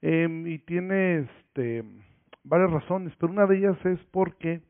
em, 0.00 0.46
y 0.46 0.58
tiene 0.58 1.20
este, 1.20 1.84
varias 2.44 2.70
razones, 2.70 3.12
pero 3.18 3.32
una 3.32 3.46
de 3.46 3.58
ellas 3.58 3.86
es 3.86 3.98
porque 4.10 4.60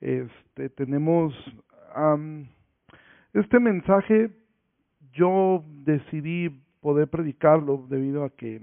este, 0.00 0.68
tenemos 0.70 1.34
este 3.32 3.58
mensaje, 3.58 4.30
yo 5.12 5.64
decidí 5.84 6.50
poder 6.80 7.08
predicarlo 7.08 7.86
debido 7.88 8.24
a 8.24 8.30
que 8.30 8.60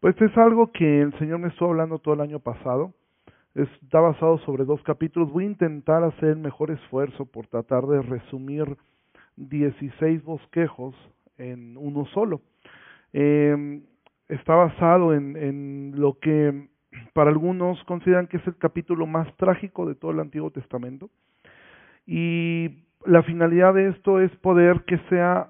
pues 0.00 0.20
es 0.20 0.36
algo 0.36 0.70
que 0.70 1.00
el 1.00 1.18
Señor 1.18 1.38
me 1.38 1.48
estuvo 1.48 1.70
hablando 1.70 1.98
todo 1.98 2.12
el 2.12 2.20
año 2.20 2.38
pasado. 2.38 2.92
Está 3.54 4.00
basado 4.00 4.36
sobre 4.40 4.66
dos 4.66 4.82
capítulos. 4.82 5.32
Voy 5.32 5.44
a 5.44 5.46
intentar 5.46 6.04
hacer 6.04 6.30
el 6.30 6.36
mejor 6.36 6.70
esfuerzo 6.70 7.24
por 7.24 7.46
tratar 7.46 7.86
de 7.86 8.02
resumir 8.02 8.76
16 9.36 10.22
bosquejos 10.22 10.94
en 11.38 11.78
uno 11.78 12.04
solo. 12.12 12.42
Eh, 13.14 13.80
está 14.28 14.54
basado 14.54 15.14
en, 15.14 15.36
en 15.36 15.92
lo 15.96 16.18
que 16.18 16.68
para 17.12 17.30
algunos 17.30 17.82
consideran 17.84 18.26
que 18.26 18.36
es 18.38 18.46
el 18.46 18.56
capítulo 18.56 19.06
más 19.06 19.34
trágico 19.36 19.86
de 19.86 19.94
todo 19.94 20.10
el 20.10 20.20
Antiguo 20.20 20.50
Testamento. 20.50 21.10
Y 22.06 22.84
la 23.06 23.22
finalidad 23.22 23.74
de 23.74 23.88
esto 23.88 24.20
es 24.20 24.30
poder 24.36 24.84
que 24.84 24.98
sea, 25.08 25.48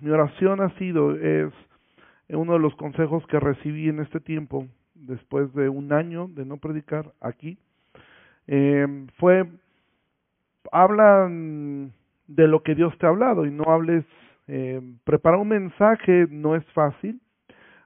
mi 0.00 0.10
oración 0.10 0.60
ha 0.60 0.70
sido, 0.78 1.14
es 1.16 1.52
uno 2.28 2.54
de 2.54 2.58
los 2.58 2.74
consejos 2.76 3.26
que 3.26 3.40
recibí 3.40 3.88
en 3.88 4.00
este 4.00 4.20
tiempo, 4.20 4.66
después 4.94 5.52
de 5.54 5.68
un 5.68 5.92
año 5.92 6.28
de 6.28 6.44
no 6.44 6.56
predicar 6.56 7.12
aquí, 7.20 7.58
eh, 8.46 9.06
fue, 9.18 9.46
habla 10.72 11.28
de 11.28 12.48
lo 12.48 12.62
que 12.62 12.74
Dios 12.74 12.96
te 12.98 13.06
ha 13.06 13.10
hablado 13.10 13.46
y 13.46 13.50
no 13.50 13.64
hables, 13.64 14.04
eh, 14.46 14.80
preparar 15.04 15.40
un 15.40 15.48
mensaje 15.48 16.26
no 16.30 16.56
es 16.56 16.64
fácil, 16.72 17.20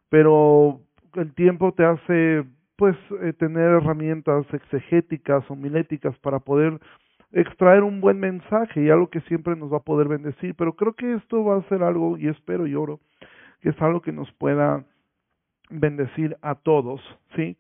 pero 0.09 0.81
el 1.15 1.35
tiempo 1.35 1.73
te 1.73 1.85
hace 1.85 2.45
pues 2.77 2.97
eh, 3.23 3.33
tener 3.33 3.71
herramientas 3.71 4.47
exegéticas 4.53 5.45
o 5.51 5.57
miléticas 5.57 6.17
para 6.19 6.39
poder 6.39 6.79
extraer 7.33 7.83
un 7.83 8.01
buen 8.01 8.21
mensaje 8.21 8.83
y 8.83 8.91
algo 8.91 9.11
que 9.11 9.21
siempre 9.23 9.57
nos 9.57 9.73
va 9.73 9.79
a 9.79 9.83
poder 9.83 10.09
bendecir, 10.09 10.55
pero 10.55 10.75
creo 10.75 10.95
que 10.95 11.15
esto 11.15 11.45
va 11.45 11.57
a 11.57 11.69
ser 11.69 11.83
algo, 11.83 12.17
y 12.17 12.29
espero 12.29 12.67
y 12.67 12.75
oro, 12.75 13.01
que 13.61 13.71
es 13.71 13.83
algo 13.83 14.01
que 14.01 14.13
nos 14.13 14.31
pueda 14.33 14.85
bendecir 15.71 16.37
a 16.41 16.55
todos, 16.55 17.01
¿sí? 17.37 17.57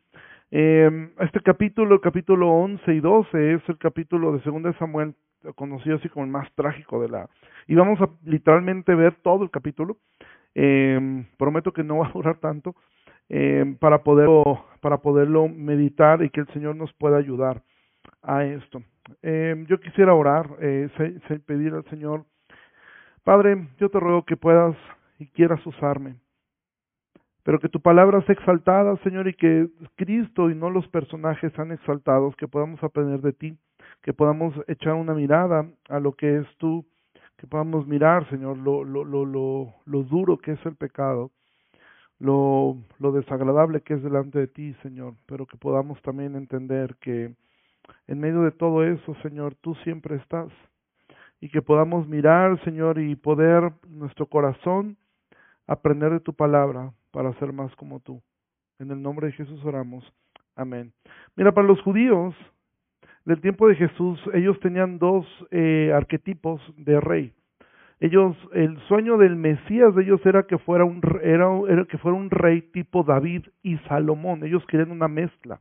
Eh, 0.50 1.10
este 1.20 1.40
capítulo, 1.40 1.96
el 1.96 2.00
capítulo 2.00 2.50
11 2.50 2.94
y 2.94 3.00
12, 3.00 3.54
es 3.54 3.68
el 3.68 3.76
capítulo 3.76 4.32
de 4.32 4.40
2 4.40 4.62
de 4.62 4.72
Samuel, 4.74 5.14
conocido 5.56 5.96
así 5.96 6.08
como 6.08 6.24
el 6.24 6.30
más 6.30 6.50
trágico 6.54 7.00
de 7.00 7.08
la... 7.08 7.28
Y 7.66 7.74
vamos 7.74 8.00
a 8.00 8.08
literalmente 8.24 8.94
ver 8.94 9.14
todo 9.22 9.44
el 9.44 9.50
capítulo. 9.50 9.98
Eh, 10.54 11.24
prometo 11.36 11.72
que 11.72 11.84
no 11.84 11.98
va 12.00 12.08
a 12.08 12.12
durar 12.12 12.38
tanto 12.38 12.74
eh, 13.28 13.76
para, 13.78 14.02
poderlo, 14.02 14.64
para 14.80 14.98
poderlo 14.98 15.48
meditar 15.48 16.22
y 16.22 16.30
que 16.30 16.40
el 16.40 16.48
Señor 16.48 16.76
nos 16.76 16.92
pueda 16.94 17.18
ayudar 17.18 17.62
a 18.22 18.44
esto. 18.44 18.82
Eh, 19.22 19.64
yo 19.68 19.80
quisiera 19.80 20.14
orar, 20.14 20.48
eh, 20.60 20.88
pedir 21.46 21.74
al 21.74 21.84
Señor, 21.86 22.24
Padre, 23.24 23.68
yo 23.78 23.90
te 23.90 24.00
ruego 24.00 24.24
que 24.24 24.36
puedas 24.36 24.74
y 25.18 25.26
quieras 25.28 25.64
usarme. 25.66 26.16
Pero 27.42 27.58
que 27.58 27.68
tu 27.68 27.80
palabra 27.80 28.22
sea 28.22 28.34
exaltada, 28.34 28.96
Señor, 29.02 29.28
y 29.28 29.34
que 29.34 29.68
Cristo 29.96 30.50
y 30.50 30.54
no 30.54 30.70
los 30.70 30.88
personajes 30.88 31.52
sean 31.52 31.72
exaltados, 31.72 32.36
que 32.36 32.48
podamos 32.48 32.82
aprender 32.82 33.20
de 33.20 33.32
ti, 33.32 33.58
que 34.02 34.12
podamos 34.12 34.54
echar 34.66 34.94
una 34.94 35.14
mirada 35.14 35.66
a 35.88 36.00
lo 36.00 36.12
que 36.12 36.38
es 36.38 36.46
tú, 36.56 36.86
que 37.38 37.46
podamos 37.46 37.86
mirar, 37.86 38.28
Señor, 38.28 38.58
lo, 38.58 38.84
lo, 38.84 39.04
lo, 39.04 39.24
lo, 39.24 40.02
duro 40.02 40.38
que 40.38 40.52
es 40.52 40.66
el 40.66 40.74
pecado, 40.74 41.30
lo, 42.18 42.76
lo 42.98 43.12
desagradable 43.12 43.80
que 43.80 43.94
es 43.94 44.02
delante 44.02 44.40
de 44.40 44.48
ti, 44.48 44.74
Señor, 44.82 45.14
pero 45.26 45.46
que 45.46 45.56
podamos 45.56 46.02
también 46.02 46.34
entender 46.34 46.96
que 47.00 47.32
en 48.08 48.20
medio 48.20 48.42
de 48.42 48.50
todo 48.50 48.84
eso, 48.84 49.14
Señor, 49.22 49.54
tú 49.54 49.76
siempre 49.76 50.16
estás. 50.16 50.48
Y 51.40 51.48
que 51.48 51.62
podamos 51.62 52.08
mirar, 52.08 52.62
Señor, 52.64 52.98
y 52.98 53.14
poder 53.14 53.72
nuestro 53.86 54.26
corazón 54.26 54.96
aprender 55.68 56.10
de 56.10 56.20
tu 56.20 56.34
palabra 56.34 56.92
para 57.12 57.32
ser 57.34 57.52
más 57.52 57.74
como 57.76 58.00
tú. 58.00 58.20
En 58.80 58.90
el 58.90 59.00
nombre 59.00 59.28
de 59.28 59.34
Jesús 59.34 59.64
oramos. 59.64 60.04
Amén. 60.56 60.92
Mira, 61.36 61.52
para 61.52 61.68
los 61.68 61.80
judíos 61.82 62.34
del 63.28 63.42
tiempo 63.42 63.68
de 63.68 63.74
Jesús, 63.74 64.18
ellos 64.32 64.58
tenían 64.60 64.98
dos 64.98 65.26
eh, 65.50 65.92
arquetipos 65.94 66.62
de 66.78 66.98
rey. 66.98 67.34
Ellos, 68.00 68.34
el 68.54 68.78
sueño 68.88 69.18
del 69.18 69.36
Mesías 69.36 69.94
de 69.94 70.04
ellos 70.04 70.24
era 70.24 70.44
que 70.44 70.56
fuera 70.56 70.86
un 70.86 71.02
era, 71.22 71.46
era 71.68 71.84
que 71.84 71.98
fuera 71.98 72.16
un 72.16 72.30
rey 72.30 72.62
tipo 72.62 73.02
David 73.02 73.42
y 73.62 73.76
Salomón. 73.86 74.44
Ellos 74.44 74.64
querían 74.64 74.92
una 74.92 75.08
mezcla. 75.08 75.60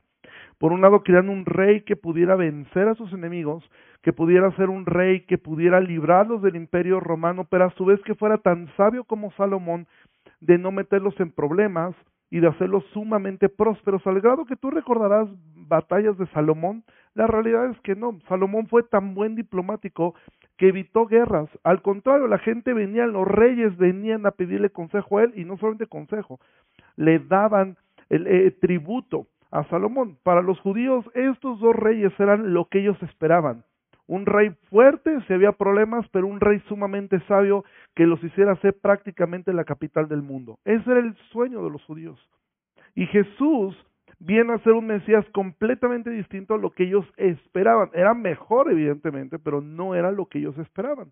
Por 0.57 0.72
un 0.72 0.79
lado 0.79 1.03
querían 1.03 1.27
un 1.27 1.45
rey 1.45 1.81
que 1.81 1.97
pudiera 1.97 2.38
vencer 2.38 2.88
a 2.88 2.95
sus 2.95 3.11
enemigos, 3.11 3.69
que 4.01 4.13
pudiera 4.13 4.50
ser 4.51 4.69
un 4.69 4.85
rey 4.85 5.25
que 5.25 5.38
pudiera 5.38 5.81
librarlos 5.81 6.41
del 6.41 6.56
imperio 6.56 7.01
romano, 7.01 7.47
pero 7.50 7.66
a 7.66 7.72
su 7.72 7.83
vez 7.83 8.00
que 8.03 8.16
fuera 8.16 8.38
tan 8.38 8.69
sabio 8.77 9.03
como 9.03 9.31
Salomón 9.31 9.88
de 10.39 10.57
no 10.57 10.72
meterlos 10.72 11.19
en 11.19 11.31
problemas 11.31 11.94
y 12.29 12.39
de 12.39 12.47
hacerlos 12.47 12.85
sumamente 12.94 13.50
prósperos, 13.50 14.07
al 14.07 14.22
grado 14.22 14.45
que 14.45 14.56
tú 14.56 14.72
recordarás 14.72 15.27
batallas 15.67 16.17
de 16.17 16.28
Salomón, 16.28 16.83
la 17.13 17.28
realidad 17.28 17.69
es 17.72 17.79
que 17.81 17.95
no, 17.95 18.19
Salomón 18.28 18.67
fue 18.67 18.83
tan 18.83 19.13
buen 19.13 19.35
diplomático 19.35 20.16
que 20.57 20.69
evitó 20.69 21.05
guerras, 21.05 21.50
al 21.63 21.81
contrario, 21.81 22.28
la 22.28 22.39
gente 22.39 22.73
venía, 22.73 23.05
los 23.05 23.28
reyes 23.28 23.77
venían 23.77 24.25
a 24.25 24.31
pedirle 24.31 24.72
consejo 24.72 25.19
a 25.19 25.23
él, 25.23 25.33
y 25.35 25.45
no 25.45 25.57
solamente 25.57 25.88
consejo, 25.88 26.39
le 26.95 27.19
daban 27.19 27.77
el 28.09 28.25
eh, 28.27 28.51
tributo, 28.51 29.27
a 29.51 29.63
Salomón. 29.66 30.17
Para 30.23 30.41
los 30.41 30.59
judíos 30.59 31.06
estos 31.13 31.59
dos 31.59 31.75
reyes 31.75 32.13
eran 32.19 32.53
lo 32.53 32.66
que 32.66 32.79
ellos 32.79 33.01
esperaban. 33.03 33.63
Un 34.07 34.25
rey 34.25 34.51
fuerte 34.69 35.19
si 35.27 35.33
había 35.33 35.51
problemas, 35.51 36.07
pero 36.11 36.27
un 36.27 36.39
rey 36.39 36.61
sumamente 36.69 37.19
sabio 37.27 37.66
que 37.94 38.06
los 38.06 38.23
hiciera 38.23 38.56
ser 38.57 38.73
prácticamente 38.79 39.51
la 39.51 39.66
capital 39.66 40.07
del 40.07 40.22
mundo. 40.22 40.59
Ese 40.63 40.89
era 40.89 41.00
el 41.00 41.16
sueño 41.31 41.63
de 41.63 41.69
los 41.69 41.83
judíos. 41.83 42.17
Y 42.95 43.06
Jesús 43.07 43.75
viene 44.19 44.53
a 44.53 44.59
ser 44.59 44.73
un 44.73 44.88
Mesías 44.88 45.25
completamente 45.31 46.09
distinto 46.09 46.55
a 46.55 46.57
lo 46.57 46.72
que 46.72 46.83
ellos 46.83 47.05
esperaban. 47.17 47.89
Era 47.94 48.13
mejor, 48.13 48.72
evidentemente, 48.72 49.39
pero 49.39 49.61
no 49.61 49.95
era 49.95 50.11
lo 50.11 50.25
que 50.25 50.39
ellos 50.39 50.57
esperaban. 50.57 51.11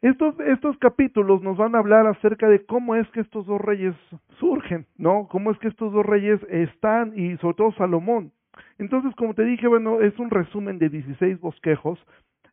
Estos, 0.00 0.38
estos 0.40 0.78
capítulos 0.78 1.42
nos 1.42 1.56
van 1.56 1.74
a 1.74 1.78
hablar 1.78 2.06
acerca 2.06 2.48
de 2.48 2.64
cómo 2.64 2.94
es 2.94 3.08
que 3.10 3.20
estos 3.20 3.46
dos 3.46 3.60
reyes 3.60 3.94
surgen, 4.38 4.86
¿no? 4.96 5.26
Cómo 5.28 5.50
es 5.50 5.58
que 5.58 5.66
estos 5.66 5.92
dos 5.92 6.06
reyes 6.06 6.40
están 6.50 7.18
y 7.18 7.36
sobre 7.38 7.56
todo 7.56 7.72
Salomón. 7.72 8.32
Entonces, 8.78 9.12
como 9.16 9.34
te 9.34 9.44
dije, 9.44 9.66
bueno, 9.66 10.00
es 10.00 10.16
un 10.20 10.30
resumen 10.30 10.78
de 10.78 10.88
16 10.88 11.40
bosquejos 11.40 11.98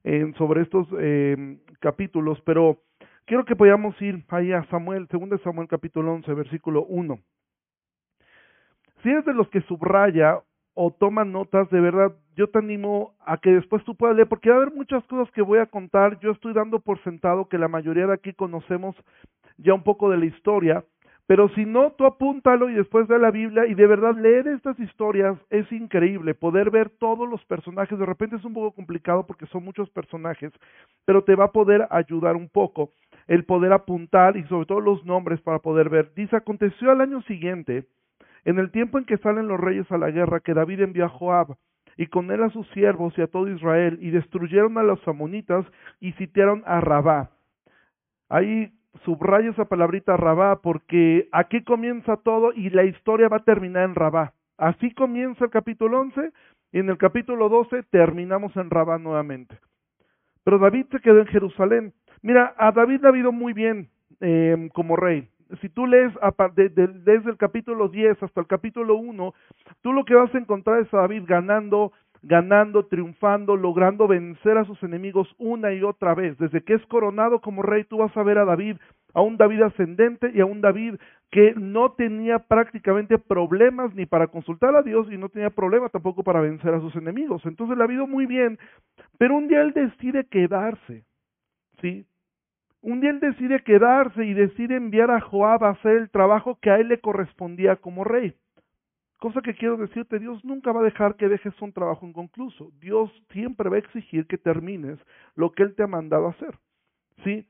eh, 0.03 0.31
sobre 0.37 0.63
estos 0.63 0.87
eh, 0.99 1.57
capítulos, 1.79 2.41
pero 2.45 2.79
quiero 3.25 3.45
que 3.45 3.55
podamos 3.55 3.99
ir 4.01 4.23
ahí 4.29 4.51
a 4.51 4.63
Samuel, 4.65 5.07
2 5.07 5.41
Samuel 5.43 5.67
capítulo 5.67 6.13
11, 6.13 6.33
versículo 6.33 6.85
1. 6.85 7.19
Si 9.05 9.11
eres 9.11 9.23
de 9.23 9.35
los 9.35 9.47
que 9.49 9.61
subraya 9.61 10.39
o 10.73 10.89
toma 10.89 11.23
notas, 11.25 11.69
de 11.69 11.79
verdad, 11.79 12.15
yo 12.35 12.49
te 12.49 12.57
animo 12.57 13.13
a 13.23 13.37
que 13.37 13.51
después 13.51 13.83
tú 13.83 13.93
puedas 13.93 14.15
leer, 14.15 14.27
porque 14.27 14.49
va 14.49 14.55
a 14.55 14.61
haber 14.63 14.73
muchas 14.73 15.03
cosas 15.03 15.31
que 15.31 15.43
voy 15.43 15.59
a 15.59 15.67
contar. 15.67 16.19
Yo 16.21 16.31
estoy 16.31 16.53
dando 16.53 16.79
por 16.79 16.97
sentado 17.03 17.47
que 17.47 17.59
la 17.59 17.67
mayoría 17.67 18.07
de 18.07 18.15
aquí 18.15 18.33
conocemos 18.33 18.95
ya 19.57 19.75
un 19.75 19.83
poco 19.83 20.09
de 20.09 20.17
la 20.17 20.25
historia, 20.25 20.83
pero 21.27 21.49
si 21.49 21.65
no, 21.65 21.91
tú 21.91 22.05
apúntalo 22.05 22.67
y 22.67 22.73
después 22.73 23.07
de 23.07 23.19
la 23.19 23.29
Biblia 23.29 23.67
y 23.67 23.75
de 23.75 23.85
verdad 23.85 24.15
leer 24.17 24.47
estas 24.47 24.79
historias 24.79 25.37
es 25.51 25.71
increíble, 25.71 26.33
poder 26.33 26.71
ver 26.71 26.89
todos 26.89 27.29
los 27.29 27.45
personajes, 27.45 27.99
de 27.99 28.07
repente 28.07 28.37
es 28.37 28.43
un 28.43 28.55
poco 28.55 28.71
complicado 28.71 29.27
porque 29.27 29.45
son 29.45 29.63
muchos 29.63 29.87
personajes, 29.91 30.51
pero 31.05 31.23
te 31.23 31.35
va 31.35 31.45
a 31.45 31.51
poder 31.51 31.87
ayudar 31.91 32.35
un 32.35 32.49
poco 32.49 32.89
el 33.27 33.45
poder 33.45 33.71
apuntar 33.71 34.35
y 34.35 34.43
sobre 34.45 34.65
todo 34.65 34.79
los 34.79 35.05
nombres 35.05 35.41
para 35.41 35.59
poder 35.59 35.89
ver. 35.89 36.11
Dice, 36.15 36.35
aconteció 36.35 36.89
al 36.89 37.01
año 37.01 37.21
siguiente, 37.21 37.85
en 38.45 38.59
el 38.59 38.71
tiempo 38.71 38.97
en 38.97 39.05
que 39.05 39.17
salen 39.17 39.47
los 39.47 39.59
reyes 39.59 39.91
a 39.91 39.97
la 39.97 40.11
guerra, 40.11 40.39
que 40.39 40.53
David 40.53 40.81
envió 40.81 41.05
a 41.05 41.09
Joab 41.09 41.57
y 41.97 42.07
con 42.07 42.29
él 42.31 42.43
a 42.43 42.49
sus 42.49 42.67
siervos 42.69 43.17
y 43.17 43.21
a 43.21 43.27
todo 43.27 43.47
Israel, 43.47 43.97
y 44.01 44.11
destruyeron 44.11 44.77
a 44.77 44.83
los 44.83 45.05
amonitas 45.07 45.65
y 45.99 46.11
sitiaron 46.13 46.61
a 46.65 46.79
Rabá. 46.81 47.31
Ahí 48.29 48.71
subraya 49.03 49.49
esa 49.49 49.65
palabrita 49.65 50.15
Rabá 50.15 50.61
porque 50.61 51.27
aquí 51.31 51.63
comienza 51.63 52.17
todo 52.17 52.53
y 52.53 52.69
la 52.69 52.83
historia 52.83 53.29
va 53.29 53.37
a 53.37 53.43
terminar 53.43 53.83
en 53.83 53.95
Rabá. 53.95 54.33
Así 54.57 54.93
comienza 54.93 55.45
el 55.45 55.51
capítulo 55.51 55.99
11 56.01 56.31
y 56.71 56.79
en 56.79 56.89
el 56.89 56.97
capítulo 56.97 57.49
12 57.49 57.83
terminamos 57.83 58.55
en 58.57 58.69
Rabá 58.69 58.97
nuevamente. 58.99 59.57
Pero 60.43 60.59
David 60.59 60.85
se 60.91 60.99
quedó 60.99 61.19
en 61.19 61.27
Jerusalén. 61.27 61.93
Mira, 62.21 62.53
a 62.57 62.71
David 62.71 63.01
le 63.01 63.09
ha 63.09 63.17
ido 63.17 63.31
muy 63.31 63.53
bien 63.53 63.89
eh, 64.21 64.69
como 64.73 64.95
rey 64.95 65.29
si 65.61 65.69
tú 65.69 65.85
lees 65.85 66.13
desde 66.55 67.29
el 67.29 67.37
capítulo 67.37 67.89
10 67.89 68.21
hasta 68.23 68.41
el 68.41 68.47
capítulo 68.47 68.95
1, 68.95 69.33
tú 69.81 69.93
lo 69.93 70.05
que 70.05 70.15
vas 70.15 70.33
a 70.33 70.37
encontrar 70.37 70.81
es 70.81 70.93
a 70.93 70.97
David 70.97 71.23
ganando, 71.27 71.91
ganando, 72.21 72.85
triunfando, 72.87 73.55
logrando 73.55 74.07
vencer 74.07 74.57
a 74.57 74.65
sus 74.65 74.81
enemigos 74.83 75.33
una 75.37 75.73
y 75.73 75.83
otra 75.83 76.15
vez. 76.15 76.37
Desde 76.37 76.61
que 76.63 76.73
es 76.73 76.85
coronado 76.87 77.39
como 77.41 77.61
rey, 77.61 77.83
tú 77.83 77.97
vas 77.97 78.15
a 78.17 78.23
ver 78.23 78.39
a 78.39 78.45
David, 78.45 78.77
a 79.13 79.21
un 79.21 79.37
David 79.37 79.61
ascendente 79.61 80.31
y 80.33 80.41
a 80.41 80.45
un 80.45 80.61
David 80.61 80.95
que 81.29 81.53
no 81.55 81.91
tenía 81.91 82.39
prácticamente 82.39 83.17
problemas 83.19 83.93
ni 83.93 84.05
para 84.05 84.27
consultar 84.27 84.75
a 84.75 84.81
Dios 84.81 85.07
y 85.11 85.17
no 85.17 85.29
tenía 85.29 85.49
problema 85.49 85.89
tampoco 85.89 86.23
para 86.23 86.41
vencer 86.41 86.73
a 86.73 86.79
sus 86.79 86.95
enemigos. 86.95 87.45
Entonces 87.45 87.77
le 87.77 87.83
ha 87.83 87.91
ido 87.91 88.07
muy 88.07 88.25
bien, 88.25 88.57
pero 89.17 89.35
un 89.35 89.47
día 89.47 89.61
él 89.61 89.73
decide 89.73 90.25
quedarse, 90.25 91.03
¿sí? 91.81 92.05
Un 92.85 93.01
día 93.01 93.09
él 93.09 93.19
decide 93.19 93.63
quedarse 93.63 94.23
y 94.23 94.35
decide 94.35 94.75
enviar 94.75 95.09
a 95.09 95.19
Joab 95.19 95.63
a 95.63 95.69
hacer 95.71 95.97
el 95.97 96.11
trabajo 96.11 96.59
que 96.61 96.69
a 96.69 96.77
él 96.77 96.89
le 96.89 96.99
correspondía 96.99 97.77
como 97.77 98.03
rey. 98.03 98.35
Cosa 99.17 99.41
que 99.41 99.55
quiero 99.55 99.75
decirte, 99.75 100.19
Dios 100.19 100.45
nunca 100.45 100.71
va 100.71 100.81
a 100.81 100.83
dejar 100.83 101.15
que 101.15 101.27
dejes 101.27 101.59
un 101.63 101.73
trabajo 101.73 102.05
inconcluso. 102.05 102.71
Dios 102.79 103.11
siempre 103.31 103.69
va 103.69 103.77
a 103.77 103.79
exigir 103.79 104.27
que 104.27 104.37
termines 104.37 104.99
lo 105.33 105.51
que 105.51 105.63
Él 105.63 105.73
te 105.73 105.81
ha 105.81 105.87
mandado 105.87 106.27
hacer. 106.27 106.59
¿Sí? 107.23 107.47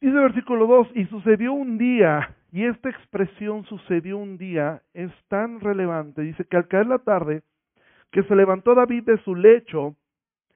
Dice 0.00 0.14
el 0.14 0.22
versículo 0.22 0.68
2, 0.68 0.90
y 0.94 1.06
sucedió 1.06 1.52
un 1.52 1.76
día, 1.76 2.36
y 2.52 2.66
esta 2.66 2.88
expresión 2.88 3.64
sucedió 3.64 4.16
un 4.16 4.38
día 4.38 4.80
es 4.94 5.10
tan 5.26 5.58
relevante. 5.58 6.22
Dice 6.22 6.44
que 6.44 6.56
al 6.56 6.68
caer 6.68 6.86
la 6.86 7.00
tarde, 7.00 7.42
que 8.12 8.22
se 8.22 8.36
levantó 8.36 8.76
David 8.76 9.02
de 9.06 9.18
su 9.24 9.34
lecho 9.34 9.96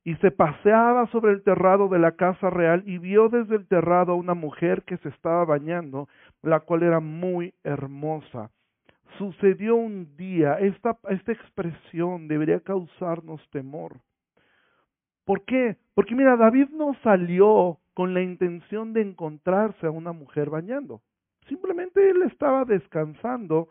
y 0.04 0.14
se 0.16 0.30
paseaba 0.30 1.06
sobre 1.08 1.32
el 1.32 1.42
terrado 1.42 1.88
de 1.88 1.98
la 1.98 2.12
casa 2.12 2.50
real 2.50 2.82
y 2.86 2.98
vio 2.98 3.28
desde 3.28 3.56
el 3.56 3.66
terrado 3.66 4.12
a 4.12 4.16
una 4.16 4.34
mujer 4.34 4.82
que 4.82 4.96
se 4.98 5.10
estaba 5.10 5.44
bañando, 5.44 6.08
la 6.42 6.60
cual 6.60 6.82
era 6.82 7.00
muy 7.00 7.54
hermosa 7.64 8.50
sucedió 9.18 9.76
un 9.76 10.16
día, 10.16 10.54
esta, 10.54 10.98
esta 11.08 11.32
expresión 11.32 12.28
debería 12.28 12.60
causarnos 12.60 13.40
temor. 13.50 14.00
¿Por 15.24 15.44
qué? 15.44 15.76
Porque 15.94 16.14
mira, 16.14 16.36
David 16.36 16.68
no 16.70 16.94
salió 17.02 17.78
con 17.94 18.14
la 18.14 18.22
intención 18.22 18.92
de 18.92 19.02
encontrarse 19.02 19.86
a 19.86 19.90
una 19.90 20.12
mujer 20.12 20.50
bañando. 20.50 21.02
Simplemente 21.48 22.08
él 22.08 22.22
estaba 22.22 22.64
descansando, 22.64 23.68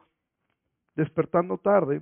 despertando 0.96 1.58
tarde, 1.58 2.02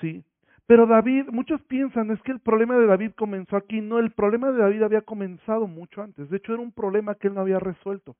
¿sí? 0.00 0.24
Pero 0.66 0.86
David, 0.86 1.26
muchos 1.30 1.60
piensan, 1.62 2.10
es 2.10 2.20
que 2.22 2.32
el 2.32 2.40
problema 2.40 2.76
de 2.78 2.86
David 2.86 3.12
comenzó 3.16 3.56
aquí. 3.56 3.80
No, 3.80 3.98
el 3.98 4.12
problema 4.12 4.50
de 4.50 4.58
David 4.58 4.82
había 4.82 5.02
comenzado 5.02 5.66
mucho 5.66 6.02
antes. 6.02 6.30
De 6.30 6.38
hecho, 6.38 6.54
era 6.54 6.62
un 6.62 6.72
problema 6.72 7.14
que 7.16 7.28
él 7.28 7.34
no 7.34 7.42
había 7.42 7.58
resuelto. 7.58 8.16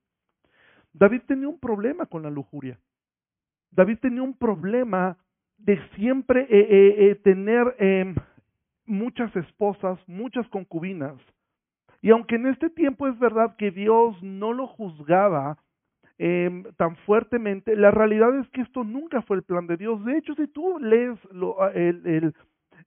David 0.92 1.22
tenía 1.26 1.48
un 1.48 1.58
problema 1.58 2.06
con 2.06 2.22
la 2.22 2.30
lujuria. 2.30 2.78
David 3.70 3.98
tenía 4.00 4.22
un 4.22 4.36
problema 4.36 5.16
de 5.58 5.80
siempre 5.96 6.42
eh, 6.42 6.46
eh, 6.50 7.10
eh, 7.10 7.14
tener 7.16 7.74
em, 7.78 8.14
muchas 8.84 9.34
esposas, 9.34 9.98
muchas 10.06 10.46
concubinas. 10.48 11.14
Y 12.02 12.10
aunque 12.10 12.36
en 12.36 12.46
este 12.46 12.68
tiempo 12.68 13.08
es 13.08 13.18
verdad 13.18 13.56
que 13.56 13.70
Dios 13.70 14.22
no 14.22 14.52
lo 14.52 14.66
juzgaba 14.66 15.56
em, 16.18 16.64
tan 16.76 16.96
fuertemente, 16.96 17.76
la 17.76 17.90
realidad 17.90 18.38
es 18.38 18.48
que 18.50 18.62
esto 18.62 18.84
nunca 18.84 19.22
fue 19.22 19.36
el 19.36 19.42
plan 19.42 19.66
de 19.66 19.76
Dios. 19.76 20.04
De 20.04 20.16
hecho, 20.16 20.34
si 20.34 20.46
tú 20.48 20.78
lees 20.78 21.18
ah, 21.60 21.70
el, 21.74 22.34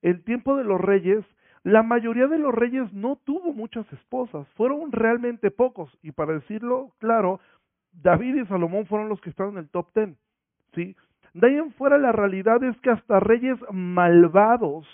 el 0.02 0.24
tiempo 0.24 0.56
de 0.56 0.64
los 0.64 0.80
reyes, 0.80 1.26
la 1.64 1.84
mayoría 1.84 2.28
de 2.28 2.40
los 2.40 2.54
reyes 2.54 2.92
no 2.94 3.18
tuvo 3.18 3.54
muchas 3.54 3.92
esposas, 3.92 4.48
fueron 4.56 4.92
realmente 4.92 5.52
pocos. 5.52 5.92
Y 6.02 6.12
para 6.12 6.34
decirlo 6.34 6.94
claro, 7.00 7.40
David 7.92 8.36
y 8.36 8.46
Salomón 8.46 8.86
fueron 8.86 9.10
los 9.10 9.20
que 9.22 9.30
estaban 9.30 9.54
en 9.54 9.60
el 9.60 9.70
top 9.70 9.92
ten. 9.94 10.18
¿sí? 10.74 10.96
De 11.34 11.48
ahí 11.48 11.56
en 11.56 11.72
fuera 11.74 11.98
la 11.98 12.12
realidad 12.12 12.64
es 12.64 12.78
que 12.82 12.90
hasta 12.90 13.20
reyes 13.20 13.58
malvados, 13.72 14.88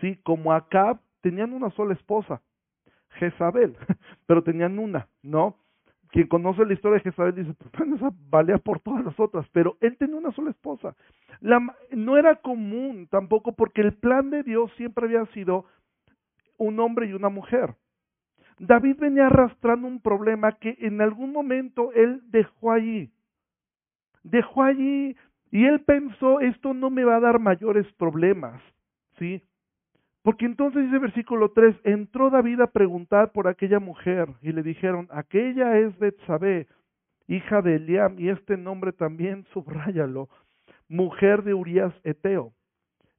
¿sí? 0.00 0.16
Como 0.22 0.52
Acab, 0.52 0.98
tenían 1.20 1.52
una 1.52 1.70
sola 1.70 1.94
esposa, 1.94 2.40
Jezabel, 3.10 3.76
pero 4.26 4.42
tenían 4.42 4.78
una, 4.78 5.08
¿no? 5.22 5.56
Quien 6.10 6.28
conoce 6.28 6.64
la 6.64 6.72
historia 6.72 6.98
de 6.98 7.04
Jezabel 7.04 7.34
dice, 7.34 7.54
pues 7.54 7.70
bueno, 7.72 7.96
esa 7.96 8.10
valía 8.30 8.58
por 8.58 8.80
todas 8.80 9.04
las 9.04 9.18
otras, 9.18 9.46
pero 9.52 9.76
él 9.80 9.96
tenía 9.96 10.16
una 10.16 10.32
sola 10.32 10.50
esposa. 10.50 10.94
La, 11.40 11.60
no 11.90 12.16
era 12.16 12.36
común 12.36 13.08
tampoco 13.10 13.52
porque 13.52 13.80
el 13.80 13.94
plan 13.94 14.30
de 14.30 14.42
Dios 14.42 14.70
siempre 14.76 15.06
había 15.06 15.26
sido 15.26 15.64
un 16.58 16.80
hombre 16.80 17.06
y 17.08 17.12
una 17.12 17.28
mujer. 17.28 17.74
David 18.58 18.96
venía 18.98 19.26
arrastrando 19.26 19.86
un 19.86 20.00
problema 20.00 20.52
que 20.52 20.76
en 20.80 21.00
algún 21.02 21.32
momento 21.32 21.92
él 21.92 22.22
dejó 22.30 22.72
allí 22.72 23.10
dejó 24.30 24.62
allí 24.62 25.16
y 25.50 25.64
él 25.64 25.80
pensó, 25.80 26.40
esto 26.40 26.74
no 26.74 26.90
me 26.90 27.04
va 27.04 27.16
a 27.16 27.20
dar 27.20 27.38
mayores 27.38 27.86
problemas, 27.94 28.60
¿sí? 29.18 29.42
Porque 30.26 30.44
entonces 30.44 30.82
dice 30.82 30.98
versículo 30.98 31.52
3, 31.52 31.76
entró 31.84 32.30
David 32.30 32.60
a 32.60 32.72
preguntar 32.72 33.30
por 33.30 33.46
aquella 33.46 33.78
mujer 33.78 34.28
y 34.42 34.50
le 34.50 34.64
dijeron, 34.64 35.06
aquella 35.12 35.78
es 35.78 35.96
Betsabé, 36.00 36.66
hija 37.28 37.62
de 37.62 37.76
Eliam, 37.76 38.18
y 38.18 38.30
este 38.30 38.56
nombre 38.56 38.90
también 38.90 39.44
subráyalo, 39.52 40.28
mujer 40.88 41.44
de 41.44 41.54
Urias 41.54 41.94
Eteo. 42.02 42.52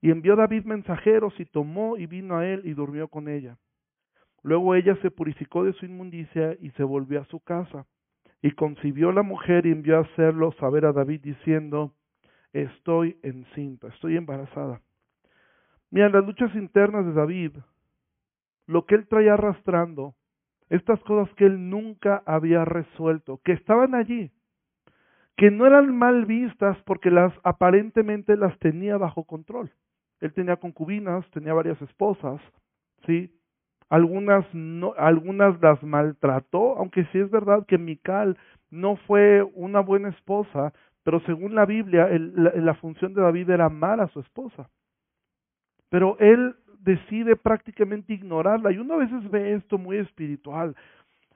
Y 0.01 0.12
envió 0.12 0.36
David 0.36 0.65
mensajeros 0.65 1.33
y 1.39 1.45
tomó 1.45 1.95
y 1.95 2.07
vino 2.07 2.36
a 2.36 2.45
él 2.45 2.63
y 2.65 2.74
durmió 2.74 3.07
con 3.07 3.30
ella. 3.30 3.57
Luego 4.44 4.75
ella 4.75 4.98
se 5.01 5.09
purificó 5.09 5.63
de 5.63 5.71
su 5.71 5.86
inmundicia 5.86 6.57
y 6.59 6.71
se 6.71 6.83
volvió 6.83 7.21
a 7.21 7.25
su 7.27 7.39
casa. 7.39 7.86
Y 8.42 8.51
concibió 8.51 9.13
la 9.13 9.24
mujer 9.24 9.65
y 9.65 9.71
envió 9.71 10.00
a 10.00 10.01
hacerlo 10.01 10.51
saber 10.59 10.83
a 10.83 10.92
David 10.92 11.21
diciendo, 11.24 11.94
estoy 12.51 13.18
encinta, 13.24 13.88
estoy 13.88 14.18
embarazada. 14.18 14.81
Mira, 15.89 16.10
las 16.10 16.25
luchas 16.25 16.54
internas 16.56 17.06
de 17.06 17.13
David, 17.13 17.51
lo 18.66 18.86
que 18.86 18.95
él 18.95 19.07
traía 19.07 19.34
arrastrando, 19.34 20.16
estas 20.69 21.00
cosas 21.01 21.34
que 21.36 21.45
él 21.45 21.69
nunca 21.69 22.24
había 22.25 22.66
resuelto, 22.66 23.39
que 23.44 23.54
estaban 23.54 23.95
allí, 23.95 24.31
que 25.38 25.51
no 25.51 25.66
eran 25.66 25.98
mal 25.98 26.25
vistas 26.25 26.78
porque 26.86 27.10
las 27.10 27.34
aparentemente 27.44 28.36
las 28.36 28.57
tenía 28.60 28.98
bajo 28.98 29.24
control. 29.24 29.72
Él 30.19 30.34
tenía 30.34 30.57
concubinas, 30.57 31.30
tenía 31.31 31.54
varias 31.54 31.81
esposas, 31.81 32.42
¿sí? 33.06 33.31
algunas 33.90 34.45
no, 34.54 34.94
algunas 34.98 35.62
las 35.62 35.81
maltrató, 35.83 36.78
aunque 36.78 37.06
sí 37.06 37.19
es 37.19 37.30
verdad 37.31 37.66
que 37.66 37.78
Mical 37.78 38.38
no 38.69 38.98
fue 39.07 39.44
una 39.54 39.80
buena 39.80 40.10
esposa, 40.10 40.74
pero 41.04 41.22
según 41.22 41.56
la 41.56 41.66
Biblia 41.66 42.10
la, 42.10 42.51
la 42.56 42.74
función 42.75 43.13
de 43.13 43.22
David 43.22 43.50
era 43.50 43.66
amar 43.66 44.01
a 44.01 44.07
su 44.10 44.19
esposa. 44.19 44.69
Pero 45.90 46.18
él 46.20 46.56
decide 46.80 47.36
prácticamente 47.36 48.14
ignorarla 48.14 48.72
y 48.72 48.78
uno 48.78 48.96
a 48.96 48.98
veces 48.98 49.30
ve 49.30 49.54
esto 49.54 49.78
muy 49.78 49.98
espiritual. 49.98 50.76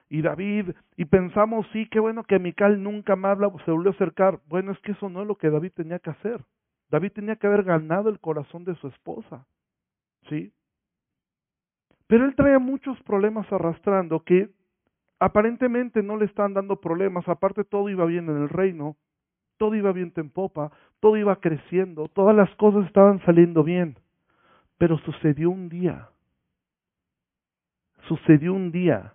Y 0.08 0.20
David, 0.20 0.70
y 0.96 1.06
pensamos, 1.06 1.66
sí, 1.72 1.88
qué 1.90 1.98
bueno 1.98 2.24
que 2.24 2.38
Mical 2.38 2.82
nunca 2.82 3.16
más 3.16 3.38
se 3.64 3.70
volvió 3.70 3.90
a 3.90 3.94
acercar. 3.94 4.40
Bueno, 4.46 4.72
es 4.72 4.78
que 4.80 4.92
eso 4.92 5.08
no 5.08 5.22
es 5.22 5.26
lo 5.26 5.36
que 5.36 5.48
David 5.50 5.72
tenía 5.74 5.98
que 5.98 6.10
hacer. 6.10 6.44
David 6.90 7.12
tenía 7.12 7.36
que 7.36 7.46
haber 7.46 7.64
ganado 7.64 8.10
el 8.10 8.20
corazón 8.20 8.64
de 8.64 8.74
su 8.74 8.88
esposa. 8.88 9.46
¿Sí? 10.28 10.52
Pero 12.06 12.26
él 12.26 12.34
traía 12.34 12.58
muchos 12.58 13.00
problemas 13.04 13.50
arrastrando 13.50 14.20
que 14.20 14.50
aparentemente 15.18 16.02
no 16.02 16.18
le 16.18 16.26
estaban 16.26 16.52
dando 16.52 16.80
problemas, 16.80 17.26
aparte 17.26 17.64
todo 17.64 17.88
iba 17.88 18.04
bien 18.04 18.28
en 18.28 18.36
el 18.36 18.48
reino, 18.50 18.96
todo 19.56 19.74
iba 19.74 19.92
bien 19.92 20.12
en 20.16 20.28
popa, 20.28 20.72
todo 21.00 21.16
iba 21.16 21.36
creciendo, 21.36 22.08
todas 22.08 22.36
las 22.36 22.54
cosas 22.56 22.84
estaban 22.84 23.24
saliendo 23.24 23.64
bien. 23.64 23.96
Pero 24.82 24.98
sucedió 24.98 25.48
un 25.48 25.68
día, 25.68 26.08
sucedió 28.08 28.52
un 28.52 28.72
día. 28.72 29.12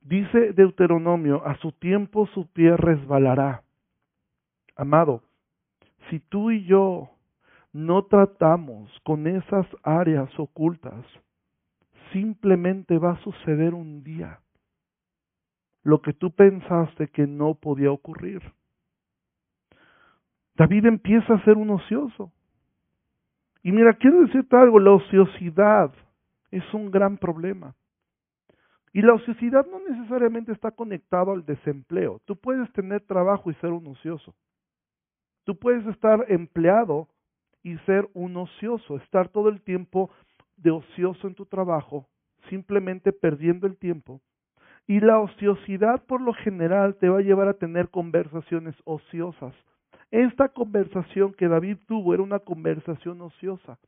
Dice 0.00 0.52
Deuteronomio, 0.52 1.44
a 1.44 1.56
su 1.56 1.72
tiempo 1.72 2.28
su 2.28 2.46
pie 2.46 2.76
resbalará. 2.76 3.64
Amado, 4.76 5.24
si 6.08 6.20
tú 6.20 6.52
y 6.52 6.64
yo 6.66 7.10
no 7.72 8.04
tratamos 8.04 8.96
con 9.02 9.26
esas 9.26 9.66
áreas 9.82 10.30
ocultas, 10.38 11.04
simplemente 12.12 12.98
va 12.98 13.14
a 13.14 13.22
suceder 13.24 13.74
un 13.74 14.04
día 14.04 14.38
lo 15.82 16.00
que 16.00 16.12
tú 16.12 16.30
pensaste 16.30 17.08
que 17.08 17.26
no 17.26 17.54
podía 17.54 17.90
ocurrir. 17.90 18.40
David 20.54 20.86
empieza 20.86 21.34
a 21.34 21.44
ser 21.44 21.56
un 21.56 21.70
ocioso. 21.70 22.30
Y 23.62 23.72
mira, 23.72 23.94
quiero 23.94 24.20
decirte 24.22 24.56
algo, 24.56 24.78
la 24.78 24.92
ociosidad 24.92 25.92
es 26.50 26.62
un 26.74 26.90
gran 26.90 27.16
problema. 27.16 27.74
Y 28.92 29.00
la 29.00 29.14
ociosidad 29.14 29.66
no 29.66 29.80
necesariamente 29.88 30.52
está 30.52 30.70
conectado 30.70 31.32
al 31.32 31.46
desempleo. 31.46 32.20
Tú 32.26 32.36
puedes 32.36 32.70
tener 32.72 33.00
trabajo 33.02 33.50
y 33.50 33.54
ser 33.54 33.70
un 33.70 33.86
ocioso. 33.86 34.34
Tú 35.44 35.58
puedes 35.58 35.86
estar 35.86 36.26
empleado 36.28 37.08
y 37.62 37.76
ser 37.78 38.08
un 38.12 38.36
ocioso, 38.36 38.96
estar 38.96 39.28
todo 39.28 39.48
el 39.48 39.62
tiempo 39.62 40.10
de 40.56 40.70
ocioso 40.70 41.26
en 41.26 41.34
tu 41.34 41.46
trabajo, 41.46 42.06
simplemente 42.50 43.12
perdiendo 43.12 43.66
el 43.66 43.76
tiempo. 43.78 44.20
Y 44.86 45.00
la 45.00 45.20
ociosidad 45.20 46.04
por 46.04 46.20
lo 46.20 46.34
general 46.34 46.96
te 46.96 47.08
va 47.08 47.18
a 47.18 47.22
llevar 47.22 47.48
a 47.48 47.54
tener 47.54 47.88
conversaciones 47.88 48.74
ociosas. 48.84 49.54
Esta 50.12 50.50
conversación 50.50 51.32
que 51.32 51.48
David 51.48 51.78
tuvo 51.88 52.12
era 52.14 52.22
una 52.22 52.38
conversación 52.38 53.20
ociosa. 53.22 53.78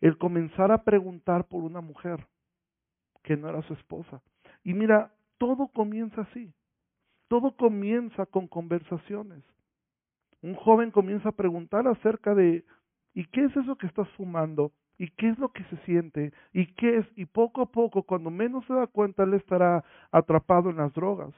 El 0.00 0.18
comenzar 0.18 0.70
a 0.70 0.84
preguntar 0.84 1.48
por 1.48 1.64
una 1.64 1.80
mujer 1.80 2.26
que 3.22 3.36
no 3.36 3.48
era 3.48 3.62
su 3.62 3.72
esposa. 3.72 4.20
Y 4.62 4.74
mira, 4.74 5.10
todo 5.38 5.68
comienza 5.68 6.20
así. 6.20 6.52
todo 7.28 7.56
comienza 7.56 8.26
con 8.26 8.46
conversaciones. 8.46 9.42
Un 10.42 10.54
joven 10.54 10.90
comienza 10.90 11.30
a 11.30 11.32
preguntar 11.32 11.88
acerca 11.88 12.34
de 12.34 12.62
¿y 13.14 13.24
qué 13.28 13.44
es 13.44 13.56
eso 13.56 13.76
que 13.76 13.86
estás 13.86 14.08
fumando? 14.10 14.70
¿Y 14.98 15.08
qué 15.12 15.30
es 15.30 15.38
lo 15.38 15.50
que 15.50 15.64
se 15.64 15.78
siente? 15.86 16.32
¿Y 16.52 16.66
qué 16.74 16.98
es? 16.98 17.06
Y 17.16 17.24
poco 17.24 17.62
a 17.62 17.66
poco, 17.72 18.02
cuando 18.02 18.30
menos 18.30 18.66
se 18.66 18.74
da 18.74 18.86
cuenta, 18.86 19.22
él 19.22 19.32
estará 19.32 19.82
atrapado 20.10 20.68
en 20.68 20.76
las 20.76 20.92
drogas. 20.92 21.32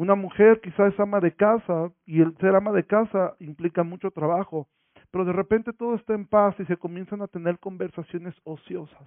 Una 0.00 0.14
mujer 0.14 0.62
quizás 0.62 0.94
es 0.94 0.98
ama 0.98 1.20
de 1.20 1.32
casa 1.32 1.92
y 2.06 2.22
el 2.22 2.34
ser 2.38 2.54
ama 2.54 2.72
de 2.72 2.86
casa 2.86 3.36
implica 3.38 3.82
mucho 3.82 4.10
trabajo, 4.10 4.66
pero 5.10 5.26
de 5.26 5.34
repente 5.34 5.74
todo 5.74 5.94
está 5.94 6.14
en 6.14 6.26
paz 6.26 6.58
y 6.58 6.64
se 6.64 6.78
comienzan 6.78 7.20
a 7.20 7.26
tener 7.26 7.58
conversaciones 7.58 8.34
ociosas. 8.44 9.06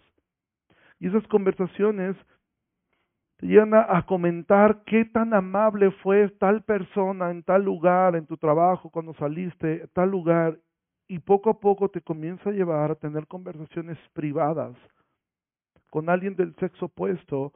Y 1.00 1.08
esas 1.08 1.26
conversaciones 1.30 2.16
te 3.38 3.48
llevan 3.48 3.74
a, 3.74 4.06
comentar 4.06 4.84
qué 4.86 5.04
tan 5.06 5.34
amable 5.34 5.90
fue 6.04 6.30
tal 6.30 6.62
persona 6.62 7.32
en 7.32 7.42
tal 7.42 7.64
lugar, 7.64 8.16
en 8.16 8.28
tu 8.28 8.38
trabajo, 8.38 8.92
cuando 8.92 9.16
saliste, 9.16 9.88
tal 9.94 10.12
lugar, 10.12 10.60
y 11.08 11.18
poco 11.18 11.50
a 11.50 11.60
poco 11.60 11.90
te 11.90 12.02
comienza 12.02 12.52
a 12.52 12.54
llevar 12.54 12.92
a 12.92 12.96
tener 12.96 13.26
conversaciones 13.26 13.98
privadas 14.14 14.76
con 15.90 16.08
alguien 16.08 16.36
del 16.36 16.54
sexo 16.58 16.86
opuesto 16.86 17.52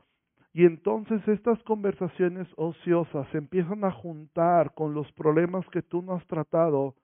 y 0.58 0.66
entonces 0.66 1.22
estas 1.28 1.62
conversaciones 1.62 2.48
ociosas 2.56 3.28
se 3.30 3.38
empiezan 3.38 3.84
a 3.84 3.92
juntar 3.92 4.74
con 4.74 4.96
los 4.96 5.12
problemas 5.12 5.64
que 5.70 5.84
tú 5.84 6.02
no 6.02 6.16
has 6.16 6.26
tratado 6.26 6.96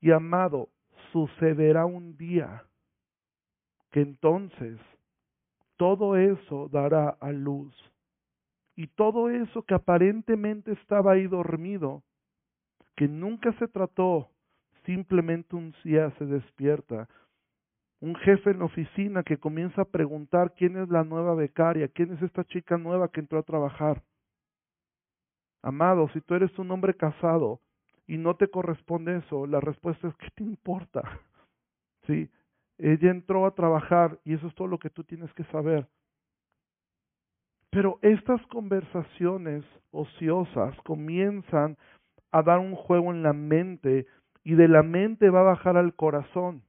y 0.00 0.10
amado, 0.10 0.70
sucederá 1.12 1.86
un 1.86 2.16
día 2.16 2.64
que 3.92 4.00
entonces 4.00 4.80
todo 5.76 6.16
eso 6.16 6.68
dará 6.68 7.10
a 7.20 7.30
luz. 7.30 7.72
Y 8.74 8.88
todo 8.88 9.30
eso 9.30 9.62
que 9.62 9.74
aparentemente 9.74 10.72
estaba 10.72 11.12
ahí 11.12 11.28
dormido, 11.28 12.02
que 12.96 13.06
nunca 13.06 13.52
se 13.60 13.68
trató, 13.68 14.30
simplemente 14.84 15.54
un 15.54 15.72
día 15.84 16.10
se 16.18 16.26
despierta. 16.26 17.08
Un 18.00 18.14
jefe 18.16 18.50
en 18.50 18.58
la 18.58 18.66
oficina 18.66 19.22
que 19.22 19.38
comienza 19.38 19.82
a 19.82 19.86
preguntar 19.86 20.54
quién 20.54 20.76
es 20.76 20.88
la 20.88 21.04
nueva 21.04 21.34
becaria, 21.34 21.88
quién 21.88 22.12
es 22.12 22.22
esta 22.22 22.44
chica 22.44 22.76
nueva 22.76 23.08
que 23.08 23.20
entró 23.20 23.38
a 23.38 23.42
trabajar. 23.44 24.02
Amado, 25.62 26.08
si 26.10 26.20
tú 26.20 26.34
eres 26.34 26.58
un 26.58 26.70
hombre 26.70 26.94
casado 26.94 27.60
y 28.06 28.18
no 28.18 28.36
te 28.36 28.48
corresponde 28.48 29.16
eso, 29.16 29.46
la 29.46 29.60
respuesta 29.60 30.08
es 30.08 30.14
¿qué 30.16 30.28
te 30.34 30.44
importa? 30.44 31.02
Sí, 32.06 32.30
ella 32.76 33.10
entró 33.10 33.46
a 33.46 33.54
trabajar 33.54 34.18
y 34.24 34.34
eso 34.34 34.46
es 34.46 34.54
todo 34.54 34.68
lo 34.68 34.78
que 34.78 34.90
tú 34.90 35.04
tienes 35.04 35.32
que 35.32 35.44
saber. 35.44 35.88
Pero 37.70 37.98
estas 38.02 38.46
conversaciones 38.48 39.64
ociosas 39.90 40.76
comienzan 40.82 41.78
a 42.30 42.42
dar 42.42 42.58
un 42.58 42.74
juego 42.74 43.10
en 43.10 43.22
la 43.22 43.32
mente 43.32 44.06
y 44.42 44.54
de 44.54 44.68
la 44.68 44.82
mente 44.82 45.30
va 45.30 45.40
a 45.40 45.54
bajar 45.54 45.76
al 45.76 45.94
corazón. 45.94 46.62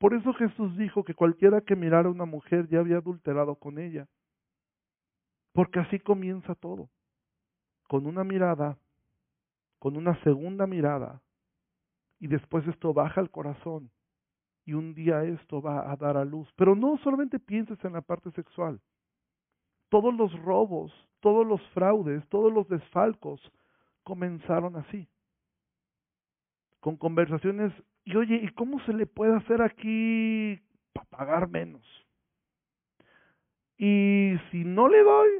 Por 0.00 0.14
eso 0.14 0.32
Jesús 0.32 0.78
dijo 0.78 1.04
que 1.04 1.12
cualquiera 1.12 1.60
que 1.60 1.76
mirara 1.76 2.08
a 2.08 2.12
una 2.12 2.24
mujer 2.24 2.66
ya 2.68 2.78
había 2.78 2.96
adulterado 2.96 3.56
con 3.56 3.78
ella. 3.78 4.08
Porque 5.52 5.78
así 5.78 6.00
comienza 6.00 6.54
todo. 6.54 6.88
Con 7.86 8.06
una 8.06 8.24
mirada, 8.24 8.78
con 9.78 9.98
una 9.98 10.18
segunda 10.22 10.66
mirada, 10.66 11.20
y 12.18 12.28
después 12.28 12.66
esto 12.66 12.94
baja 12.94 13.20
al 13.20 13.30
corazón. 13.30 13.90
Y 14.64 14.72
un 14.72 14.94
día 14.94 15.22
esto 15.24 15.60
va 15.60 15.92
a 15.92 15.96
dar 15.96 16.16
a 16.16 16.24
luz. 16.24 16.48
Pero 16.56 16.74
no 16.74 16.96
solamente 17.04 17.38
pienses 17.38 17.84
en 17.84 17.92
la 17.92 18.00
parte 18.00 18.30
sexual. 18.30 18.80
Todos 19.90 20.14
los 20.14 20.32
robos, 20.40 20.92
todos 21.20 21.46
los 21.46 21.60
fraudes, 21.74 22.26
todos 22.30 22.50
los 22.50 22.66
desfalcos 22.68 23.40
comenzaron 24.02 24.76
así 24.76 25.06
con 26.80 26.96
conversaciones, 26.96 27.72
y 28.10 28.16
oye, 28.16 28.40
¿y 28.42 28.48
cómo 28.48 28.80
se 28.80 28.92
le 28.92 29.06
puede 29.06 29.36
hacer 29.36 29.62
aquí 29.62 30.60
para 30.92 31.06
pagar 31.10 31.48
menos? 31.48 31.82
Y 33.78 34.34
si 34.50 34.64
no 34.64 34.88
le 34.88 35.02
doy, 35.02 35.30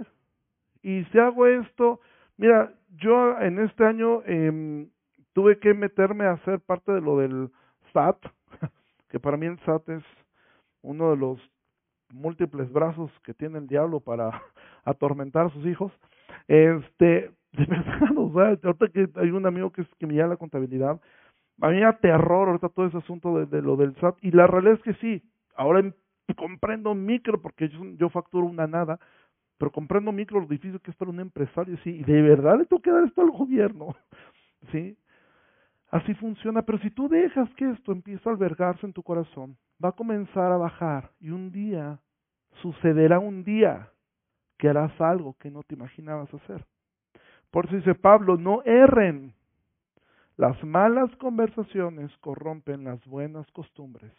y 0.83 1.05
si 1.07 1.19
hago 1.19 1.47
esto, 1.47 2.01
mira, 2.37 2.73
yo 2.97 3.39
en 3.41 3.59
este 3.59 3.85
año 3.85 4.23
eh, 4.25 4.87
tuve 5.33 5.59
que 5.59 5.75
meterme 5.75 6.25
a 6.25 6.33
hacer 6.33 6.61
parte 6.61 6.93
de 6.93 7.01
lo 7.01 7.19
del 7.19 7.51
SAT, 7.93 8.19
que 9.09 9.19
para 9.19 9.37
mí 9.37 9.47
el 9.47 9.59
SAT 9.61 9.89
es 9.91 10.05
uno 10.83 11.11
de 11.11 11.17
los 11.17 11.41
múltiples 12.13 12.73
brazos 12.73 13.11
que 13.25 13.35
tiene 13.35 13.59
el 13.59 13.67
diablo 13.67 14.01
para 14.01 14.31
atormentar 14.85 15.47
a 15.47 15.51
sus 15.51 15.67
hijos. 15.67 15.93
Este, 16.47 17.33
de 17.53 17.67
verdad, 17.67 18.17
o 18.17 18.33
sea, 18.33 18.59
ahorita 18.63 18.89
que 18.89 19.09
hay 19.17 19.31
un 19.31 19.45
amigo 19.45 19.71
que, 19.73 19.83
es, 19.83 19.89
que 19.99 20.07
me 20.07 20.15
llama 20.15 20.31
la 20.31 20.37
contabilidad, 20.37 21.01
a 21.61 21.69
mí 21.69 21.77
me 21.77 21.83
da 21.83 21.99
terror 21.99 22.49
ahorita 22.49 22.69
todo 22.71 22.87
ese 22.87 22.99
asunto 22.99 23.47
de, 23.47 23.63
lo 23.63 23.77
del 23.77 23.95
SAT. 23.97 24.17
Y 24.23 24.31
la 24.31 24.47
realidad 24.47 24.75
es 24.75 24.83
que 24.83 24.95
sí, 24.95 25.23
ahora 25.55 25.93
comprendo 26.37 26.95
micro, 26.95 27.41
porque 27.41 27.69
yo, 27.69 27.81
yo 27.97 28.09
facturo 28.09 28.47
una 28.47 28.67
nada, 28.67 28.99
pero 29.59 29.71
comprendo 29.71 30.13
micro 30.13 30.41
lo 30.41 30.47
difícil 30.47 30.81
que 30.81 30.91
es 30.91 30.97
para 30.97 31.11
un 31.11 31.21
empresario, 31.21 31.77
sí, 31.85 31.91
y 31.91 32.05
de 32.05 32.23
verdad 32.23 32.59
le 32.59 32.67
tengo 32.67 32.81
que 32.81 32.91
dar 32.91 33.05
esto 33.05 33.21
al 33.21 33.31
gobierno, 33.31 33.95
¿sí? 34.73 34.97
Así 35.91 36.15
funciona, 36.15 36.63
pero 36.63 36.79
si 36.79 36.91
tú 36.91 37.09
dejas 37.09 37.53
que 37.57 37.69
esto 37.71 37.93
empiece 37.93 38.29
a 38.29 38.33
albergarse 38.33 38.87
en 38.87 38.93
tu 38.93 39.03
corazón, 39.03 39.57
va 39.85 39.89
a 39.89 39.93
comenzar 39.93 40.53
a 40.53 40.57
bajar 40.57 41.11
y 41.21 41.31
un 41.31 41.51
día 41.51 41.99
sucederá 42.63 43.19
un 43.19 43.43
día 43.43 43.91
que 44.57 44.69
harás 44.69 44.99
algo 45.01 45.35
que 45.39 45.51
no 45.51 45.63
te 45.63 45.75
imaginabas 45.75 46.33
hacer. 46.33 46.65
Por 47.51 47.67
eso 47.67 47.77
dice 47.77 47.95
Pablo, 47.95 48.37
no 48.37 48.63
erren, 48.65 49.35
las 50.41 50.65
malas 50.65 51.15
conversaciones 51.17 52.11
corrompen 52.23 52.83
las 52.83 53.05
buenas 53.05 53.47
costumbres. 53.51 54.11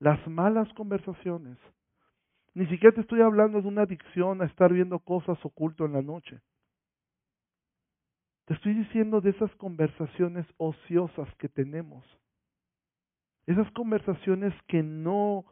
Las 0.00 0.26
malas 0.26 0.68
conversaciones. 0.74 1.56
Ni 2.52 2.66
siquiera 2.66 2.96
te 2.96 3.02
estoy 3.02 3.20
hablando 3.20 3.62
de 3.62 3.68
una 3.68 3.82
adicción 3.82 4.42
a 4.42 4.46
estar 4.46 4.72
viendo 4.72 4.98
cosas 4.98 5.38
oculto 5.44 5.84
en 5.84 5.92
la 5.92 6.02
noche. 6.02 6.40
Te 8.46 8.54
estoy 8.54 8.74
diciendo 8.74 9.20
de 9.20 9.30
esas 9.30 9.54
conversaciones 9.54 10.46
ociosas 10.56 11.32
que 11.36 11.48
tenemos. 11.48 12.04
Esas 13.46 13.70
conversaciones 13.70 14.52
que 14.66 14.82
no 14.82 15.44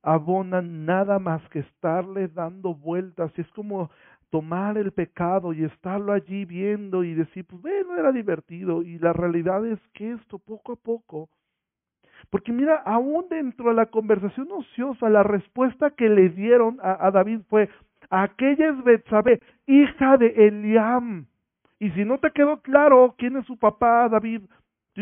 abonan 0.00 0.86
nada 0.86 1.18
más 1.18 1.46
que 1.50 1.58
estarle 1.58 2.28
dando 2.28 2.74
vueltas. 2.74 3.30
Y 3.36 3.42
es 3.42 3.50
como 3.50 3.90
tomar 4.30 4.76
el 4.78 4.92
pecado 4.92 5.52
y 5.52 5.64
estarlo 5.64 6.12
allí 6.12 6.44
viendo 6.44 7.04
y 7.04 7.14
decir, 7.14 7.44
pues 7.44 7.62
bueno, 7.62 7.96
era 7.96 8.12
divertido. 8.12 8.82
Y 8.82 8.98
la 8.98 9.12
realidad 9.12 9.64
es 9.66 9.78
que 9.92 10.12
esto 10.12 10.38
poco 10.38 10.72
a 10.72 10.76
poco, 10.76 11.28
porque 12.30 12.52
mira, 12.52 12.76
aún 12.84 13.26
dentro 13.28 13.68
de 13.70 13.74
la 13.74 13.86
conversación 13.86 14.48
ociosa, 14.50 15.08
la 15.08 15.22
respuesta 15.22 15.90
que 15.90 16.08
le 16.08 16.28
dieron 16.30 16.78
a, 16.82 17.10
David 17.10 17.40
fue, 17.48 17.68
aquella 18.10 18.70
es 18.70 18.84
Betsabé, 18.84 19.40
hija 19.66 20.16
de 20.16 20.28
Eliam. 20.46 21.26
Y 21.78 21.90
si 21.90 22.04
no 22.04 22.18
te 22.18 22.30
quedó 22.30 22.60
claro 22.62 23.14
quién 23.18 23.36
es 23.36 23.46
su 23.46 23.58
papá, 23.58 24.08
David, 24.08 24.42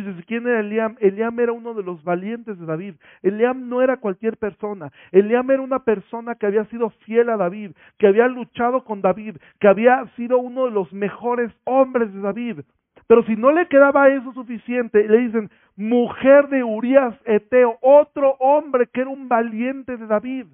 dices, 0.03 0.25
¿quién 0.27 0.47
era 0.47 0.61
Eliam? 0.61 0.97
Eliam 1.01 1.39
era 1.39 1.53
uno 1.53 1.75
de 1.75 1.83
los 1.83 2.03
valientes 2.03 2.59
de 2.59 2.67
David. 2.67 2.95
Eliam 3.23 3.69
no 3.69 3.81
era 3.81 3.99
cualquier 3.99 4.37
persona. 4.37 4.91
Eliam 5.13 5.51
era 5.51 5.63
una 5.63 5.85
persona 5.85 6.35
que 6.35 6.47
había 6.47 6.65
sido 6.67 6.91
fiel 6.91 7.31
a 7.31 7.37
David, 7.37 7.73
que 7.99 8.09
había 8.09 8.27
luchado 8.27 8.85
con 8.85 9.03
David, 9.03 9.37
que 9.61 9.69
había 9.69 10.05
sido 10.17 10.39
uno 10.39 10.65
de 10.65 10.73
los 10.73 10.93
mejores 10.93 11.53
hombres 11.65 12.13
de 12.13 12.21
David. 12.21 12.61
Pero 13.07 13.25
si 13.25 13.37
no 13.37 13.53
le 13.53 13.69
quedaba 13.69 14.09
eso 14.09 14.33
suficiente, 14.33 15.07
le 15.07 15.19
dicen, 15.19 15.51
mujer 15.77 16.49
de 16.49 16.65
Urias 16.65 17.15
Eteo, 17.25 17.79
otro 17.81 18.37
hombre 18.41 18.89
que 18.93 19.03
era 19.03 19.11
un 19.11 19.29
valiente 19.29 19.97
de 19.97 20.07
David. 20.07 20.47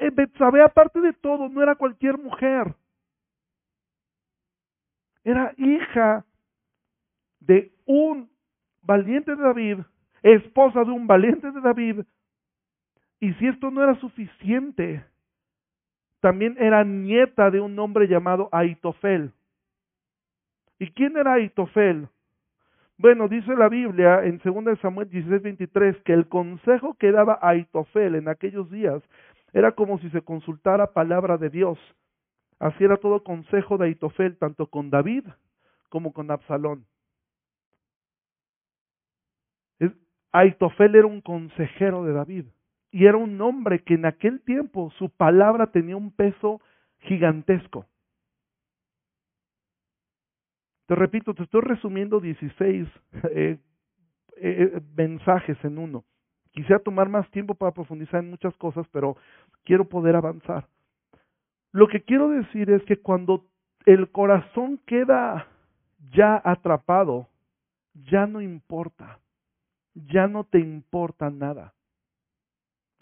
Eh, 0.00 0.10
Betsabé, 0.12 0.62
aparte 0.62 1.00
de 1.00 1.12
todo, 1.12 1.48
no 1.48 1.62
era 1.62 1.74
cualquier 1.74 2.18
mujer. 2.18 2.74
Era 5.24 5.52
hija 5.56 6.24
de 7.40 7.72
un 7.84 8.30
valiente 8.82 9.34
de 9.34 9.42
David, 9.42 9.78
esposa 10.22 10.84
de 10.84 10.90
un 10.90 11.06
valiente 11.06 11.50
de 11.50 11.60
David, 11.60 12.00
y 13.20 13.32
si 13.34 13.46
esto 13.46 13.70
no 13.70 13.82
era 13.82 13.98
suficiente, 14.00 15.04
también 16.20 16.56
era 16.58 16.84
nieta 16.84 17.50
de 17.50 17.60
un 17.60 17.78
hombre 17.78 18.08
llamado 18.08 18.48
Aitofel. 18.52 19.32
¿Y 20.78 20.90
quién 20.90 21.16
era 21.16 21.34
Aitofel? 21.34 22.08
Bueno, 22.98 23.28
dice 23.28 23.54
la 23.54 23.68
Biblia 23.68 24.24
en 24.24 24.38
2 24.42 24.78
Samuel 24.80 25.08
16, 25.08 25.42
23 25.42 25.96
que 26.02 26.12
el 26.12 26.28
consejo 26.28 26.94
que 26.94 27.12
daba 27.12 27.38
Aitofel 27.42 28.14
en 28.14 28.28
aquellos 28.28 28.70
días 28.70 29.02
era 29.52 29.72
como 29.72 29.98
si 29.98 30.10
se 30.10 30.22
consultara 30.22 30.92
palabra 30.92 31.36
de 31.36 31.50
Dios. 31.50 31.78
Así 32.58 32.84
era 32.84 32.96
todo 32.96 33.22
consejo 33.22 33.76
de 33.78 33.86
Aitofel, 33.86 34.38
tanto 34.38 34.66
con 34.66 34.90
David 34.90 35.24
como 35.90 36.12
con 36.12 36.30
Absalón. 36.30 36.86
Aitofel 40.36 40.94
era 40.94 41.06
un 41.06 41.22
consejero 41.22 42.04
de 42.04 42.12
David 42.12 42.44
y 42.90 43.06
era 43.06 43.16
un 43.16 43.40
hombre 43.40 43.82
que 43.82 43.94
en 43.94 44.04
aquel 44.04 44.42
tiempo 44.42 44.90
su 44.98 45.08
palabra 45.08 45.68
tenía 45.68 45.96
un 45.96 46.10
peso 46.10 46.60
gigantesco. 46.98 47.86
Te 50.86 50.94
repito, 50.94 51.32
te 51.32 51.42
estoy 51.42 51.62
resumiendo 51.62 52.20
16 52.20 52.86
eh, 53.32 53.58
eh, 54.36 54.80
mensajes 54.94 55.56
en 55.64 55.78
uno. 55.78 56.04
Quisiera 56.52 56.80
tomar 56.80 57.08
más 57.08 57.30
tiempo 57.30 57.54
para 57.54 57.72
profundizar 57.72 58.22
en 58.22 58.28
muchas 58.28 58.54
cosas, 58.56 58.86
pero 58.92 59.16
quiero 59.64 59.88
poder 59.88 60.16
avanzar. 60.16 60.68
Lo 61.72 61.88
que 61.88 62.02
quiero 62.02 62.28
decir 62.28 62.68
es 62.70 62.82
que 62.84 62.98
cuando 62.98 63.46
el 63.86 64.10
corazón 64.10 64.80
queda 64.84 65.48
ya 66.10 66.40
atrapado, 66.44 67.26
ya 67.94 68.26
no 68.26 68.42
importa, 68.42 69.18
ya 69.96 70.28
no 70.28 70.44
te 70.44 70.58
importa 70.58 71.30
nada. 71.30 71.74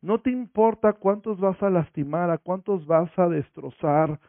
No 0.00 0.20
te 0.20 0.30
importa 0.30 0.92
cuántos 0.92 1.40
vas 1.40 1.60
a 1.62 1.70
lastimar, 1.70 2.30
a 2.30 2.38
cuántos 2.38 2.86
vas 2.86 3.10
a 3.18 3.28
destrozar, 3.28 4.20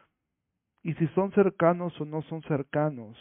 y 0.82 0.94
si 0.94 1.06
son 1.08 1.32
cercanos 1.32 1.98
o 2.00 2.04
no 2.04 2.22
son 2.22 2.42
cercanos. 2.42 3.16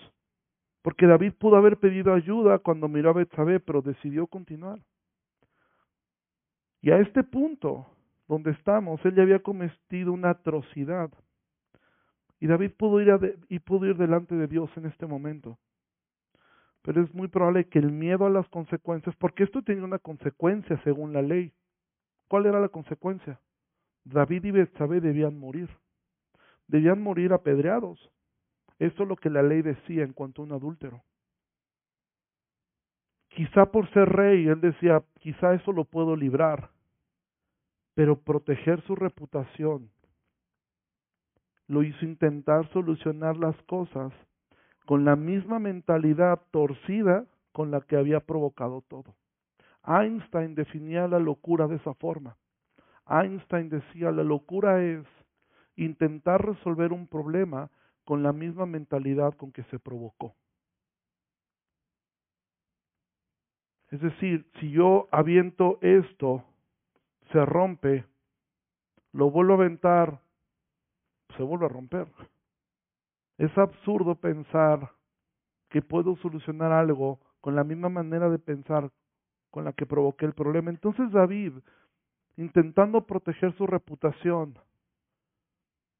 Porque 0.82 1.06
David 1.06 1.34
pudo 1.34 1.58
haber 1.58 1.78
pedido 1.78 2.14
ayuda 2.14 2.60
cuando 2.60 2.88
miró 2.88 3.10
a 3.10 3.14
Betsabé, 3.14 3.60
pero 3.60 3.82
decidió 3.82 4.28
continuar. 4.28 4.80
Y 6.82 6.92
a 6.92 7.00
este 7.00 7.24
punto, 7.24 7.88
donde 8.28 8.52
estamos, 8.52 9.04
él 9.04 9.16
ya 9.16 9.24
había 9.24 9.40
cometido 9.40 10.14
una 10.14 10.32
atrocidad. 10.32 11.12
Y 12.40 12.48
David 12.48 12.72
pudo 12.78 13.02
ir, 13.02 13.40
y 13.50 13.60
pudo 13.60 13.88
ir 13.88 13.98
delante 13.98 14.36
de 14.36 14.48
Dios 14.48 14.70
en 14.78 14.86
este 14.86 15.08
momento. 15.08 15.58
Pero 16.86 17.02
es 17.02 17.12
muy 17.16 17.28
probable 17.28 17.68
que 17.68 17.80
el 17.80 17.92
miedo 17.92 18.28
a 18.28 18.30
las 18.30 18.48
consecuencias, 18.50 19.16
porque 19.16 19.44
esto 19.44 19.64
tenía 19.64 19.84
una 19.84 19.98
consecuencia 19.98 20.80
según 20.84 21.14
la 21.14 21.24
ley. 21.24 21.52
¿Cuál 22.28 22.46
era 22.46 22.62
la 22.62 22.70
consecuencia? 22.70 23.42
David 24.04 24.46
y 24.46 24.52
Betsabé 24.52 25.02
debían 25.02 25.40
morir. 25.40 25.68
Debían 26.68 27.02
morir 27.02 27.34
apedreados. 27.34 28.12
Esto 28.78 29.02
es 29.02 29.10
lo 29.10 29.16
que 29.16 29.32
la 29.32 29.42
ley 29.42 29.64
decía 29.64 30.04
en 30.04 30.14
cuanto 30.14 30.44
a 30.44 30.46
un 30.46 30.52
adúltero. 30.52 31.02
Quizá 33.30 33.66
por 33.72 33.92
ser 33.92 34.08
rey, 34.08 34.48
él 34.48 34.62
decía, 34.62 35.04
quizá 35.22 35.56
eso 35.56 35.72
lo 35.72 35.86
puedo 35.86 36.16
librar, 36.16 36.70
pero 37.96 38.20
proteger 38.20 38.82
su 38.84 38.96
reputación 38.96 39.90
lo 41.68 41.82
hizo 41.82 42.06
intentar 42.06 42.70
solucionar 42.72 43.38
las 43.38 43.60
cosas 43.64 44.14
con 44.86 45.06
la 45.06 45.16
misma 45.16 45.60
mentalidad 45.60 46.42
torcida 46.52 47.26
con 47.52 47.72
la 47.72 47.82
que 47.82 47.98
había 47.98 48.20
provocado 48.20 48.84
todo. 48.88 49.16
Einstein 49.86 50.56
definía 50.56 51.08
la 51.08 51.20
locura 51.20 51.68
de 51.68 51.76
esa 51.76 51.94
forma. 51.96 52.38
Einstein 53.08 53.70
decía, 53.70 54.12
la 54.12 54.24
locura 54.24 54.84
es 54.84 55.06
intentar 55.76 56.46
resolver 56.46 56.92
un 56.92 57.08
problema 57.08 57.70
con 58.04 58.24
la 58.24 58.34
misma 58.34 58.66
mentalidad 58.66 59.34
con 59.36 59.52
que 59.52 59.64
se 59.64 59.80
provocó. 59.80 60.36
Es 63.90 64.02
decir, 64.02 64.46
si 64.60 64.72
yo 64.72 65.08
aviento 65.12 65.78
esto, 65.82 66.44
se 67.32 67.46
rompe, 67.46 68.06
lo 69.14 69.30
vuelvo 69.32 69.54
a 69.54 69.58
aventar, 69.58 70.20
se 71.38 71.44
vuelve 71.44 71.66
a 71.66 71.70
romper. 71.70 72.08
Es 73.38 73.56
absurdo 73.58 74.16
pensar 74.16 74.92
que 75.70 75.82
puedo 75.82 76.16
solucionar 76.18 76.72
algo 76.72 77.20
con 77.42 77.56
la 77.56 77.64
misma 77.64 77.90
manera 77.90 78.30
de 78.30 78.40
pensar 78.40 78.92
con 79.52 79.66
la 79.66 79.74
que 79.74 79.86
provoqué 79.86 80.26
el 80.26 80.34
problema. 80.34 80.70
Entonces 80.70 81.12
David, 81.12 81.54
intentando 82.38 83.06
proteger 83.06 83.56
su 83.56 83.68
reputación, 83.68 84.58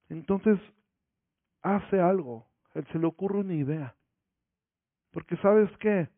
entonces 0.10 0.60
hace 1.62 2.00
algo, 2.00 2.46
él 2.74 2.86
se 2.92 3.00
le 3.00 3.08
ocurre 3.08 3.40
una 3.40 3.54
idea. 3.54 3.96
Porque 5.12 5.38
sabes 5.38 5.70
qué, 5.80 6.10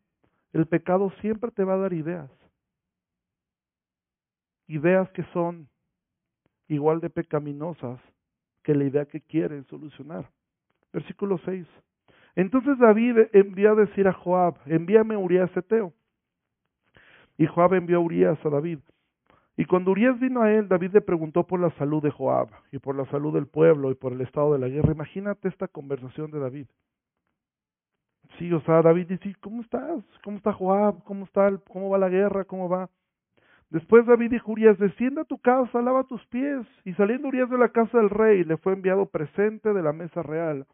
el 0.52 0.66
pecado 0.66 1.10
siempre 1.20 1.50
te 1.50 1.64
va 1.64 1.74
a 1.74 1.78
dar 1.78 1.92
ideas. 1.92 2.30
Ideas 4.66 5.10
que 5.10 5.24
son 5.32 5.68
igual 6.68 7.00
de 7.00 7.10
pecaminosas 7.10 8.00
que 8.62 8.74
la 8.74 8.84
idea 8.84 9.06
que 9.06 9.20
quiere 9.20 9.62
solucionar. 9.64 10.30
Versículo 10.92 11.38
6. 11.44 11.66
Entonces 12.34 12.78
David 12.78 13.18
envió 13.32 13.72
a 13.72 13.74
decir 13.74 14.06
a 14.06 14.12
Joab, 14.12 14.56
envíame 14.66 15.14
a 15.14 15.18
Urias 15.18 15.54
Eteo. 15.56 15.92
Y 17.36 17.46
Joab 17.46 17.74
envió 17.74 17.98
a 17.98 18.00
Urias 18.00 18.38
a 18.44 18.48
David. 18.48 18.78
Y 19.56 19.64
cuando 19.64 19.90
Urias 19.90 20.18
vino 20.20 20.42
a 20.42 20.52
él, 20.52 20.68
David 20.68 20.92
le 20.92 21.00
preguntó 21.00 21.44
por 21.44 21.58
la 21.58 21.70
salud 21.70 22.00
de 22.00 22.12
Joab, 22.12 22.48
y 22.70 22.78
por 22.78 22.94
la 22.94 23.04
salud 23.06 23.34
del 23.34 23.48
pueblo, 23.48 23.90
y 23.90 23.96
por 23.96 24.12
el 24.12 24.20
estado 24.20 24.52
de 24.52 24.60
la 24.60 24.68
guerra. 24.68 24.92
Imagínate 24.92 25.48
esta 25.48 25.66
conversación 25.66 26.30
de 26.30 26.38
David. 26.38 26.66
Sí, 28.38 28.52
o 28.52 28.60
sea, 28.60 28.82
David 28.82 29.08
dice, 29.08 29.34
¿cómo 29.40 29.62
estás? 29.62 30.04
¿Cómo 30.22 30.36
está 30.36 30.52
Joab? 30.52 31.02
¿Cómo, 31.02 31.24
está 31.24 31.50
¿Cómo 31.72 31.90
va 31.90 31.98
la 31.98 32.08
guerra? 32.08 32.44
¿Cómo 32.44 32.68
va? 32.68 32.88
Después 33.70 34.06
David 34.06 34.30
dijo 34.30 34.52
Urias, 34.52 34.78
descienda 34.78 35.22
a 35.22 35.24
tu 35.26 35.38
casa, 35.38 35.82
lava 35.82 36.04
tus 36.04 36.24
pies. 36.26 36.64
Y 36.84 36.94
saliendo 36.94 37.26
Urias 37.26 37.50
de 37.50 37.58
la 37.58 37.70
casa 37.70 37.98
del 37.98 38.10
rey, 38.10 38.44
le 38.44 38.58
fue 38.58 38.74
enviado 38.74 39.06
presente 39.06 39.72
de 39.72 39.82
la 39.82 39.92
mesa 39.92 40.22
real. 40.22 40.66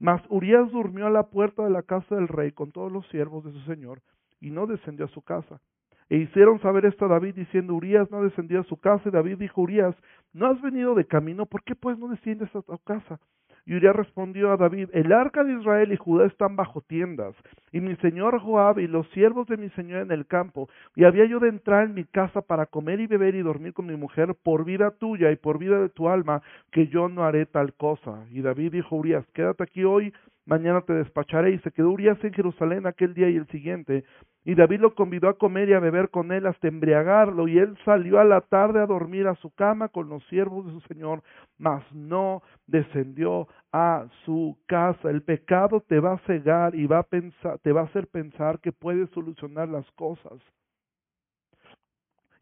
Mas 0.00 0.22
Urias 0.30 0.70
durmió 0.72 1.06
a 1.06 1.10
la 1.10 1.24
puerta 1.24 1.62
de 1.62 1.70
la 1.70 1.82
casa 1.82 2.16
del 2.16 2.26
rey 2.26 2.52
con 2.52 2.72
todos 2.72 2.90
los 2.90 3.06
siervos 3.08 3.44
de 3.44 3.52
su 3.52 3.60
señor, 3.60 4.00
y 4.40 4.50
no 4.50 4.66
descendió 4.66 5.04
a 5.04 5.08
su 5.08 5.20
casa. 5.20 5.60
E 6.08 6.16
hicieron 6.16 6.58
saber 6.60 6.86
esto 6.86 7.04
a 7.04 7.08
David, 7.08 7.34
diciendo, 7.36 7.74
Urias 7.74 8.10
no 8.10 8.22
descendió 8.22 8.60
a 8.60 8.64
su 8.64 8.78
casa. 8.78 9.08
Y 9.08 9.12
David 9.12 9.38
dijo, 9.38 9.60
Urias, 9.60 9.94
¿no 10.32 10.46
has 10.46 10.60
venido 10.60 10.94
de 10.94 11.06
camino? 11.06 11.46
¿Por 11.46 11.62
qué 11.62 11.76
pues 11.76 11.98
no 11.98 12.08
desciendes 12.08 12.48
a 12.56 12.62
tu 12.62 12.78
casa? 12.78 13.20
Y 13.66 13.74
Urias 13.74 13.94
respondió 13.94 14.52
a 14.52 14.56
David, 14.56 14.88
el 14.92 15.12
arca 15.12 15.44
de 15.44 15.52
Israel 15.52 15.92
y 15.92 15.96
Judá 15.96 16.26
están 16.26 16.56
bajo 16.56 16.80
tiendas, 16.80 17.34
y 17.72 17.80
mi 17.80 17.94
señor 17.96 18.38
Joab 18.40 18.78
y 18.78 18.86
los 18.86 19.08
siervos 19.10 19.46
de 19.48 19.56
mi 19.56 19.68
señor 19.70 20.02
en 20.02 20.12
el 20.12 20.26
campo, 20.26 20.68
y 20.96 21.04
había 21.04 21.24
yo 21.26 21.38
de 21.38 21.48
entrar 21.48 21.84
en 21.84 21.94
mi 21.94 22.04
casa 22.04 22.40
para 22.40 22.66
comer 22.66 23.00
y 23.00 23.06
beber 23.06 23.34
y 23.34 23.42
dormir 23.42 23.72
con 23.72 23.86
mi 23.86 23.96
mujer, 23.96 24.34
por 24.42 24.64
vida 24.64 24.90
tuya 24.92 25.30
y 25.30 25.36
por 25.36 25.58
vida 25.58 25.80
de 25.80 25.88
tu 25.88 26.08
alma, 26.08 26.42
que 26.72 26.88
yo 26.88 27.08
no 27.08 27.24
haré 27.24 27.46
tal 27.46 27.74
cosa. 27.74 28.26
Y 28.30 28.42
David 28.42 28.72
dijo 28.72 28.96
a 28.96 28.98
Urias, 28.98 29.26
quédate 29.34 29.62
aquí 29.62 29.84
hoy 29.84 30.12
mañana 30.50 30.82
te 30.82 30.92
despacharé. 30.92 31.52
Y 31.52 31.58
se 31.60 31.70
quedó 31.70 31.90
Urias 31.90 32.18
en 32.22 32.34
Jerusalén 32.34 32.86
aquel 32.86 33.14
día 33.14 33.30
y 33.30 33.36
el 33.36 33.46
siguiente. 33.48 34.04
Y 34.44 34.54
David 34.54 34.80
lo 34.80 34.94
convidó 34.94 35.28
a 35.28 35.36
comer 35.36 35.68
y 35.68 35.74
a 35.74 35.80
beber 35.80 36.08
con 36.08 36.32
él 36.32 36.46
hasta 36.46 36.68
embriagarlo. 36.68 37.46
Y 37.46 37.58
él 37.58 37.76
salió 37.84 38.18
a 38.18 38.24
la 38.24 38.40
tarde 38.40 38.80
a 38.80 38.86
dormir 38.86 39.26
a 39.26 39.34
su 39.36 39.50
cama 39.50 39.88
con 39.88 40.08
los 40.08 40.24
siervos 40.28 40.66
de 40.66 40.72
su 40.72 40.80
Señor, 40.82 41.22
mas 41.58 41.84
no 41.92 42.42
descendió 42.66 43.48
a 43.72 44.06
su 44.24 44.56
casa. 44.66 45.10
El 45.10 45.22
pecado 45.22 45.80
te 45.80 46.00
va 46.00 46.14
a 46.14 46.26
cegar 46.26 46.74
y 46.74 46.86
va 46.86 47.00
a 47.00 47.02
pensar, 47.02 47.58
te 47.58 47.72
va 47.72 47.82
a 47.82 47.84
hacer 47.84 48.06
pensar 48.06 48.60
que 48.60 48.72
puedes 48.72 49.10
solucionar 49.10 49.68
las 49.68 49.90
cosas. 49.92 50.40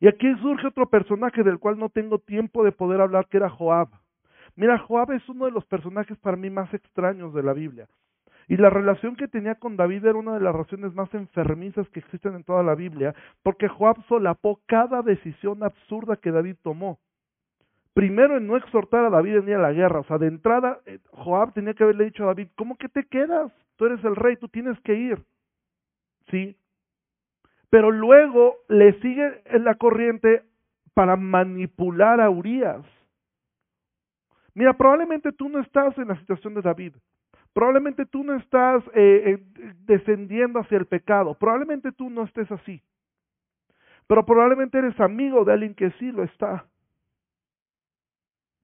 Y 0.00 0.06
aquí 0.06 0.32
surge 0.40 0.68
otro 0.68 0.88
personaje 0.88 1.42
del 1.42 1.58
cual 1.58 1.78
no 1.78 1.88
tengo 1.88 2.20
tiempo 2.20 2.62
de 2.62 2.70
poder 2.70 3.00
hablar, 3.00 3.26
que 3.26 3.38
era 3.38 3.50
Joab. 3.50 3.88
Mira, 4.54 4.78
Joab 4.78 5.12
es 5.12 5.28
uno 5.28 5.46
de 5.46 5.50
los 5.50 5.64
personajes 5.66 6.16
para 6.18 6.37
mí 6.37 6.50
más 6.50 6.72
extraños 6.72 7.34
de 7.34 7.42
la 7.42 7.52
Biblia. 7.52 7.88
Y 8.48 8.56
la 8.56 8.70
relación 8.70 9.14
que 9.14 9.28
tenía 9.28 9.56
con 9.56 9.76
David 9.76 10.06
era 10.06 10.18
una 10.18 10.32
de 10.32 10.40
las 10.40 10.54
relaciones 10.54 10.94
más 10.94 11.12
enfermizas 11.12 11.87
que 11.90 12.00
existen 12.00 12.34
en 12.34 12.44
toda 12.44 12.62
la 12.62 12.74
Biblia, 12.74 13.14
porque 13.42 13.68
Joab 13.68 14.02
solapó 14.08 14.61
cada 14.66 15.02
decisión 15.02 15.62
absurda 15.62 16.16
que 16.16 16.30
David 16.30 16.56
tomó. 16.62 16.98
Primero 17.92 18.38
en 18.38 18.46
no 18.46 18.56
exhortar 18.56 19.04
a 19.04 19.11
David 19.11 19.37
en 19.37 19.48
ir 19.50 19.56
a 19.56 19.62
la 19.62 19.72
guerra, 19.72 20.00
o 20.00 20.04
sea, 20.04 20.16
de 20.16 20.28
entrada 20.28 20.80
eh, 20.87 20.98
Joab 21.11 21.52
tenía 21.52 21.74
que 21.74 21.82
haberle 21.82 22.06
dicho 22.06 22.24
a 22.24 22.28
David, 22.28 22.48
¿cómo 22.56 22.76
que 22.78 22.88
te 22.88 23.04
quedas? 23.04 23.52
Tú 23.76 23.84
eres 23.84 24.02
el 24.04 24.16
rey, 24.16 24.37
tú 24.37 24.48
tienes 24.48 24.80
que 24.80 24.94
ir. 24.94 25.22
¿Sí? 26.30 26.56
Pero 27.70 27.90
luego 27.90 28.56
le 28.68 28.98
sigue 29.00 29.42
en 29.46 29.64
la 29.64 29.74
corriente 29.74 30.42
para 30.94 31.16
manipular 31.16 32.20
a 32.20 32.30
Urias. 32.30 32.84
Mira, 34.54 34.72
probablemente 34.72 35.32
tú 35.32 35.48
no 35.50 35.61
estás 35.61 35.96
en 35.98 36.08
la 36.08 36.18
situación 36.18 36.54
de 36.54 36.62
David. 36.62 36.94
Probablemente 37.52 38.06
tú 38.06 38.24
no 38.24 38.34
estás 38.34 38.82
eh, 38.94 39.22
eh, 39.26 39.74
descendiendo 39.80 40.61
hacia 40.61 40.78
el 40.78 40.87
pecado. 40.87 41.34
Probablemente 41.34 41.92
tú 41.92 42.11
no 42.11 42.24
estés 42.24 42.50
así. 42.52 42.82
Pero 44.06 44.24
probablemente 44.24 44.78
eres 44.78 44.98
amigo 45.00 45.44
de 45.44 45.52
alguien 45.52 45.74
que 45.74 45.90
sí 45.92 46.12
lo 46.12 46.22
está. 46.22 46.66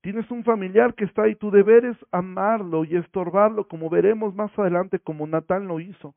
Tienes 0.00 0.30
un 0.30 0.44
familiar 0.44 0.94
que 0.94 1.04
está 1.04 1.22
ahí, 1.22 1.34
tu 1.34 1.50
deber 1.50 1.86
es 1.86 1.96
amarlo 2.12 2.84
y 2.84 2.96
estorbarlo, 2.96 3.66
como 3.66 3.88
veremos 3.88 4.34
más 4.34 4.56
adelante, 4.58 4.98
como 4.98 5.26
Natán 5.26 5.66
lo 5.66 5.80
hizo. 5.80 6.14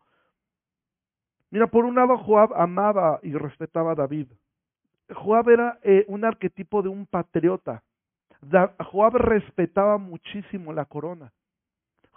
Mira, 1.52 1.68
por 1.68 1.86
un 1.86 1.96
lado 1.96 2.18
Joab 2.18 2.54
amaba 2.56 3.20
y 3.24 3.32
respetaba 3.34 3.94
a 3.94 3.96
David. 3.96 4.28
Joab 5.10 5.50
era 5.50 5.80
eh, 5.84 6.04
un 6.10 6.26
arquetipo 6.26 6.82
de 6.82 6.90
un 6.90 7.06
patriota. 7.06 7.82
Joab 8.92 9.16
respetaba 9.16 9.98
muchísimo 9.98 10.74
la 10.74 10.86
corona. 10.86 11.32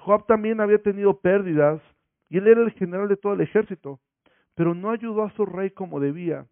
Joab 0.01 0.27
también 0.27 0.61
había 0.61 0.83
tenido 0.83 1.21
pérdidas 1.21 1.81
y 2.29 2.39
él 2.39 2.49
era 2.49 2.63
el 2.63 2.73
general 2.73 3.09
de 3.09 3.17
todo 3.17 3.35
el 3.35 3.43
ejército, 3.43 4.01
pero 4.55 4.75
no 4.75 4.91
ayudó 4.91 5.25
a 5.25 5.31
su 5.33 5.45
rey 5.45 5.71
como 5.71 6.01
debía. 6.01 6.47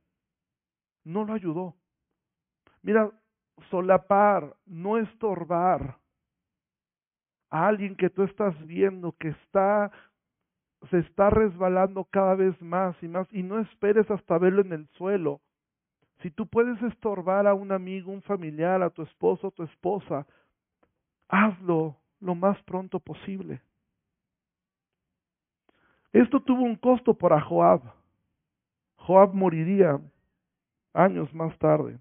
No 1.05 1.25
lo 1.25 1.33
ayudó. 1.33 1.75
Mira, 2.83 3.11
solapar, 3.71 4.55
no 4.67 4.99
estorbar 4.99 5.97
a 7.51 7.67
alguien 7.67 7.97
que 7.97 8.11
tú 8.11 8.23
estás 8.25 8.55
viendo 8.67 9.13
que 9.13 9.29
está 9.29 9.91
se 10.91 10.99
está 10.99 11.29
resbalando 11.31 12.05
cada 12.05 12.37
vez 12.37 12.61
más 12.63 12.95
y 13.03 13.09
más 13.09 13.27
y 13.33 13.43
no 13.43 13.59
esperes 13.59 14.09
hasta 14.11 14.39
verlo 14.39 14.61
en 14.61 14.73
el 14.73 14.87
suelo. 14.91 15.41
Si 16.23 16.31
tú 16.31 16.47
puedes 16.47 16.81
estorbar 16.83 17.47
a 17.47 17.55
un 17.55 17.73
amigo, 17.73 18.13
un 18.13 18.23
familiar, 18.23 18.83
a 18.83 18.91
tu 18.91 19.03
esposo, 19.03 19.49
a 19.49 19.51
tu 19.51 19.65
esposa, 19.65 20.27
hazlo 21.29 21.97
lo 22.21 22.35
más 22.35 22.61
pronto 22.65 23.01
posible. 23.01 23.61
Esto 26.13 26.41
tuvo 26.41 26.63
un 26.63 26.77
costo 26.77 27.15
para 27.15 27.41
Joab. 27.41 27.83
Joab 28.97 29.35
moriría 29.35 30.01
años 30.93 31.33
más 31.35 31.57
tarde. 31.59 31.99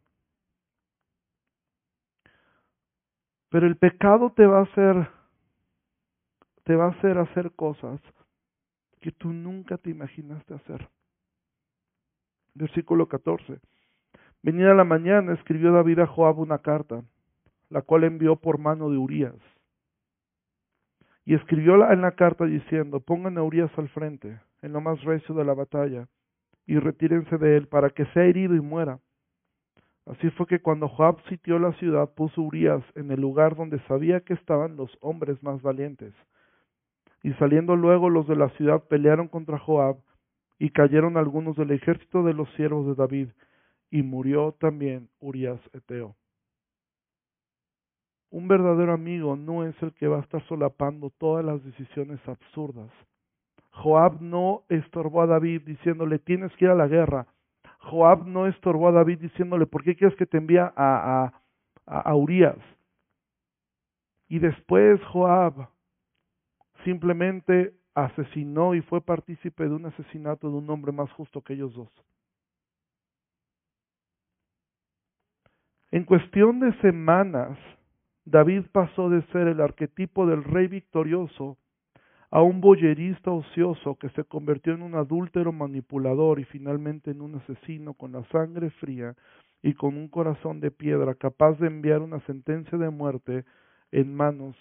Pero 3.50 3.68
el 3.68 3.78
pecado 3.78 4.32
te 4.32 4.46
va 4.46 4.60
a 4.60 4.64
hacer 4.64 5.10
te 6.64 6.76
va 6.76 6.88
a 6.88 6.90
hacer 6.90 7.18
hacer 7.18 7.54
cosas 7.54 8.02
que 9.00 9.14
tú 9.14 9.32
nunca 9.32 9.78
te 9.78 9.90
imaginaste 9.90 10.54
hacer. 10.54 10.90
Versículo 12.56 13.08
14. 13.08 13.60
Venida 14.42 14.74
la 14.74 14.84
mañana 14.84 15.34
escribió 15.34 15.72
David 15.72 16.00
a 16.00 16.08
Joab 16.08 16.40
una 16.40 16.60
carta, 16.60 17.04
la 17.70 17.82
cual 17.84 18.04
envió 18.04 18.36
por 18.36 18.58
mano 18.58 18.90
de 18.90 18.98
Urías. 18.98 19.36
Y 21.28 21.36
escribió 21.36 21.92
en 21.92 22.02
la 22.02 22.14
carta 22.14 22.46
diciendo, 22.46 23.02
pongan 23.02 23.38
a 23.38 23.44
Urias 23.44 23.70
al 23.76 23.90
frente, 23.90 24.40
en 24.62 24.72
lo 24.72 24.80
más 24.80 25.04
recio 25.04 25.36
de 25.36 25.44
la 25.44 25.54
batalla, 25.54 26.08
y 26.66 26.80
retírense 26.80 27.38
de 27.38 27.58
él 27.58 27.68
para 27.68 27.90
que 27.90 28.06
sea 28.14 28.24
herido 28.24 28.56
y 28.56 28.62
muera. 28.62 29.00
Así 30.06 30.30
fue 30.30 30.48
que 30.48 30.62
cuando 30.62 30.88
Joab 30.88 31.22
sitió 31.28 31.60
la 31.60 31.74
ciudad, 31.74 32.14
puso 32.14 32.42
Urias 32.42 32.82
en 32.96 33.12
el 33.12 33.20
lugar 33.20 33.58
donde 33.58 33.78
sabía 33.90 34.22
que 34.22 34.36
estaban 34.36 34.78
los 34.78 34.90
hombres 35.02 35.44
más 35.44 35.62
valientes. 35.62 36.14
Y 37.24 37.34
saliendo 37.34 37.76
luego 37.76 38.10
los 38.10 38.26
de 38.30 38.38
la 38.38 38.48
ciudad 38.52 38.86
pelearon 38.88 39.28
contra 39.28 39.60
Joab, 39.60 39.98
y 40.60 40.70
cayeron 40.70 41.18
algunos 41.18 41.58
del 41.58 41.72
ejército 41.72 42.24
de 42.24 42.36
los 42.36 42.50
siervos 42.54 42.88
de 42.88 42.96
David, 42.96 43.28
y 43.92 44.02
murió 44.02 44.56
también 44.62 45.10
Urias 45.20 45.60
Eteo. 45.74 46.16
Un 48.30 48.48
verdadero 48.48 48.94
amigo 48.94 49.36
no 49.36 49.66
es 49.66 49.76
el 49.82 49.94
que 49.94 50.08
va 50.08 50.18
a 50.18 50.22
estar 50.22 50.46
solapando 50.48 51.10
todas 51.12 51.46
las 51.46 51.64
decisiones 51.64 52.20
absurdas. 52.28 52.92
Joab 53.72 54.22
no 54.22 54.64
estorbó 54.70 55.22
a 55.22 55.28
David 55.28 55.62
diciéndole 55.66 56.20
tienes 56.20 56.52
que 56.58 56.66
ir 56.66 56.72
a 56.72 56.76
la 56.76 56.88
guerra. 56.88 57.28
Joab 57.80 58.26
no 58.26 58.48
estorbó 58.48 58.90
a 58.90 58.92
David 58.92 59.20
diciéndole 59.20 59.66
¿por 59.66 59.84
qué 59.84 59.96
quieres 59.96 60.18
que 60.18 60.26
te 60.26 60.38
envíe 60.38 60.58
a, 60.58 60.72
a, 60.76 61.34
a 61.86 62.16
Urias? 62.16 62.58
Y 64.28 64.40
después 64.40 65.02
Joab 65.06 65.70
simplemente 66.84 67.74
asesinó 67.96 68.76
y 68.76 68.82
fue 68.82 69.02
partícipe 69.02 69.64
de 69.64 69.74
un 69.74 69.86
asesinato 69.86 70.50
de 70.50 70.58
un 70.58 70.70
hombre 70.70 70.92
más 70.92 71.12
justo 71.14 71.42
que 71.42 71.54
ellos 71.54 71.74
dos. 71.74 71.90
En 75.92 76.04
cuestión 76.04 76.60
de 76.60 76.74
semanas, 76.82 77.58
David 78.30 78.66
pasó 78.74 79.10
de 79.10 79.22
ser 79.28 79.48
el 79.48 79.62
arquetipo 79.62 80.28
del 80.28 80.44
rey 80.44 80.68
victorioso 80.68 81.58
a 82.30 82.42
un 82.42 82.60
boyerista 82.60 83.32
ocioso 83.32 83.96
que 83.96 84.10
se 84.10 84.26
convirtió 84.26 84.74
en 84.74 84.82
un 84.82 84.96
adúltero 84.96 85.54
manipulador 85.54 86.42
y 86.42 86.44
finalmente 86.44 87.12
en 87.12 87.22
un 87.22 87.36
asesino 87.36 87.94
con 87.94 88.12
la 88.12 88.26
sangre 88.26 88.70
fría 88.70 89.16
y 89.62 89.76
con 89.76 89.96
un 89.96 90.10
corazón 90.10 90.60
de 90.60 90.72
piedra 90.72 91.16
capaz 91.16 91.58
de 91.60 91.68
enviar 91.68 92.02
una 92.02 92.20
sentencia 92.26 92.78
de 92.78 92.90
muerte 92.90 93.46
en 93.94 94.14
manos 94.14 94.58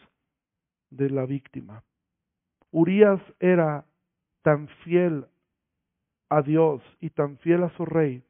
de 0.90 1.10
la 1.10 1.26
víctima. 1.26 1.82
Urias 2.70 3.20
era 3.40 3.84
tan 4.42 4.68
fiel 4.84 5.26
a 6.28 6.40
Dios 6.42 6.82
y 7.00 7.10
tan 7.10 7.36
fiel 7.38 7.64
a 7.64 7.70
su 7.70 7.84
rey 7.84 8.22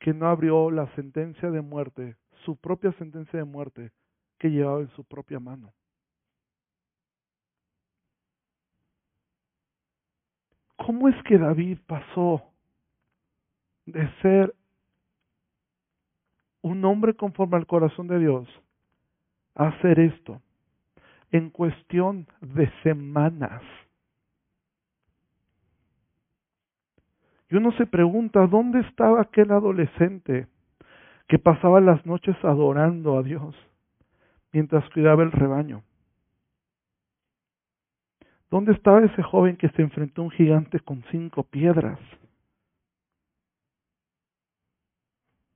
que 0.00 0.12
no 0.12 0.26
abrió 0.26 0.72
la 0.72 0.92
sentencia 0.96 1.52
de 1.52 1.60
muerte 1.60 2.16
su 2.46 2.56
propia 2.56 2.92
sentencia 2.92 3.40
de 3.40 3.44
muerte 3.44 3.92
que 4.38 4.48
llevaba 4.48 4.80
en 4.80 4.90
su 4.90 5.04
propia 5.04 5.40
mano. 5.40 5.74
¿Cómo 10.76 11.08
es 11.08 11.22
que 11.24 11.36
David 11.36 11.78
pasó 11.86 12.44
de 13.86 14.08
ser 14.22 14.54
un 16.62 16.84
hombre 16.84 17.14
conforme 17.14 17.56
al 17.56 17.66
corazón 17.66 18.06
de 18.06 18.20
Dios 18.20 18.48
a 19.56 19.68
hacer 19.68 19.98
esto 19.98 20.40
en 21.32 21.50
cuestión 21.50 22.28
de 22.40 22.70
semanas? 22.84 23.62
Y 27.50 27.56
uno 27.56 27.72
se 27.72 27.86
pregunta, 27.86 28.46
¿dónde 28.46 28.80
estaba 28.80 29.22
aquel 29.22 29.50
adolescente 29.50 30.46
que 31.28 31.38
pasaba 31.38 31.80
las 31.80 32.04
noches 32.06 32.36
adorando 32.42 33.18
a 33.18 33.22
Dios 33.22 33.54
mientras 34.52 34.88
cuidaba 34.90 35.22
el 35.22 35.32
rebaño. 35.32 35.82
¿Dónde 38.50 38.72
estaba 38.72 39.04
ese 39.04 39.22
joven 39.22 39.56
que 39.56 39.68
se 39.70 39.82
enfrentó 39.82 40.22
a 40.22 40.24
un 40.26 40.30
gigante 40.30 40.78
con 40.80 41.02
cinco 41.10 41.42
piedras? 41.42 41.98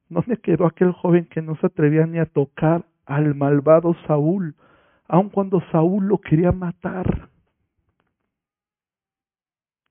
¿Dónde 0.09 0.39
quedó 0.39 0.67
aquel 0.67 0.91
joven 0.93 1.27
que 1.27 1.41
no 1.41 1.55
se 1.57 1.67
atrevía 1.67 2.05
ni 2.05 2.19
a 2.19 2.27
tocar 2.27 2.85
al 3.07 3.35
malvado 3.37 3.95
Saúl, 4.09 4.57
aun 5.07 5.31
cuando 5.31 5.63
Saúl 5.71 6.09
lo 6.09 6.19
quería 6.19 6.51
matar? 6.51 7.29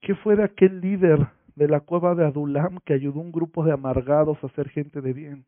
¿Qué 0.01 0.15
fue 0.15 0.35
de 0.35 0.43
aquel 0.43 0.81
líder 0.81 1.27
de 1.55 1.67
la 1.69 1.79
cueva 1.79 2.15
de 2.15 2.25
Adulam 2.25 2.79
que 2.83 2.93
ayudó 2.93 3.19
a 3.19 3.23
un 3.23 3.31
grupo 3.31 3.63
de 3.63 3.71
amargados 3.71 4.43
a 4.43 4.49
ser 4.49 4.69
gente 4.69 4.99
de 4.99 5.13
bien? 5.13 5.45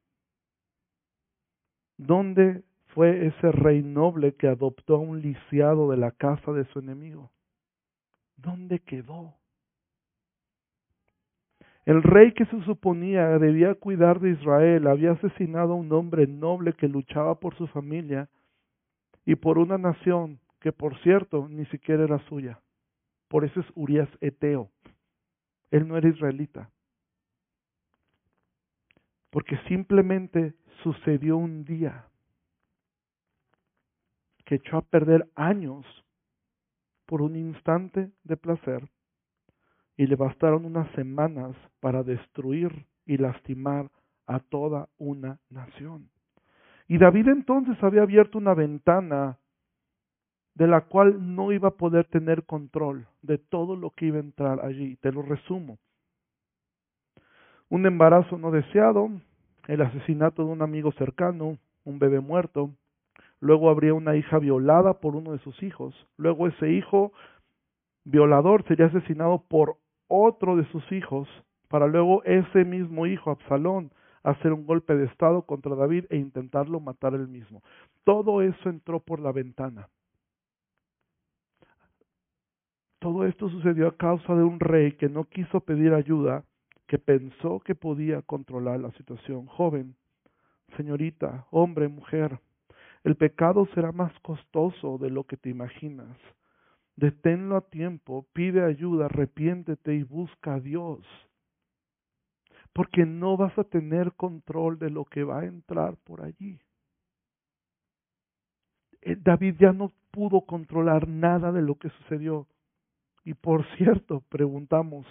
¿Dónde 2.04 2.64
fue 2.96 3.28
ese 3.28 3.52
rey 3.52 3.84
noble 3.84 4.34
que 4.34 4.48
adoptó 4.48 4.96
a 4.96 5.00
un 5.00 5.22
lisiado 5.22 5.92
de 5.92 5.98
la 5.98 6.10
casa 6.10 6.52
de 6.52 6.66
su 6.66 6.80
enemigo? 6.80 7.30
¿Dónde 8.38 8.80
quedó? 8.80 9.36
El 11.86 12.02
rey 12.02 12.32
que 12.32 12.46
se 12.46 12.60
suponía 12.64 13.38
debía 13.38 13.76
cuidar 13.76 14.20
de 14.20 14.32
Israel 14.32 14.88
había 14.88 15.12
asesinado 15.12 15.74
a 15.74 15.76
un 15.76 15.92
hombre 15.94 16.26
noble 16.26 16.74
que 16.74 16.88
luchaba 16.88 17.36
por 17.36 17.56
su 17.56 17.68
familia 17.68 18.30
y 19.24 19.36
por 19.36 19.60
una 19.60 19.78
nación 19.78 20.40
que, 20.60 20.72
por 20.72 20.98
cierto, 21.04 21.48
ni 21.50 21.68
siquiera 21.68 22.04
era 22.04 22.18
suya. 22.28 22.60
Por 23.28 23.46
eso 23.46 23.60
es 23.60 23.68
Urias 23.76 24.10
Eteo. 24.22 24.72
Él 25.70 25.88
no 25.88 25.98
era 25.98 26.10
israelita 26.10 26.72
porque 29.32 29.58
simplemente 29.68 30.54
sucedió 30.84 31.38
un 31.38 31.64
día 31.64 32.06
que 34.46 34.56
echó 34.56 34.78
a 34.78 34.82
perder 34.82 35.28
años 35.36 35.86
por 37.06 37.22
un 37.22 37.36
instante 37.36 38.12
de 38.24 38.38
placer 38.38 38.88
y 39.98 40.08
le 40.08 40.16
bastaron 40.16 40.66
unas 40.66 40.90
semanas 40.92 41.56
para 41.80 42.04
destruir 42.04 42.86
y 43.06 43.18
lastimar 43.18 43.90
a 44.28 44.40
toda 44.40 44.88
una 44.98 45.40
nación. 45.50 46.10
Y 46.88 46.98
David 46.98 47.28
entonces 47.28 47.82
había 47.84 48.04
abierto 48.04 48.38
una 48.38 48.54
ventana 48.54 49.38
de 50.56 50.68
la 50.68 50.82
cual 50.82 51.36
no 51.36 51.52
iba 51.52 51.70
a 51.70 51.78
poder 51.78 52.06
tener 52.08 52.46
control 52.46 53.08
de 53.22 53.38
todo 53.38 53.76
lo 53.76 53.92
que 53.92 54.08
iba 54.08 54.18
a 54.18 54.22
entrar 54.22 54.66
allí. 54.66 54.96
Te 54.98 55.12
lo 55.12 55.22
resumo 55.22 55.78
un 57.72 57.86
embarazo 57.86 58.38
no 58.38 58.52
deseado, 58.52 59.10
el 59.68 59.82
asesinato 59.82 60.44
de 60.44 60.52
un 60.52 60.62
amigo 60.62 60.92
cercano, 60.94 61.58
un 61.84 62.00
bebé 62.00 62.20
muerto, 62.20 62.72
luego 63.40 63.70
habría 63.70 63.94
una 63.94 64.16
hija 64.16 64.40
violada 64.40 65.00
por 65.00 65.16
uno 65.16 65.32
de 65.32 65.40
sus 65.40 65.62
hijos, 65.64 65.96
luego 66.18 66.48
ese 66.48 66.72
hijo 66.72 67.12
violador 68.04 68.64
sería 68.68 68.88
asesinado 68.88 69.44
por 69.48 69.78
otro 70.08 70.56
de 70.56 70.66
sus 70.72 70.92
hijos, 70.92 71.28
para 71.68 71.88
luego 71.88 72.24
ese 72.24 72.66
mismo 72.66 73.06
hijo, 73.06 73.32
Absalón, 73.32 73.92
hacer 74.24 74.54
un 74.54 74.66
golpe 74.66 74.96
de 74.96 75.06
estado 75.06 75.44
contra 75.44 75.76
David 75.76 76.06
e 76.10 76.18
intentarlo 76.18 76.80
matar 76.80 77.14
él 77.14 77.28
mismo. 77.28 77.64
Todo 78.04 78.42
eso 78.42 78.70
entró 78.70 79.00
por 79.00 79.20
la 79.20 79.32
ventana. 79.32 79.88
Todo 83.00 83.26
esto 83.26 83.50
sucedió 83.50 83.88
a 83.88 83.98
causa 83.98 84.36
de 84.36 84.44
un 84.44 84.60
rey 84.60 84.92
que 84.92 85.10
no 85.10 85.24
quiso 85.24 85.62
pedir 85.62 85.94
ayuda 85.94 86.44
que 86.92 87.00
pensó 87.00 87.62
que 87.62 87.74
podía 87.74 88.22
controlar 88.22 88.82
la 88.82 88.92
situación. 88.92 89.46
Joven, 89.46 89.96
señorita, 90.76 91.48
hombre, 91.50 91.88
mujer, 91.88 92.38
el 93.06 93.16
pecado 93.16 93.66
será 93.74 93.94
más 93.94 94.12
costoso 94.20 94.98
de 94.98 95.10
lo 95.10 95.24
que 95.24 95.38
te 95.38 95.50
imaginas. 95.50 96.18
Deténlo 96.98 97.56
a 97.56 97.70
tiempo, 97.70 98.28
pide 98.34 98.66
ayuda, 98.66 99.06
arrepiéntete 99.06 99.96
y 99.96 100.04
busca 100.04 100.56
a 100.56 100.60
Dios. 100.60 101.00
Porque 102.74 103.06
no 103.06 103.38
vas 103.38 103.58
a 103.58 103.64
tener 103.64 104.12
control 104.16 104.78
de 104.78 104.90
lo 104.90 105.06
que 105.06 105.24
va 105.24 105.40
a 105.40 105.46
entrar 105.46 105.96
por 105.96 106.22
allí. 106.22 106.60
Eh, 109.00 109.16
David 109.18 109.56
ya 109.62 109.72
no 109.72 109.94
pudo 110.12 110.42
controlar 110.42 111.08
nada 111.08 111.54
de 111.54 111.62
lo 111.62 111.76
que 111.76 111.90
sucedió. 111.90 112.48
Y 113.24 113.34
por 113.34 113.66
cierto, 113.78 114.26
preguntamos, 114.28 115.08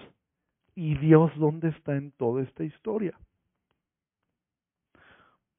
¿y 0.74 0.96
Dios 0.98 1.30
dónde 1.36 1.68
está 1.68 1.96
en 1.96 2.12
toda 2.12 2.42
esta 2.42 2.64
historia? 2.64 3.18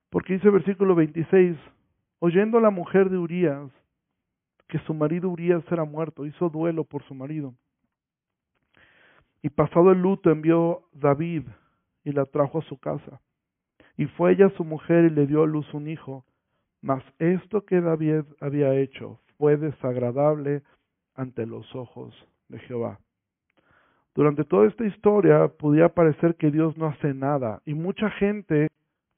Porque 0.10 0.34
dice 0.34 0.50
versículo 0.50 0.96
26, 0.96 1.58
oyendo 2.20 2.60
la 2.60 2.70
mujer 2.70 3.10
de 3.10 3.18
Urías 3.18 3.72
que 4.68 4.80
su 4.80 4.94
marido 4.94 5.30
Urías 5.30 5.64
era 5.70 5.84
muerto, 5.84 6.26
hizo 6.26 6.50
duelo 6.50 6.86
por 6.86 7.04
su 7.04 7.14
marido. 7.14 7.54
Y 9.42 9.50
pasado 9.50 9.92
el 9.92 10.02
luto 10.02 10.32
envió 10.32 10.84
David 10.94 11.44
y 12.06 12.14
la 12.14 12.26
trajo 12.26 12.60
a 12.60 12.64
su 12.64 12.78
casa. 12.78 13.22
Y 13.98 14.06
fue 14.06 14.32
ella 14.32 14.50
su 14.56 14.64
mujer 14.64 15.06
y 15.06 15.10
le 15.10 15.28
dio 15.28 15.44
a 15.44 15.48
luz 15.48 15.72
un 15.74 15.90
hijo. 15.90 16.26
Mas 16.82 17.04
esto 17.20 17.66
que 17.66 17.82
David 17.82 18.24
había 18.40 18.74
hecho 18.76 19.20
fue 19.38 19.58
desagradable 19.58 20.64
ante 21.16 21.46
los 21.46 21.76
ojos 21.76 22.16
de 22.48 22.60
Jehová. 22.60 23.00
Durante 24.14 24.44
toda 24.44 24.68
esta 24.68 24.86
historia 24.86 25.48
podía 25.48 25.90
parecer 25.90 26.36
que 26.36 26.52
Dios 26.52 26.78
no 26.78 26.88
hace 26.88 27.14
nada 27.14 27.62
y 27.66 27.74
mucha 27.74 28.10
gente 28.12 28.70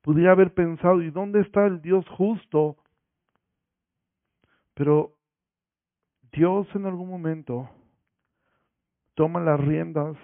pudiera 0.01 0.34
haber 0.34 0.53
pensado, 0.53 1.01
¿y 1.01 1.10
dónde 1.10 1.41
está 1.41 1.65
el 1.65 1.82
Dios 1.82 2.06
justo? 2.10 2.77
Pero 4.75 5.13
Dios 6.32 6.67
en 6.75 6.86
algún 6.86 7.10
momento 7.10 7.69
toma 9.15 9.39
las 9.39 9.60
riendas 9.60 10.17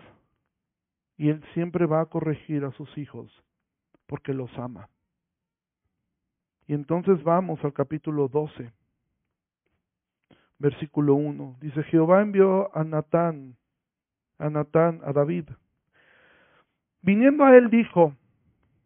y 1.17 1.29
Él 1.29 1.43
siempre 1.53 1.85
va 1.85 2.01
a 2.01 2.05
corregir 2.05 2.63
a 2.65 2.71
sus 2.71 2.97
hijos 2.97 3.31
porque 4.05 4.33
los 4.33 4.51
ama. 4.57 4.89
Y 6.67 6.73
entonces 6.73 7.23
vamos 7.23 7.63
al 7.63 7.73
capítulo 7.73 8.27
12, 8.27 8.71
versículo 10.59 11.15
1. 11.15 11.57
Dice, 11.61 11.83
Jehová 11.83 12.21
envió 12.21 12.75
a 12.75 12.83
Natán, 12.83 13.55
a 14.39 14.49
Natán, 14.49 15.01
a 15.05 15.13
David. 15.13 15.45
Viniendo 17.01 17.45
a 17.45 17.55
él 17.55 17.69
dijo, 17.69 18.15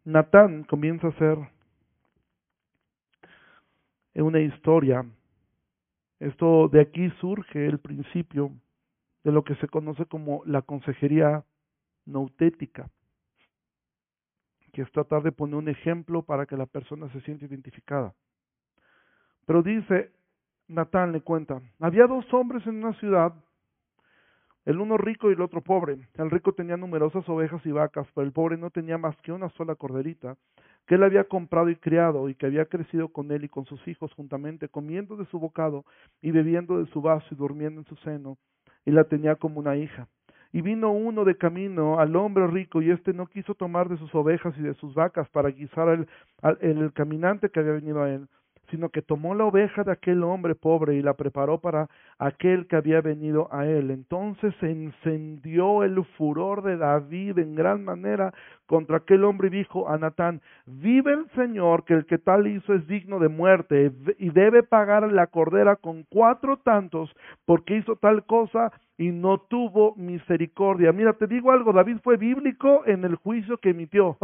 Natán 0.04 0.64
comienza 0.64 1.08
a 1.08 1.18
ser 1.18 1.38
una 4.14 4.40
historia 4.40 5.04
esto 6.24 6.68
de 6.68 6.80
aquí 6.80 7.10
surge 7.20 7.66
el 7.66 7.78
principio 7.78 8.50
de 9.24 9.32
lo 9.32 9.44
que 9.44 9.56
se 9.56 9.68
conoce 9.68 10.06
como 10.06 10.42
la 10.46 10.62
consejería 10.62 11.44
nautética, 12.06 12.88
que 14.72 14.82
es 14.82 14.92
tratar 14.92 15.22
de 15.22 15.32
poner 15.32 15.56
un 15.56 15.68
ejemplo 15.68 16.22
para 16.22 16.46
que 16.46 16.56
la 16.56 16.64
persona 16.64 17.10
se 17.12 17.20
sienta 17.22 17.44
identificada. 17.44 18.14
Pero 19.46 19.62
dice, 19.62 20.12
Natán 20.68 21.12
le 21.12 21.20
cuenta, 21.20 21.60
había 21.78 22.06
dos 22.06 22.24
hombres 22.32 22.66
en 22.66 22.82
una 22.82 22.94
ciudad, 22.94 23.34
el 24.64 24.80
uno 24.80 24.96
rico 24.96 25.30
y 25.30 25.34
el 25.34 25.42
otro 25.42 25.60
pobre. 25.60 25.98
El 26.14 26.30
rico 26.30 26.52
tenía 26.52 26.76
numerosas 26.76 27.28
ovejas 27.28 27.64
y 27.66 27.72
vacas, 27.72 28.06
pero 28.14 28.26
el 28.26 28.32
pobre 28.32 28.56
no 28.56 28.70
tenía 28.70 28.98
más 28.98 29.16
que 29.18 29.32
una 29.32 29.50
sola 29.50 29.74
corderita, 29.74 30.36
que 30.86 30.96
él 30.96 31.02
había 31.02 31.24
comprado 31.24 31.68
y 31.70 31.76
criado 31.76 32.28
y 32.28 32.34
que 32.34 32.46
había 32.46 32.66
crecido 32.66 33.08
con 33.08 33.30
él 33.30 33.44
y 33.44 33.48
con 33.48 33.66
sus 33.66 33.86
hijos 33.88 34.12
juntamente, 34.14 34.68
comiendo 34.68 35.16
de 35.16 35.26
su 35.26 35.38
bocado 35.38 35.84
y 36.22 36.30
bebiendo 36.30 36.78
de 36.78 36.90
su 36.92 37.02
vaso 37.02 37.26
y 37.30 37.36
durmiendo 37.36 37.80
en 37.80 37.86
su 37.86 37.96
seno, 37.96 38.38
y 38.84 38.90
la 38.90 39.04
tenía 39.04 39.36
como 39.36 39.60
una 39.60 39.76
hija. 39.76 40.08
Y 40.52 40.60
vino 40.60 40.92
uno 40.92 41.24
de 41.24 41.36
camino 41.36 41.98
al 41.98 42.14
hombre 42.16 42.46
rico, 42.46 42.80
y 42.80 42.90
éste 42.90 43.12
no 43.12 43.26
quiso 43.26 43.54
tomar 43.54 43.88
de 43.88 43.96
sus 43.96 44.14
ovejas 44.14 44.54
y 44.56 44.62
de 44.62 44.74
sus 44.74 44.94
vacas 44.94 45.28
para 45.30 45.50
guisar 45.50 45.88
al, 45.88 46.08
el 46.60 46.92
caminante 46.92 47.50
que 47.50 47.60
había 47.60 47.72
venido 47.72 48.02
a 48.02 48.10
él, 48.10 48.28
sino 48.74 48.88
que 48.88 49.02
tomó 49.02 49.36
la 49.36 49.44
oveja 49.44 49.84
de 49.84 49.92
aquel 49.92 50.24
hombre 50.24 50.56
pobre 50.56 50.96
y 50.96 51.02
la 51.02 51.14
preparó 51.14 51.60
para 51.60 51.88
aquel 52.18 52.66
que 52.66 52.74
había 52.74 53.00
venido 53.00 53.46
a 53.52 53.66
él. 53.66 53.92
Entonces 53.92 54.52
se 54.58 54.68
encendió 54.68 55.84
el 55.84 56.04
furor 56.16 56.62
de 56.62 56.76
David 56.76 57.38
en 57.38 57.54
gran 57.54 57.84
manera 57.84 58.34
contra 58.66 58.96
aquel 58.96 59.22
hombre 59.22 59.46
y 59.46 59.58
dijo 59.58 59.88
a 59.88 59.96
Natán, 59.96 60.40
vive 60.66 61.12
el 61.12 61.30
Señor 61.36 61.84
que 61.84 61.94
el 61.94 62.04
que 62.04 62.18
tal 62.18 62.48
hizo 62.48 62.74
es 62.74 62.84
digno 62.88 63.20
de 63.20 63.28
muerte 63.28 63.92
y 64.18 64.30
debe 64.30 64.64
pagar 64.64 65.12
la 65.12 65.28
cordera 65.28 65.76
con 65.76 66.02
cuatro 66.10 66.56
tantos 66.56 67.14
porque 67.44 67.76
hizo 67.76 67.94
tal 67.94 68.24
cosa 68.26 68.72
y 68.98 69.10
no 69.10 69.38
tuvo 69.38 69.94
misericordia. 69.94 70.92
Mira, 70.92 71.12
te 71.12 71.28
digo 71.28 71.52
algo, 71.52 71.72
David 71.72 71.98
fue 72.02 72.16
bíblico 72.16 72.82
en 72.86 73.04
el 73.04 73.14
juicio 73.14 73.58
que 73.58 73.70
emitió. 73.70 74.18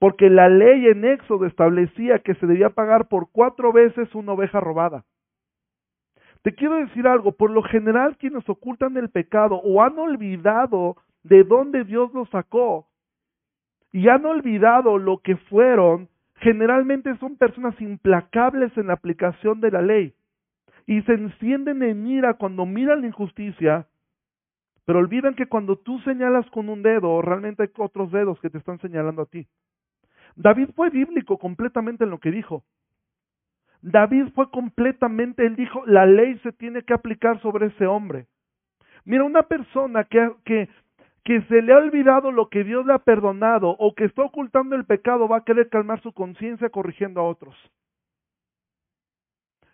Porque 0.00 0.30
la 0.30 0.48
ley 0.48 0.86
en 0.86 1.04
Éxodo 1.04 1.44
establecía 1.44 2.20
que 2.20 2.34
se 2.36 2.46
debía 2.46 2.70
pagar 2.70 3.08
por 3.08 3.30
cuatro 3.30 3.70
veces 3.70 4.12
una 4.14 4.32
oveja 4.32 4.58
robada. 4.58 5.04
Te 6.40 6.54
quiero 6.54 6.76
decir 6.76 7.06
algo, 7.06 7.32
por 7.32 7.50
lo 7.50 7.62
general 7.62 8.16
quienes 8.16 8.48
ocultan 8.48 8.96
el 8.96 9.10
pecado 9.10 9.56
o 9.56 9.82
han 9.82 9.98
olvidado 9.98 10.96
de 11.22 11.44
dónde 11.44 11.84
Dios 11.84 12.14
los 12.14 12.30
sacó 12.30 12.88
y 13.92 14.08
han 14.08 14.24
olvidado 14.24 14.96
lo 14.96 15.18
que 15.18 15.36
fueron, 15.36 16.08
generalmente 16.36 17.14
son 17.18 17.36
personas 17.36 17.78
implacables 17.78 18.74
en 18.78 18.86
la 18.86 18.94
aplicación 18.94 19.60
de 19.60 19.70
la 19.70 19.82
ley 19.82 20.14
y 20.86 21.02
se 21.02 21.12
encienden 21.12 21.82
en 21.82 22.06
ira 22.06 22.34
cuando 22.34 22.64
miran 22.64 23.02
la 23.02 23.08
injusticia, 23.08 23.86
pero 24.86 24.98
olvidan 24.98 25.34
que 25.34 25.44
cuando 25.44 25.76
tú 25.76 25.98
señalas 26.00 26.48
con 26.52 26.70
un 26.70 26.82
dedo, 26.82 27.20
realmente 27.20 27.64
hay 27.64 27.70
otros 27.76 28.10
dedos 28.10 28.40
que 28.40 28.48
te 28.48 28.56
están 28.56 28.78
señalando 28.78 29.20
a 29.22 29.26
ti. 29.26 29.46
David 30.36 30.70
fue 30.74 30.90
bíblico 30.90 31.38
completamente 31.38 32.04
en 32.04 32.10
lo 32.10 32.18
que 32.18 32.30
dijo. 32.30 32.64
David 33.82 34.28
fue 34.34 34.50
completamente, 34.50 35.46
él 35.46 35.56
dijo, 35.56 35.84
la 35.86 36.06
ley 36.06 36.38
se 36.42 36.52
tiene 36.52 36.82
que 36.82 36.92
aplicar 36.92 37.40
sobre 37.40 37.66
ese 37.66 37.86
hombre. 37.86 38.26
Mira, 39.04 39.24
una 39.24 39.44
persona 39.44 40.04
que, 40.04 40.32
que, 40.44 40.68
que 41.24 41.42
se 41.42 41.62
le 41.62 41.72
ha 41.72 41.78
olvidado 41.78 42.30
lo 42.30 42.48
que 42.48 42.64
Dios 42.64 42.84
le 42.84 42.92
ha 42.92 42.98
perdonado 42.98 43.70
o 43.78 43.94
que 43.94 44.04
está 44.04 44.22
ocultando 44.22 44.76
el 44.76 44.84
pecado 44.84 45.28
va 45.28 45.38
a 45.38 45.44
querer 45.44 45.70
calmar 45.70 46.00
su 46.02 46.12
conciencia 46.12 46.68
corrigiendo 46.68 47.20
a 47.20 47.24
otros. 47.24 47.56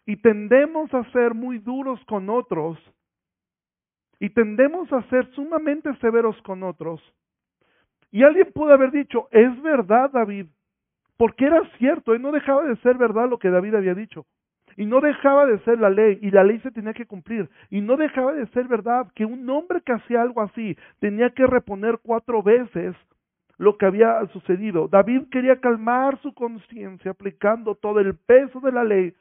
Y 0.04 0.16
tendemos 0.16 0.94
a 0.94 1.02
ser 1.10 1.34
muy 1.34 1.58
duros 1.58 2.02
con 2.04 2.30
otros 2.30 2.78
y 4.20 4.30
tendemos 4.30 4.92
a 4.92 5.02
ser 5.10 5.26
sumamente 5.34 5.92
severos 5.96 6.40
con 6.42 6.62
otros 6.62 7.02
y 8.16 8.22
alguien 8.22 8.50
pudo 8.54 8.72
haber 8.72 8.92
dicho, 8.92 9.28
es 9.30 9.60
verdad 9.60 10.10
David, 10.10 10.46
porque 11.18 11.44
era 11.44 11.60
cierto, 11.76 12.14
y 12.14 12.18
no 12.18 12.32
dejaba 12.32 12.64
de 12.64 12.76
ser 12.76 12.96
verdad 12.96 13.28
lo 13.28 13.38
que 13.38 13.50
David 13.50 13.74
había 13.74 13.94
dicho. 13.94 14.24
Y 14.74 14.86
no 14.86 15.02
dejaba 15.02 15.44
de 15.44 15.58
ser 15.64 15.78
la 15.78 15.90
ley, 15.90 16.18
y 16.22 16.30
la 16.30 16.42
ley 16.42 16.58
se 16.60 16.70
tenía 16.70 16.94
que 16.94 17.04
cumplir. 17.04 17.50
Y 17.68 17.82
no 17.82 17.98
dejaba 17.98 18.32
de 18.32 18.46
ser 18.52 18.68
verdad 18.68 19.06
que 19.14 19.26
un 19.26 19.46
hombre 19.50 19.82
que 19.82 19.92
hacía 19.92 20.22
algo 20.22 20.40
así 20.40 20.78
tenía 20.98 21.28
que 21.28 21.46
reponer 21.46 21.98
cuatro 22.02 22.42
veces 22.42 22.96
lo 23.58 23.76
que 23.76 23.84
había 23.84 24.26
sucedido. 24.32 24.88
David 24.88 25.24
quería 25.30 25.60
calmar 25.60 26.18
su 26.22 26.32
conciencia 26.32 27.10
aplicando 27.10 27.74
todo 27.74 28.00
el 28.00 28.14
peso 28.14 28.60
de 28.60 28.72
la 28.72 28.84
ley 28.84 29.12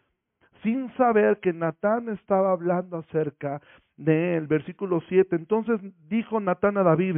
sin 0.63 0.89
saber 0.95 1.41
que 1.41 1.51
Natán 1.51 2.08
estaba 2.08 2.53
hablando 2.53 2.99
acerca 2.99 3.62
de 3.97 4.38
él. 4.38 4.47
Versículo 4.47 5.01
7. 5.08 5.36
Entonces 5.36 5.79
dijo 6.08 6.39
Natán 6.39 6.77
a 6.77 6.84
David, 6.84 7.17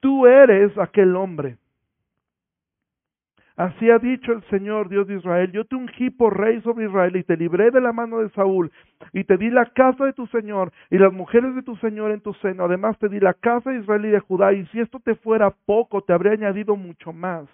tú 0.00 0.26
eres 0.26 0.76
aquel 0.78 1.14
hombre. 1.16 1.56
Así 3.56 3.90
ha 3.90 3.98
dicho 3.98 4.32
el 4.32 4.42
Señor 4.44 4.88
Dios 4.88 5.06
de 5.06 5.16
Israel, 5.16 5.52
yo 5.52 5.66
te 5.66 5.76
ungí 5.76 6.08
por 6.08 6.40
rey 6.40 6.62
sobre 6.62 6.86
Israel 6.86 7.14
y 7.16 7.24
te 7.24 7.36
libré 7.36 7.70
de 7.70 7.82
la 7.82 7.92
mano 7.92 8.20
de 8.20 8.30
Saúl 8.30 8.72
y 9.12 9.24
te 9.24 9.36
di 9.36 9.50
la 9.50 9.66
casa 9.66 10.06
de 10.06 10.14
tu 10.14 10.26
Señor 10.28 10.72
y 10.88 10.96
las 10.96 11.12
mujeres 11.12 11.54
de 11.54 11.62
tu 11.62 11.76
Señor 11.76 12.10
en 12.10 12.22
tu 12.22 12.32
seno. 12.34 12.64
Además 12.64 12.98
te 12.98 13.10
di 13.10 13.20
la 13.20 13.34
casa 13.34 13.68
de 13.68 13.80
Israel 13.80 14.06
y 14.06 14.08
de 14.08 14.20
Judá 14.20 14.54
y 14.54 14.64
si 14.68 14.80
esto 14.80 14.98
te 14.98 15.14
fuera 15.14 15.50
poco, 15.66 16.00
te 16.00 16.14
habría 16.14 16.32
añadido 16.32 16.74
mucho 16.74 17.12
más. 17.12 17.46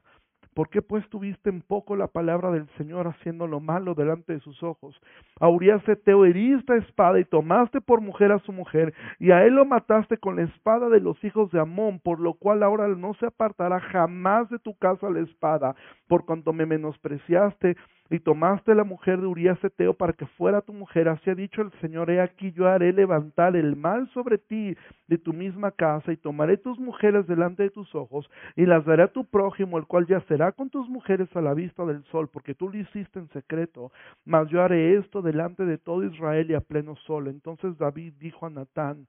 ¿Por 0.57 0.71
qué 0.71 0.81
pues 0.81 1.07
tuviste 1.11 1.51
en 1.51 1.61
poco 1.61 1.97
la 1.97 2.07
palabra 2.07 2.51
del 2.51 2.67
Señor 2.79 3.07
haciendo 3.07 3.47
lo 3.47 3.61
malo 3.61 3.95
delante 3.95 4.33
de 4.33 4.41
sus 4.41 4.63
ojos? 4.63 4.99
A 5.39 5.51
Urias 5.51 5.83
te 5.85 6.13
heriste 6.13 6.79
espada 6.79 7.21
y 7.21 7.27
tomaste 7.27 7.83
por 7.83 8.01
mujer 8.01 8.33
a 8.33 8.39
su 8.39 8.53
mujer, 8.53 8.95
y 9.19 9.33
a 9.33 9.45
él 9.45 9.53
lo 9.53 9.67
mataste 9.67 10.17
con 10.17 10.37
la 10.37 10.45
espada 10.45 10.89
de 10.89 11.01
los 11.01 11.23
hijos 11.23 11.51
de 11.51 11.61
Amón, 11.61 12.01
por 12.01 12.21
lo 12.21 12.33
cual 12.33 12.63
ahora 12.63 12.89
no 12.89 13.13
se 13.21 13.27
apartará 13.27 13.81
jamás 13.81 14.49
de 14.49 14.59
tu 14.59 14.75
casa 14.79 15.11
la 15.11 15.21
espada, 15.21 15.77
por 16.09 16.25
cuanto 16.25 16.55
me 16.55 16.65
menospreciaste 16.65 17.77
y 18.11 18.21
tomaste 18.21 18.75
la 18.75 18.85
mujer 18.85 19.21
de 19.21 19.27
Urias 19.27 19.63
Eteo 19.63 19.95
para 19.95 20.13
que 20.13 20.27
fuera 20.27 20.61
tu 20.61 20.73
mujer, 20.73 21.09
así 21.09 21.31
ha 21.31 21.35
dicho 21.35 21.63
el 21.63 21.73
Señor, 21.81 22.11
he 22.11 22.21
aquí 22.21 22.53
yo 22.53 22.69
haré 22.69 22.93
levantar 22.93 23.57
el 23.57 23.77
mal 23.77 24.09
sobre 24.11 24.39
ti 24.39 24.77
de 25.09 25.19
tu 25.19 25.33
misma 25.33 25.71
casa, 25.73 26.13
y 26.13 26.17
tomaré 26.17 26.57
tus 26.57 26.79
mujeres 26.79 27.27
delante 27.27 27.65
de 27.65 27.71
tus 27.71 27.95
ojos, 27.95 28.29
y 28.55 28.67
las 28.67 28.85
daré 28.85 29.05
a 29.05 29.13
tu 29.13 29.25
prójimo, 29.25 29.79
el 29.79 29.87
cual 29.87 30.07
yacerá 30.07 30.53
con 30.53 30.71
tus 30.71 30.89
mujeres 30.89 31.29
a 31.35 31.41
la 31.41 31.55
vista 31.55 31.85
del 31.85 32.05
sol, 32.05 32.29
porque 32.33 32.55
tú 32.55 32.69
lo 32.69 32.79
hiciste 32.79 33.19
en 33.19 33.29
secreto, 33.31 33.93
mas 34.25 34.49
yo 34.49 34.63
haré 34.63 34.97
esto 34.97 35.23
delante 35.23 35.65
de 35.65 35.79
todo 35.79 36.05
Israel 36.05 36.51
y 36.51 36.55
a 36.55 36.61
pleno 36.61 36.97
sol. 37.07 37.29
Entonces 37.29 37.77
David 37.79 38.15
dijo 38.19 38.47
a 38.47 38.51
Natán, 38.51 39.07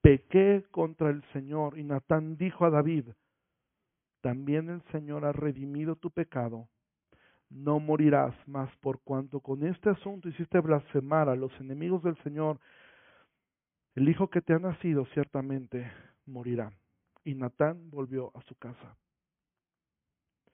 pequé 0.00 0.64
contra 0.70 1.10
el 1.10 1.22
Señor, 1.32 1.78
y 1.78 1.84
Natán 1.84 2.36
dijo 2.36 2.64
a 2.64 2.70
David, 2.70 3.04
también 4.22 4.68
el 4.68 4.82
Señor 4.92 5.24
ha 5.24 5.32
redimido 5.32 5.96
tu 5.96 6.10
pecado 6.10 6.68
no 7.50 7.80
morirás 7.80 8.34
más 8.46 8.74
por 8.76 9.00
cuanto 9.00 9.40
con 9.40 9.66
este 9.66 9.90
asunto 9.90 10.28
hiciste 10.28 10.60
blasfemar 10.60 11.28
a 11.28 11.36
los 11.36 11.52
enemigos 11.60 12.02
del 12.02 12.16
Señor. 12.22 12.58
el 13.96 14.08
hijo 14.08 14.30
que 14.30 14.40
te 14.40 14.54
ha 14.54 14.58
nacido 14.58 15.04
ciertamente 15.06 15.90
morirá. 16.26 16.72
Y 17.24 17.34
Natán 17.34 17.90
volvió 17.90 18.30
a 18.34 18.40
su 18.42 18.54
casa. 18.54 18.96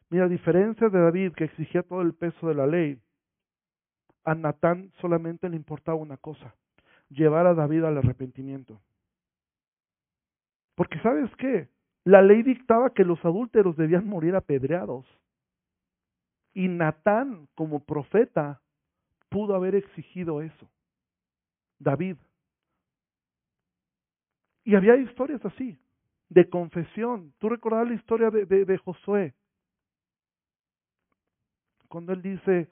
Mira, 0.09 0.25
a 0.25 0.29
diferencia 0.29 0.89
de 0.89 0.99
David, 0.99 1.33
que 1.35 1.45
exigía 1.45 1.83
todo 1.83 2.01
el 2.01 2.15
peso 2.15 2.49
de 2.49 2.55
la 2.55 2.67
ley, 2.67 2.99
a 4.25 4.35
Natán 4.35 4.91
solamente 5.01 5.49
le 5.49 5.57
importaba 5.57 5.97
una 5.97 6.17
cosa, 6.17 6.55
llevar 7.09 7.47
a 7.47 7.55
David 7.55 7.85
al 7.85 7.99
arrepentimiento. 7.99 8.81
Porque 10.75 10.99
sabes 11.01 11.31
qué, 11.37 11.69
la 12.05 12.23
ley 12.23 12.43
dictaba 12.43 12.91
que 12.91 13.05
los 13.05 13.25
adúlteros 13.25 13.77
debían 13.77 14.07
morir 14.07 14.35
apedreados. 14.35 15.07
Y 16.57 16.69
Natán, 16.69 17.51
como 17.55 17.81
profeta, 17.81 18.63
pudo 19.29 19.55
haber 19.55 19.75
exigido 19.75 20.41
eso. 20.41 20.71
David. 21.79 22.17
Y 24.65 24.75
había 24.75 24.97
historias 24.97 25.45
así, 25.45 25.79
de 26.31 26.49
confesión. 26.49 27.35
Tú 27.37 27.51
recordás 27.51 27.87
la 27.87 27.95
historia 27.95 28.31
de, 28.31 28.47
de 28.47 28.79
Josué, 28.79 29.35
cuando 31.89 32.15
él 32.15 32.23
dice 32.23 32.71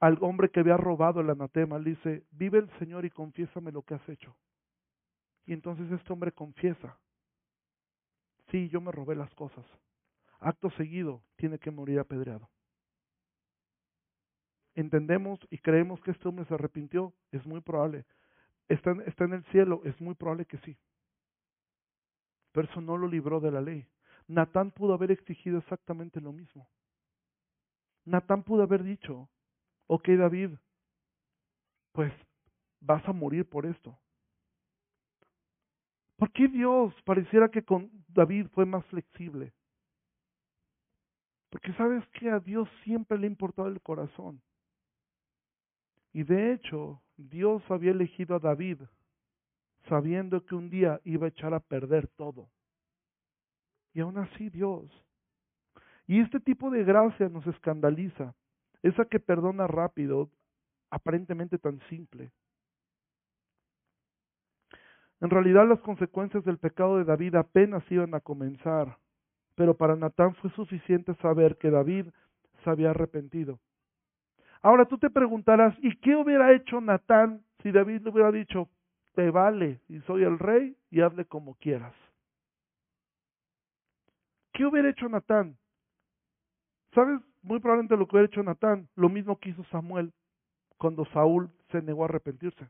al 0.00 0.16
hombre 0.22 0.48
que 0.48 0.60
había 0.60 0.78
robado 0.78 1.20
el 1.20 1.28
anatema, 1.28 1.76
él 1.76 1.84
dice, 1.84 2.24
vive 2.30 2.60
el 2.60 2.70
Señor 2.78 3.04
y 3.04 3.10
confiésame 3.10 3.70
lo 3.70 3.82
que 3.82 3.96
has 3.96 4.08
hecho. 4.08 4.34
Y 5.44 5.52
entonces 5.52 5.92
este 5.92 6.10
hombre 6.10 6.32
confiesa, 6.32 6.98
sí, 8.50 8.70
yo 8.70 8.80
me 8.80 8.92
robé 8.92 9.14
las 9.14 9.34
cosas. 9.34 9.66
Acto 10.40 10.70
seguido, 10.70 11.22
tiene 11.36 11.58
que 11.58 11.70
morir 11.70 11.98
apedreado. 11.98 12.48
Entendemos 14.76 15.40
y 15.50 15.56
creemos 15.56 16.02
que 16.02 16.10
este 16.10 16.28
hombre 16.28 16.44
se 16.44 16.52
arrepintió, 16.52 17.14
es 17.32 17.44
muy 17.46 17.62
probable. 17.62 18.04
Está 18.68 18.90
en, 18.90 19.32
el 19.32 19.44
cielo, 19.46 19.80
es 19.84 19.98
muy 20.02 20.14
probable 20.14 20.44
que 20.44 20.58
sí. 20.58 20.76
Pero 22.52 22.68
eso 22.68 22.82
no 22.82 22.98
lo 22.98 23.08
libró 23.08 23.40
de 23.40 23.50
la 23.50 23.62
ley. 23.62 23.88
Natán 24.28 24.70
pudo 24.72 24.92
haber 24.92 25.12
exigido 25.12 25.58
exactamente 25.58 26.20
lo 26.20 26.30
mismo. 26.32 26.68
Natán 28.04 28.42
pudo 28.42 28.64
haber 28.64 28.84
dicho, 28.84 29.30
ok 29.86 30.08
David, 30.10 30.50
pues 31.92 32.12
vas 32.80 33.06
a 33.08 33.14
morir 33.14 33.48
por 33.48 33.64
esto. 33.64 33.98
¿Por 36.16 36.30
qué 36.32 36.48
Dios 36.48 36.94
pareciera 37.04 37.48
que 37.48 37.62
con 37.62 37.90
David 38.08 38.48
fue 38.52 38.66
más 38.66 38.84
flexible? 38.86 39.54
Porque 41.48 41.72
sabes 41.74 42.06
que 42.08 42.30
a 42.30 42.40
Dios 42.40 42.68
siempre 42.84 43.18
le 43.18 43.26
ha 43.26 43.30
importado 43.30 43.68
el 43.68 43.80
corazón. 43.80 44.42
Y 46.16 46.24
de 46.24 46.54
hecho, 46.54 47.02
Dios 47.18 47.62
había 47.68 47.90
elegido 47.90 48.36
a 48.36 48.38
David 48.38 48.78
sabiendo 49.86 50.46
que 50.46 50.54
un 50.54 50.70
día 50.70 50.98
iba 51.04 51.26
a 51.26 51.28
echar 51.28 51.52
a 51.52 51.60
perder 51.60 52.08
todo. 52.16 52.48
Y 53.92 54.00
aún 54.00 54.16
así 54.16 54.48
Dios 54.48 54.90
y 56.06 56.20
este 56.20 56.40
tipo 56.40 56.70
de 56.70 56.84
gracia 56.84 57.28
nos 57.28 57.46
escandaliza, 57.46 58.34
esa 58.82 59.04
que 59.04 59.18
perdona 59.18 59.66
rápido, 59.66 60.30
aparentemente 60.90 61.58
tan 61.58 61.80
simple. 61.88 62.30
En 65.20 65.28
realidad 65.30 65.68
las 65.68 65.80
consecuencias 65.80 66.44
del 66.44 66.58
pecado 66.58 66.96
de 66.96 67.04
David 67.04 67.34
apenas 67.34 67.82
iban 67.90 68.14
a 68.14 68.20
comenzar, 68.20 68.96
pero 69.54 69.76
para 69.76 69.96
Natán 69.96 70.34
fue 70.36 70.50
suficiente 70.52 71.14
saber 71.16 71.56
que 71.58 71.70
David 71.70 72.06
se 72.62 72.70
había 72.70 72.90
arrepentido. 72.90 73.58
Ahora 74.66 74.84
tú 74.84 74.98
te 74.98 75.10
preguntarás, 75.10 75.76
¿y 75.80 75.94
qué 75.98 76.16
hubiera 76.16 76.52
hecho 76.52 76.80
Natán 76.80 77.40
si 77.62 77.70
David 77.70 78.00
le 78.02 78.10
hubiera 78.10 78.32
dicho, 78.32 78.68
te 79.14 79.30
vale 79.30 79.80
y 79.86 80.00
soy 80.00 80.24
el 80.24 80.40
rey 80.40 80.76
y 80.90 81.02
hazle 81.02 81.24
como 81.24 81.54
quieras? 81.54 81.94
¿Qué 84.52 84.66
hubiera 84.66 84.90
hecho 84.90 85.08
Natán? 85.08 85.56
¿Sabes? 86.92 87.20
Muy 87.42 87.60
probablemente 87.60 87.96
lo 87.96 88.08
que 88.08 88.16
hubiera 88.16 88.26
hecho 88.26 88.42
Natán, 88.42 88.88
lo 88.96 89.08
mismo 89.08 89.38
que 89.38 89.50
hizo 89.50 89.62
Samuel 89.70 90.12
cuando 90.78 91.04
Saúl 91.12 91.48
se 91.70 91.80
negó 91.80 92.02
a 92.02 92.06
arrepentirse. 92.06 92.68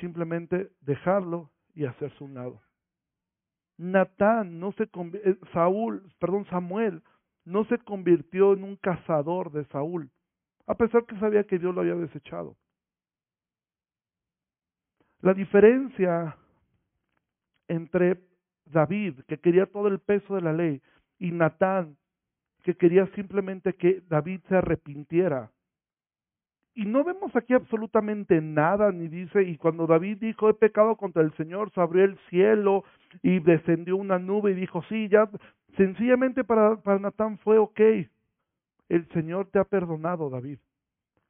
Simplemente 0.00 0.70
dejarlo 0.80 1.50
y 1.74 1.84
hacerse 1.84 2.24
un 2.24 2.32
lado. 2.32 2.62
Natán 3.76 4.58
no 4.60 4.72
se 4.72 4.84
eh, 4.84 5.38
Saúl, 5.52 6.10
perdón, 6.18 6.46
Samuel 6.46 7.02
no 7.44 7.64
se 7.64 7.78
convirtió 7.78 8.52
en 8.52 8.64
un 8.64 8.76
cazador 8.76 9.52
de 9.52 9.64
Saúl, 9.66 10.10
a 10.66 10.74
pesar 10.76 11.04
que 11.06 11.18
sabía 11.18 11.44
que 11.44 11.58
Dios 11.58 11.74
lo 11.74 11.80
había 11.80 11.94
desechado. 11.94 12.56
La 15.20 15.34
diferencia 15.34 16.36
entre 17.68 18.20
David, 18.66 19.20
que 19.28 19.38
quería 19.38 19.66
todo 19.66 19.88
el 19.88 19.98
peso 19.98 20.34
de 20.34 20.42
la 20.42 20.52
ley, 20.52 20.82
y 21.18 21.30
Natán, 21.30 21.96
que 22.62 22.74
quería 22.74 23.06
simplemente 23.14 23.74
que 23.74 24.02
David 24.08 24.40
se 24.48 24.56
arrepintiera. 24.56 25.50
Y 26.74 26.86
no 26.86 27.04
vemos 27.04 27.34
aquí 27.36 27.52
absolutamente 27.52 28.40
nada, 28.40 28.92
ni 28.92 29.08
dice, 29.08 29.42
y 29.42 29.58
cuando 29.58 29.86
David 29.86 30.18
dijo, 30.18 30.48
he 30.48 30.54
pecado 30.54 30.96
contra 30.96 31.22
el 31.22 31.32
Señor, 31.34 31.70
se 31.72 31.80
abrió 31.80 32.04
el 32.04 32.16
cielo 32.30 32.84
y 33.22 33.40
descendió 33.40 33.96
una 33.96 34.18
nube 34.18 34.52
y 34.52 34.54
dijo, 34.54 34.82
sí, 34.88 35.08
ya, 35.08 35.28
sencillamente 35.76 36.44
para, 36.44 36.76
para 36.76 36.98
Natán 36.98 37.38
fue 37.38 37.58
ok. 37.58 37.80
El 38.88 39.08
Señor 39.12 39.46
te 39.46 39.58
ha 39.58 39.64
perdonado, 39.64 40.30
David. 40.30 40.58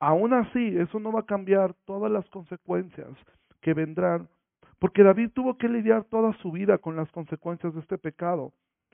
Aún 0.01 0.33
así, 0.33 0.77
eso 0.79 0.99
no 0.99 1.13
va 1.13 1.21
a 1.21 1.27
cambiar 1.27 1.75
todas 1.85 2.11
las 2.11 2.29
consecuencias 2.31 3.11
que 3.61 3.75
vendrán 3.75 4.29
porque 4.83 5.05
David 5.05 5.31
tuvo 5.33 5.57
que 5.59 5.69
lidiar 5.69 6.03
toda 6.11 6.33
su 6.39 6.51
vida 6.51 6.77
con 6.77 6.97
las 6.97 7.09
consecuencias 7.13 7.73
de 7.73 7.79
este 7.79 7.99
pecado, 7.99 8.53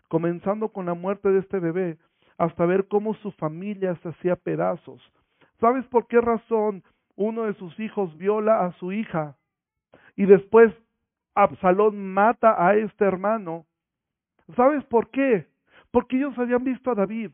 comenzando 0.09 0.69
con 0.69 0.85
la 0.85 0.93
muerte 0.93 1.31
de 1.31 1.39
este 1.39 1.61
bebé, 1.61 1.97
hasta 2.37 2.67
ver 2.67 2.89
cómo 2.89 3.15
su 3.15 3.33
familia 3.33 3.97
se 4.03 4.11
hacía 4.11 4.37
pedazos. 4.37 5.01
¿Sabes 5.61 5.87
por 5.87 6.07
qué 6.07 6.21
razón 6.21 6.85
uno 7.17 7.45
de 7.45 7.55
sus 7.55 7.81
hijos 7.81 8.15
viola 8.19 8.67
a 8.67 8.73
su 8.73 8.93
hija 8.93 9.39
y 10.15 10.27
después 10.27 10.71
Absalón 11.35 12.13
mata 12.13 12.63
a 12.63 12.77
este 12.77 13.07
hermano? 13.07 13.65
¿Sabes 14.57 14.85
por 14.85 15.11
qué? 15.11 15.47
Porque 15.91 16.17
ellos 16.17 16.39
habían 16.39 16.65
visto 16.65 16.91
a 16.91 16.95
David, 16.95 17.31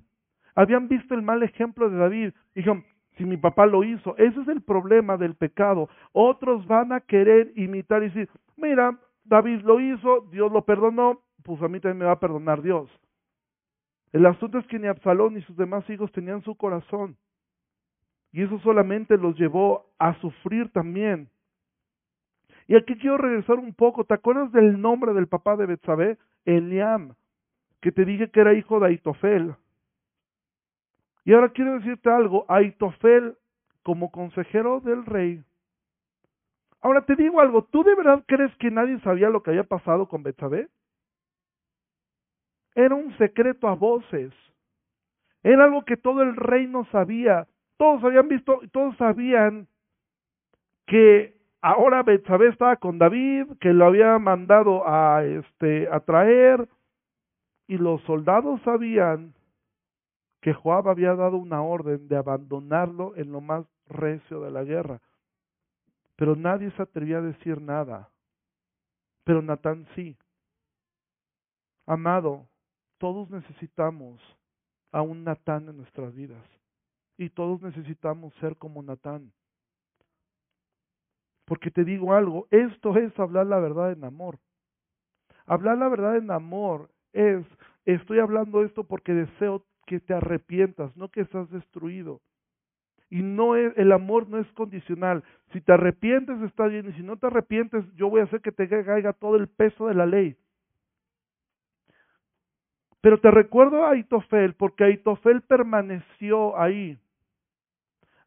habían 0.55 0.89
visto 0.89 1.15
el 1.15 1.23
mal 1.23 1.43
ejemplo 1.43 1.91
de 1.91 1.97
David. 1.97 2.33
Dijeron, 2.55 2.85
si 3.17 3.25
mi 3.25 3.37
papá 3.37 3.67
lo 3.67 3.85
hizo. 3.85 4.17
Ese 4.17 4.41
es 4.41 4.49
el 4.49 4.63
problema 4.63 5.17
del 5.17 5.35
pecado. 5.35 5.89
Otros 6.13 6.67
van 6.67 6.93
a 6.93 7.01
querer 7.01 7.53
imitar 7.57 8.03
y 8.03 8.07
decir, 8.07 8.29
mira, 8.57 8.99
David 9.25 9.63
lo 9.63 9.81
hizo, 9.81 10.23
Dios 10.31 10.51
lo 10.53 10.65
perdonó, 10.65 11.23
pues 11.43 11.63
a 11.63 11.69
mí 11.69 11.81
también 11.81 11.99
me 11.99 12.05
va 12.07 12.13
a 12.13 12.21
perdonar 12.21 12.63
Dios. 12.63 12.91
El 14.13 14.27
asunto 14.27 14.59
es 14.59 14.67
que 14.67 14.79
ni 14.79 14.87
Absalón 14.87 15.35
ni 15.35 15.43
sus 15.43 15.57
demás 15.57 15.89
hijos 15.91 16.13
tenían 16.13 16.43
su 16.43 16.55
corazón. 16.57 17.17
Y 18.33 18.43
eso 18.43 18.59
solamente 18.61 19.17
los 19.17 19.37
llevó 19.39 19.87
a 19.99 20.15
sufrir 20.21 20.71
también. 20.73 21.29
Y 22.67 22.77
aquí 22.77 22.97
quiero 22.97 23.19
regresar 23.19 23.59
un 23.59 23.75
poco. 23.75 24.05
¿Te 24.05 24.15
acuerdas 24.15 24.51
del 24.53 24.81
nombre 24.81 25.13
del 25.13 25.29
papá 25.29 25.57
de 25.57 25.67
Betsabé? 25.67 26.19
Eliam, 26.45 27.15
que 27.81 27.93
te 27.93 28.05
dije 28.05 28.31
que 28.31 28.41
era 28.41 28.55
hijo 28.55 28.81
de 28.81 28.87
Aitofel. 28.87 29.55
Y 31.25 31.33
ahora 31.33 31.51
quiero 31.51 31.75
decirte 31.75 32.11
algo, 32.11 32.45
Aitofel 32.49 33.37
como 33.83 34.11
consejero 34.11 34.81
del 34.81 35.05
rey. 35.05 35.43
Ahora 36.81 37.03
te 37.07 37.17
digo 37.17 37.41
algo, 37.41 37.65
¿tú 37.65 37.83
de 37.83 37.95
verdad 37.95 38.23
crees 38.27 38.55
que 38.57 38.71
nadie 38.71 39.01
sabía 39.01 39.31
lo 39.31 39.43
que 39.43 39.51
había 39.51 39.65
pasado 39.65 40.07
con 40.07 40.23
Betsabé? 40.23 40.69
Era 42.75 42.95
un 42.95 43.17
secreto 43.17 43.69
a 43.69 43.75
voces. 43.75 44.33
Era 45.43 45.65
algo 45.65 45.85
que 45.85 45.97
todo 45.97 46.23
el 46.23 46.37
reino 46.37 46.85
sabía. 46.93 47.47
Todos 47.79 48.05
habían 48.05 48.29
visto, 48.29 48.61
todos 48.73 48.97
sabían 48.97 49.67
que 50.87 51.34
ahora 51.65 52.03
Betsabé 52.03 52.49
estaba 52.49 52.77
con 52.77 52.99
David, 52.99 53.57
que 53.59 53.73
lo 53.73 53.87
había 53.87 54.19
mandado 54.19 54.87
a 54.87 55.25
este 55.25 55.89
a 55.91 56.01
traer 56.01 56.69
y 57.67 57.79
los 57.79 58.03
soldados 58.03 58.61
sabían 58.63 59.35
que 60.43 60.53
Joab 60.53 60.89
había 60.89 61.15
dado 61.15 61.39
una 61.39 61.63
orden 61.63 62.07
de 62.07 62.17
abandonarlo 62.17 63.17
en 63.17 63.33
lo 63.33 63.41
más 63.41 63.65
recio 63.87 64.43
de 64.43 64.51
la 64.51 64.63
guerra. 64.63 65.01
Pero 66.17 66.37
nadie 66.37 66.71
se 66.73 66.83
atrevía 66.83 67.19
a 67.19 67.23
decir 67.23 67.63
nada. 67.63 68.11
Pero 69.25 69.41
Natán 69.41 69.87
sí. 69.95 70.19
Amado, 71.87 72.47
todos 72.99 73.31
necesitamos 73.31 74.21
a 74.93 75.01
un 75.01 75.25
Natán 75.25 75.71
en 75.71 75.79
nuestras 75.79 76.15
vidas. 76.15 76.45
Y 77.17 77.31
todos 77.31 77.63
necesitamos 77.63 78.35
ser 78.35 78.57
como 78.59 78.83
Natán. 78.83 79.33
Porque 81.45 81.71
te 81.71 81.85
digo 81.85 82.15
algo, 82.15 82.47
esto 82.51 82.97
es 82.97 83.19
hablar 83.19 83.47
la 83.47 83.59
verdad 83.59 83.93
en 83.93 84.05
amor. 84.05 84.39
Hablar 85.47 85.79
la 85.79 85.89
verdad 85.89 86.17
en 86.17 86.31
amor 86.31 86.91
es, 87.13 87.45
estoy 87.85 88.19
hablando 88.19 88.65
esto 88.65 88.85
porque 88.85 89.13
deseo 89.13 89.65
que 89.87 90.01
te 90.01 90.15
arrepientas, 90.15 90.97
no 90.97 91.11
que 91.11 91.21
estás 91.21 91.51
destruido. 91.51 92.21
Y 93.11 93.23
no 93.23 93.55
es, 93.57 93.77
el 93.77 93.93
amor 93.93 94.29
no 94.29 94.39
es 94.39 94.51
condicional. 94.53 95.23
Si 95.53 95.61
te 95.61 95.73
arrepientes 95.73 96.41
está 96.43 96.67
bien 96.67 96.89
y 96.89 96.93
si 96.95 97.03
no 97.03 97.19
te 97.19 97.27
arrepientes 97.27 97.85
yo 97.95 98.09
voy 98.09 98.21
a 98.21 98.25
hacer 98.25 98.41
que 98.41 98.53
te 98.53 98.67
caiga 98.69 99.13
todo 99.13 99.37
el 99.37 99.49
peso 99.49 99.89
de 99.89 99.95
la 99.95 100.07
ley. 100.07 100.37
Pero 103.03 103.21
te 103.21 103.31
recuerdo 103.31 103.85
a 103.85 103.91
Aitofel 103.91 104.55
porque 104.55 104.85
Aitofel 104.85 105.43
permaneció 105.43 106.59
ahí. 106.59 106.99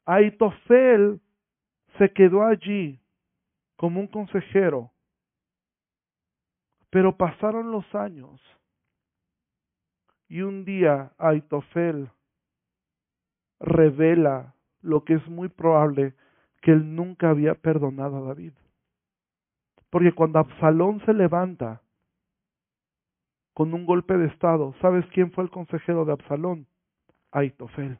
Aitofel 0.05 1.19
se 1.97 2.13
quedó 2.13 2.43
allí 2.43 2.99
como 3.77 4.01
un 4.01 4.07
consejero. 4.07 4.91
Pero 6.89 7.15
pasaron 7.15 7.71
los 7.71 7.85
años 7.95 8.41
y 10.27 10.41
un 10.41 10.65
día 10.65 11.13
Aitofel 11.17 12.09
revela 13.59 14.55
lo 14.81 15.03
que 15.03 15.13
es 15.15 15.27
muy 15.27 15.49
probable 15.49 16.13
que 16.61 16.71
él 16.71 16.95
nunca 16.95 17.29
había 17.29 17.55
perdonado 17.55 18.17
a 18.17 18.27
David. 18.27 18.53
Porque 19.89 20.11
cuando 20.11 20.39
Absalón 20.39 21.01
se 21.05 21.13
levanta 21.13 21.81
con 23.53 23.73
un 23.73 23.85
golpe 23.85 24.17
de 24.17 24.27
estado, 24.27 24.73
¿sabes 24.81 25.05
quién 25.13 25.31
fue 25.31 25.43
el 25.43 25.49
consejero 25.49 26.05
de 26.05 26.13
Absalón? 26.13 26.67
Aitofel. 27.31 27.99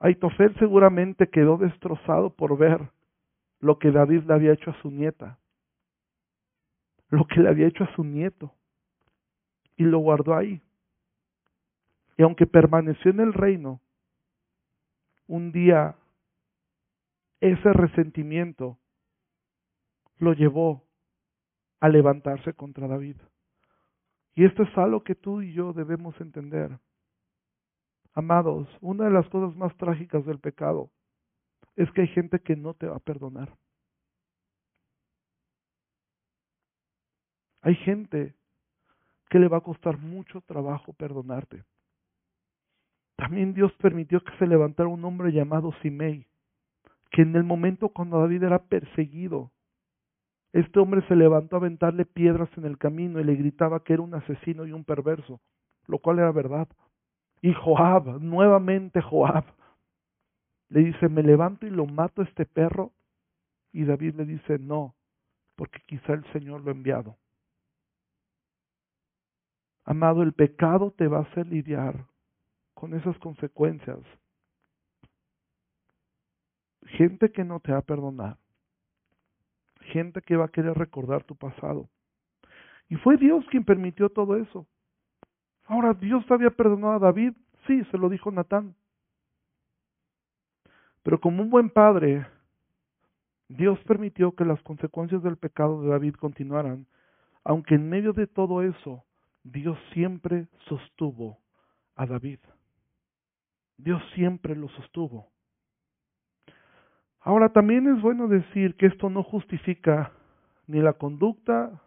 Aitofel 0.00 0.54
seguramente 0.58 1.28
quedó 1.28 1.56
destrozado 1.56 2.30
por 2.30 2.56
ver 2.56 2.90
lo 3.64 3.78
que 3.78 3.90
David 3.90 4.24
le 4.24 4.34
había 4.34 4.52
hecho 4.52 4.72
a 4.72 4.82
su 4.82 4.90
nieta, 4.90 5.38
lo 7.08 7.26
que 7.26 7.40
le 7.40 7.48
había 7.48 7.66
hecho 7.66 7.84
a 7.84 7.94
su 7.94 8.04
nieto, 8.04 8.54
y 9.74 9.84
lo 9.84 10.00
guardó 10.00 10.36
ahí. 10.36 10.60
Y 12.18 12.22
aunque 12.24 12.46
permaneció 12.46 13.10
en 13.10 13.20
el 13.20 13.32
reino, 13.32 13.80
un 15.26 15.50
día 15.50 15.96
ese 17.40 17.72
resentimiento 17.72 18.78
lo 20.18 20.34
llevó 20.34 20.84
a 21.80 21.88
levantarse 21.88 22.52
contra 22.52 22.86
David. 22.86 23.16
Y 24.34 24.44
esto 24.44 24.64
es 24.64 24.76
algo 24.76 25.04
que 25.04 25.14
tú 25.14 25.40
y 25.40 25.54
yo 25.54 25.72
debemos 25.72 26.20
entender. 26.20 26.78
Amados, 28.12 28.68
una 28.82 29.04
de 29.04 29.10
las 29.10 29.26
cosas 29.30 29.56
más 29.56 29.74
trágicas 29.78 30.26
del 30.26 30.38
pecado 30.38 30.90
es 31.76 31.90
que 31.92 32.02
hay 32.02 32.08
gente 32.08 32.40
que 32.40 32.56
no 32.56 32.74
te 32.74 32.86
va 32.86 32.96
a 32.96 33.00
perdonar. 33.00 33.56
Hay 37.62 37.74
gente 37.76 38.34
que 39.30 39.38
le 39.38 39.48
va 39.48 39.58
a 39.58 39.62
costar 39.62 39.98
mucho 39.98 40.42
trabajo 40.42 40.92
perdonarte. 40.92 41.64
También 43.16 43.54
Dios 43.54 43.72
permitió 43.80 44.22
que 44.22 44.36
se 44.38 44.46
levantara 44.46 44.88
un 44.88 45.04
hombre 45.04 45.32
llamado 45.32 45.72
Simei, 45.80 46.26
que 47.10 47.22
en 47.22 47.34
el 47.36 47.44
momento 47.44 47.88
cuando 47.88 48.20
David 48.20 48.42
era 48.42 48.58
perseguido, 48.64 49.50
este 50.52 50.78
hombre 50.78 51.02
se 51.08 51.16
levantó 51.16 51.56
a 51.56 51.58
aventarle 51.58 52.04
piedras 52.04 52.48
en 52.56 52.64
el 52.64 52.78
camino 52.78 53.18
y 53.18 53.24
le 53.24 53.34
gritaba 53.34 53.82
que 53.82 53.94
era 53.94 54.02
un 54.02 54.14
asesino 54.14 54.66
y 54.66 54.72
un 54.72 54.84
perverso, 54.84 55.40
lo 55.86 55.98
cual 55.98 56.18
era 56.18 56.30
verdad. 56.30 56.68
Y 57.40 57.52
Joab, 57.54 58.20
nuevamente 58.20 59.00
Joab, 59.00 59.44
le 60.68 60.80
dice, 60.80 61.08
me 61.08 61.22
levanto 61.22 61.66
y 61.66 61.70
lo 61.70 61.86
mato 61.86 62.22
a 62.22 62.24
este 62.24 62.46
perro. 62.46 62.92
Y 63.72 63.84
David 63.84 64.14
le 64.14 64.24
dice, 64.24 64.58
no, 64.58 64.94
porque 65.56 65.80
quizá 65.86 66.12
el 66.14 66.24
Señor 66.32 66.62
lo 66.62 66.70
ha 66.70 66.74
enviado. 66.74 67.16
Amado, 69.84 70.22
el 70.22 70.32
pecado 70.32 70.92
te 70.92 71.08
va 71.08 71.18
a 71.18 71.22
hacer 71.22 71.46
lidiar 71.46 72.06
con 72.72 72.94
esas 72.94 73.16
consecuencias. 73.18 73.98
Gente 76.86 77.30
que 77.32 77.44
no 77.44 77.60
te 77.60 77.72
va 77.72 77.78
a 77.78 77.82
perdonar. 77.82 78.38
Gente 79.92 80.22
que 80.22 80.36
va 80.36 80.46
a 80.46 80.50
querer 80.50 80.76
recordar 80.76 81.24
tu 81.24 81.36
pasado. 81.36 81.88
Y 82.88 82.96
fue 82.96 83.16
Dios 83.16 83.44
quien 83.50 83.64
permitió 83.64 84.08
todo 84.08 84.36
eso. 84.36 84.66
Ahora, 85.66 85.94
¿Dios 85.94 86.24
había 86.30 86.50
perdonado 86.50 86.94
a 86.94 86.98
David? 86.98 87.32
Sí, 87.66 87.82
se 87.90 87.98
lo 87.98 88.08
dijo 88.08 88.30
Natán. 88.30 88.74
Pero 91.04 91.20
como 91.20 91.42
un 91.42 91.50
buen 91.50 91.68
padre, 91.70 92.26
Dios 93.48 93.78
permitió 93.86 94.34
que 94.34 94.46
las 94.46 94.60
consecuencias 94.62 95.22
del 95.22 95.36
pecado 95.36 95.82
de 95.82 95.90
David 95.90 96.14
continuaran, 96.14 96.86
aunque 97.44 97.74
en 97.74 97.88
medio 97.90 98.14
de 98.14 98.26
todo 98.26 98.62
eso, 98.62 99.04
Dios 99.42 99.78
siempre 99.92 100.48
sostuvo 100.66 101.38
a 101.94 102.06
David. 102.06 102.38
Dios 103.76 104.02
siempre 104.14 104.56
lo 104.56 104.68
sostuvo. 104.70 105.28
Ahora 107.20 107.50
también 107.50 107.86
es 107.94 108.00
bueno 108.00 108.26
decir 108.26 108.74
que 108.76 108.86
esto 108.86 109.10
no 109.10 109.22
justifica 109.22 110.12
ni 110.66 110.80
la 110.80 110.94
conducta 110.94 111.82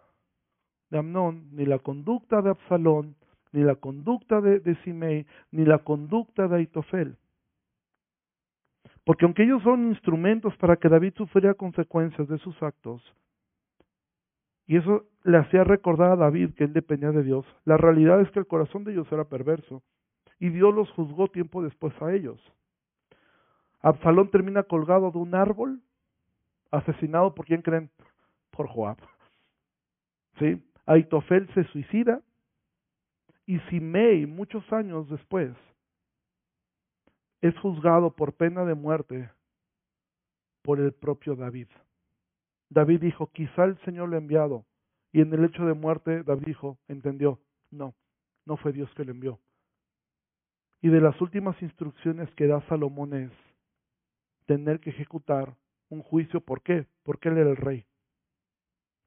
de 0.91 0.99
Amnón, 0.99 1.49
ni 1.53 1.65
la 1.65 1.79
conducta 1.79 2.43
de 2.43 2.51
Absalón, 2.51 3.15
ni 3.51 3.63
la 3.63 3.75
conducta 3.75 4.41
de, 4.41 4.59
de 4.59 4.75
Simei, 4.83 5.25
ni 5.49 5.65
la 5.65 5.79
conducta 5.79 6.47
de 6.47 6.57
Aitofel. 6.57 7.17
Porque 9.07 9.23
aunque 9.23 9.43
ellos 9.43 9.63
son 9.63 9.87
instrumentos 9.87 10.53
para 10.57 10.75
que 10.75 10.89
David 10.89 11.13
sufriera 11.15 11.53
consecuencias 11.53 12.27
de 12.27 12.37
sus 12.39 12.61
actos, 12.61 13.01
y 14.65 14.75
eso 14.75 15.05
le 15.23 15.37
hacía 15.37 15.63
recordar 15.63 16.11
a 16.11 16.17
David 16.17 16.55
que 16.55 16.65
él 16.65 16.73
dependía 16.73 17.13
de 17.13 17.23
Dios, 17.23 17.45
la 17.63 17.77
realidad 17.77 18.19
es 18.19 18.29
que 18.31 18.39
el 18.39 18.47
corazón 18.47 18.83
de 18.83 18.91
ellos 18.91 19.09
era 19.09 19.23
perverso 19.23 19.81
y 20.39 20.49
Dios 20.49 20.75
los 20.75 20.91
juzgó 20.91 21.29
tiempo 21.29 21.63
después 21.63 21.93
a 22.01 22.11
ellos. 22.11 22.37
Absalón 23.79 24.29
termina 24.29 24.63
colgado 24.63 25.09
de 25.09 25.19
un 25.19 25.35
árbol, 25.35 25.79
asesinado 26.71 27.33
por 27.33 27.45
quién 27.45 27.61
creen? 27.61 27.89
Por 28.51 28.67
Joab. 28.67 28.97
¿Sí? 30.37 30.61
Aitofel 30.85 31.47
se 31.53 31.63
suicida 31.71 32.19
y 33.45 33.57
Simei, 33.69 34.25
muchos 34.25 34.69
años 34.73 35.07
después, 35.07 35.53
es 37.41 37.57
juzgado 37.59 38.15
por 38.15 38.33
pena 38.33 38.65
de 38.65 38.75
muerte 38.75 39.29
por 40.63 40.79
el 40.79 40.91
propio 40.93 41.35
David. 41.35 41.67
David 42.69 43.01
dijo, 43.01 43.31
quizá 43.31 43.63
el 43.63 43.77
Señor 43.85 44.09
lo 44.09 44.15
ha 44.15 44.19
enviado. 44.19 44.65
Y 45.13 45.21
en 45.21 45.33
el 45.33 45.45
hecho 45.45 45.65
de 45.65 45.73
muerte, 45.73 46.23
David 46.23 46.45
dijo, 46.45 46.77
entendió, 46.87 47.39
no, 47.71 47.95
no 48.45 48.57
fue 48.57 48.73
Dios 48.73 48.93
que 48.95 49.05
lo 49.05 49.11
envió. 49.11 49.39
Y 50.81 50.89
de 50.89 51.01
las 51.01 51.19
últimas 51.21 51.59
instrucciones 51.61 52.29
que 52.35 52.47
da 52.47 52.61
Salomón 52.67 53.13
es 53.13 53.31
tener 54.45 54.79
que 54.79 54.89
ejecutar 54.89 55.55
un 55.89 56.03
juicio. 56.03 56.41
¿Por 56.41 56.61
qué? 56.61 56.85
Porque 57.03 57.29
él 57.29 57.37
era 57.37 57.49
el 57.49 57.55
rey. 57.57 57.85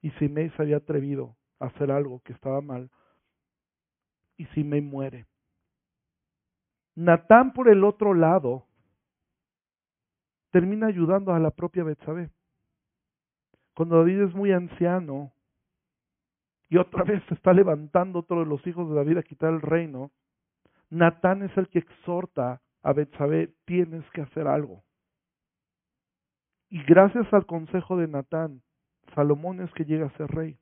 Y 0.02 0.10
Simei 0.12 0.50
se 0.50 0.62
había 0.62 0.78
atrevido 0.78 1.36
a 1.58 1.66
hacer 1.66 1.90
algo 1.90 2.20
que 2.24 2.32
estaba 2.32 2.60
mal. 2.60 2.90
Y 4.36 4.46
Simei 4.46 4.80
muere. 4.80 5.26
Natán, 7.00 7.54
por 7.54 7.70
el 7.70 7.82
otro 7.82 8.12
lado, 8.12 8.66
termina 10.50 10.88
ayudando 10.88 11.32
a 11.32 11.38
la 11.38 11.50
propia 11.50 11.82
Betsabé. 11.82 12.28
Cuando 13.74 13.96
David 13.96 14.24
es 14.24 14.34
muy 14.34 14.52
anciano 14.52 15.32
y 16.68 16.76
otra 16.76 17.04
vez 17.04 17.22
se 17.26 17.32
está 17.32 17.54
levantando 17.54 18.18
otro 18.18 18.40
de 18.40 18.46
los 18.46 18.66
hijos 18.66 18.86
de 18.90 18.96
David 18.96 19.16
a 19.16 19.22
quitar 19.22 19.50
el 19.50 19.62
reino, 19.62 20.10
Natán 20.90 21.42
es 21.42 21.56
el 21.56 21.68
que 21.68 21.78
exhorta 21.78 22.60
a 22.82 22.92
Betsabé, 22.92 23.54
tienes 23.64 24.04
que 24.10 24.20
hacer 24.20 24.46
algo. 24.46 24.84
Y 26.68 26.82
gracias 26.82 27.32
al 27.32 27.46
consejo 27.46 27.96
de 27.96 28.08
Natán, 28.08 28.60
Salomón 29.14 29.62
es 29.62 29.72
que 29.72 29.86
llega 29.86 30.08
a 30.08 30.16
ser 30.18 30.30
rey. 30.30 30.58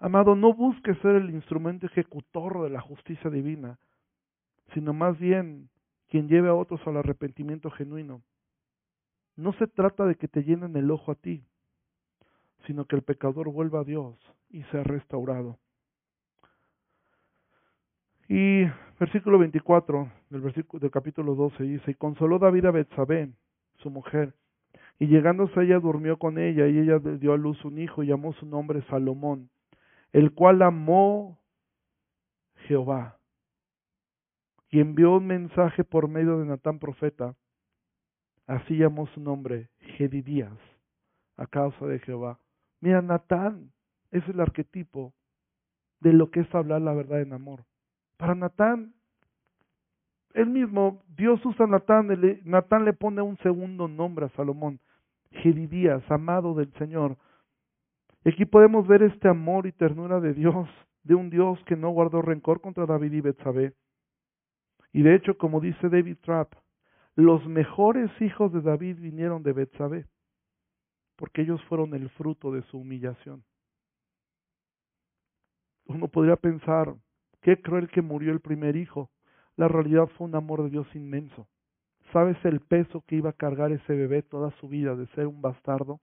Amado, 0.00 0.36
no 0.36 0.52
busques 0.52 0.98
ser 0.98 1.14
el 1.14 1.30
instrumento 1.30 1.86
ejecutor 1.86 2.62
de 2.62 2.68
la 2.68 2.82
justicia 2.82 3.30
divina, 3.30 3.78
sino 4.72 4.92
más 4.92 5.18
bien 5.18 5.68
quien 6.08 6.28
lleve 6.28 6.48
a 6.48 6.54
otros 6.54 6.80
al 6.86 6.96
arrepentimiento 6.96 7.70
genuino. 7.70 8.22
No 9.36 9.52
se 9.54 9.66
trata 9.66 10.06
de 10.06 10.14
que 10.14 10.28
te 10.28 10.42
llenen 10.44 10.76
el 10.76 10.90
ojo 10.90 11.12
a 11.12 11.14
ti, 11.14 11.44
sino 12.66 12.86
que 12.86 12.96
el 12.96 13.02
pecador 13.02 13.50
vuelva 13.50 13.80
a 13.80 13.84
Dios 13.84 14.16
y 14.48 14.62
sea 14.64 14.82
restaurado. 14.82 15.58
Y 18.28 18.64
versículo 18.98 19.38
24 19.38 20.10
del, 20.30 20.40
versículo, 20.40 20.80
del 20.80 20.90
capítulo 20.90 21.34
12 21.34 21.62
dice, 21.62 21.90
y 21.92 21.94
consoló 21.94 22.38
David 22.38 22.64
a 22.64 22.70
Betsabé, 22.72 23.30
su 23.76 23.90
mujer, 23.90 24.34
y 24.98 25.06
llegándose 25.06 25.62
ella 25.62 25.78
durmió 25.78 26.18
con 26.18 26.38
ella, 26.38 26.66
y 26.66 26.78
ella 26.78 26.98
dio 26.98 27.34
a 27.34 27.36
luz 27.36 27.64
un 27.64 27.78
hijo 27.78 28.02
y 28.02 28.08
llamó 28.08 28.32
su 28.32 28.46
nombre 28.46 28.82
Salomón, 28.88 29.50
el 30.12 30.32
cual 30.32 30.62
amó 30.62 31.38
Jehová, 32.66 33.15
y 34.76 34.80
envió 34.80 35.16
un 35.16 35.26
mensaje 35.26 35.84
por 35.84 36.06
medio 36.06 36.38
de 36.38 36.44
Natán 36.44 36.78
profeta, 36.78 37.34
así 38.46 38.76
llamó 38.76 39.06
su 39.06 39.20
nombre, 39.22 39.70
Gedidías, 39.96 40.52
a 41.38 41.46
causa 41.46 41.86
de 41.86 41.98
Jehová. 42.00 42.38
Mira, 42.82 43.00
Natán 43.00 43.72
es 44.10 44.28
el 44.28 44.38
arquetipo 44.38 45.14
de 46.00 46.12
lo 46.12 46.30
que 46.30 46.40
es 46.40 46.54
hablar 46.54 46.82
la 46.82 46.92
verdad 46.92 47.22
en 47.22 47.32
amor. 47.32 47.64
Para 48.18 48.34
Natán, 48.34 48.92
Él 50.34 50.50
mismo, 50.50 51.02
Dios 51.08 51.40
usa 51.46 51.64
a 51.64 51.68
Natán, 51.68 52.08
Natán 52.44 52.84
le 52.84 52.92
pone 52.92 53.22
un 53.22 53.38
segundo 53.38 53.88
nombre 53.88 54.26
a 54.26 54.36
Salomón, 54.36 54.78
Jedidías, 55.30 56.02
amado 56.10 56.52
del 56.52 56.70
Señor. 56.74 57.16
Y 58.26 58.28
aquí 58.28 58.44
podemos 58.44 58.86
ver 58.86 59.02
este 59.04 59.26
amor 59.26 59.66
y 59.66 59.72
ternura 59.72 60.20
de 60.20 60.34
Dios, 60.34 60.68
de 61.02 61.14
un 61.14 61.30
Dios 61.30 61.58
que 61.64 61.76
no 61.76 61.88
guardó 61.92 62.20
rencor 62.20 62.60
contra 62.60 62.84
David 62.84 63.12
y 63.14 63.20
Betsabé. 63.22 63.72
Y 64.96 65.02
de 65.02 65.14
hecho, 65.14 65.36
como 65.36 65.60
dice 65.60 65.90
David 65.90 66.16
Trapp, 66.22 66.54
los 67.16 67.46
mejores 67.46 68.10
hijos 68.18 68.50
de 68.54 68.62
David 68.62 68.96
vinieron 68.98 69.42
de 69.42 69.52
Betsabé, 69.52 70.06
porque 71.16 71.42
ellos 71.42 71.62
fueron 71.64 71.92
el 71.92 72.08
fruto 72.08 72.50
de 72.50 72.62
su 72.62 72.78
humillación. 72.78 73.44
Uno 75.84 76.08
podría 76.08 76.36
pensar, 76.36 76.96
qué 77.42 77.60
cruel 77.60 77.90
que 77.90 78.00
murió 78.00 78.32
el 78.32 78.40
primer 78.40 78.74
hijo. 78.74 79.10
La 79.56 79.68
realidad 79.68 80.06
fue 80.16 80.28
un 80.28 80.34
amor 80.34 80.62
de 80.62 80.70
Dios 80.70 80.86
inmenso. 80.94 81.46
¿Sabes 82.10 82.42
el 82.46 82.60
peso 82.60 83.04
que 83.06 83.16
iba 83.16 83.28
a 83.28 83.34
cargar 83.34 83.72
ese 83.72 83.94
bebé 83.94 84.22
toda 84.22 84.50
su 84.52 84.66
vida 84.66 84.96
de 84.96 85.06
ser 85.08 85.26
un 85.26 85.42
bastardo? 85.42 86.00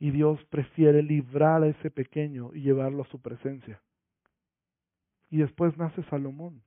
Y 0.00 0.10
Dios 0.10 0.44
prefiere 0.46 1.04
librar 1.04 1.62
a 1.62 1.68
ese 1.68 1.92
pequeño 1.92 2.50
y 2.52 2.62
llevarlo 2.62 3.04
a 3.04 3.10
su 3.10 3.22
presencia. 3.22 3.80
Y 5.28 5.36
después 5.36 5.76
nace 5.76 6.02
Salomón. 6.10 6.64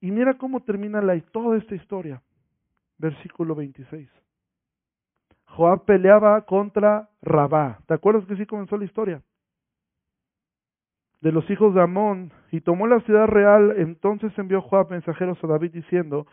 Y 0.00 0.10
mira 0.10 0.34
cómo 0.34 0.60
termina 0.60 1.00
la, 1.00 1.18
toda 1.32 1.58
esta 1.58 1.74
historia. 1.74 2.22
Versículo 2.98 3.54
26. 3.54 4.08
Joab 5.46 5.84
peleaba 5.84 6.40
contra 6.42 7.08
Rabá. 7.22 7.80
¿Te 7.86 7.94
acuerdas 7.94 8.24
que 8.26 8.34
así 8.34 8.46
comenzó 8.46 8.76
la 8.76 8.84
historia? 8.84 9.22
De 11.20 11.32
los 11.32 11.48
hijos 11.50 11.74
de 11.74 11.82
Amón, 11.82 12.32
y 12.50 12.60
tomó 12.60 12.86
la 12.86 13.00
ciudad 13.00 13.26
real, 13.26 13.74
entonces 13.76 14.32
envió 14.38 14.62
Joab 14.62 14.90
mensajeros 14.90 15.42
a 15.44 15.46
David 15.46 15.72
diciendo, 15.72 16.26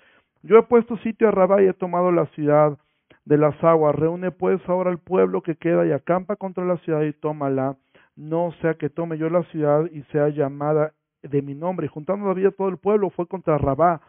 yo 0.43 0.57
he 0.57 0.63
puesto 0.63 0.97
sitio 0.97 1.27
a 1.27 1.31
Rabá 1.31 1.61
y 1.61 1.67
he 1.67 1.73
tomado 1.73 2.11
la 2.11 2.25
ciudad 2.27 2.77
de 3.25 3.37
las 3.37 3.61
aguas, 3.63 3.95
reúne 3.95 4.31
pues 4.31 4.61
ahora 4.69 4.89
al 4.89 4.99
pueblo 4.99 5.41
que 5.41 5.55
queda 5.55 5.85
y 5.85 5.91
acampa 5.91 6.37
contra 6.37 6.63
la 6.63 6.77
ciudad 6.77 7.01
y 7.01 7.11
tómala, 7.11 7.75
no 8.15 8.53
sea 8.61 8.75
que 8.75 8.89
tome 8.89 9.17
yo 9.17 9.29
la 9.29 9.43
ciudad 9.43 9.85
y 9.91 10.03
sea 10.03 10.29
llamada 10.29 10.93
de 11.23 11.41
mi 11.41 11.55
nombre. 11.55 11.87
Juntando 11.87 12.27
David 12.27 12.47
a 12.47 12.51
todo 12.51 12.69
el 12.69 12.77
pueblo, 12.77 13.09
fue 13.09 13.27
contra 13.27 13.57
Rabá, 13.57 14.01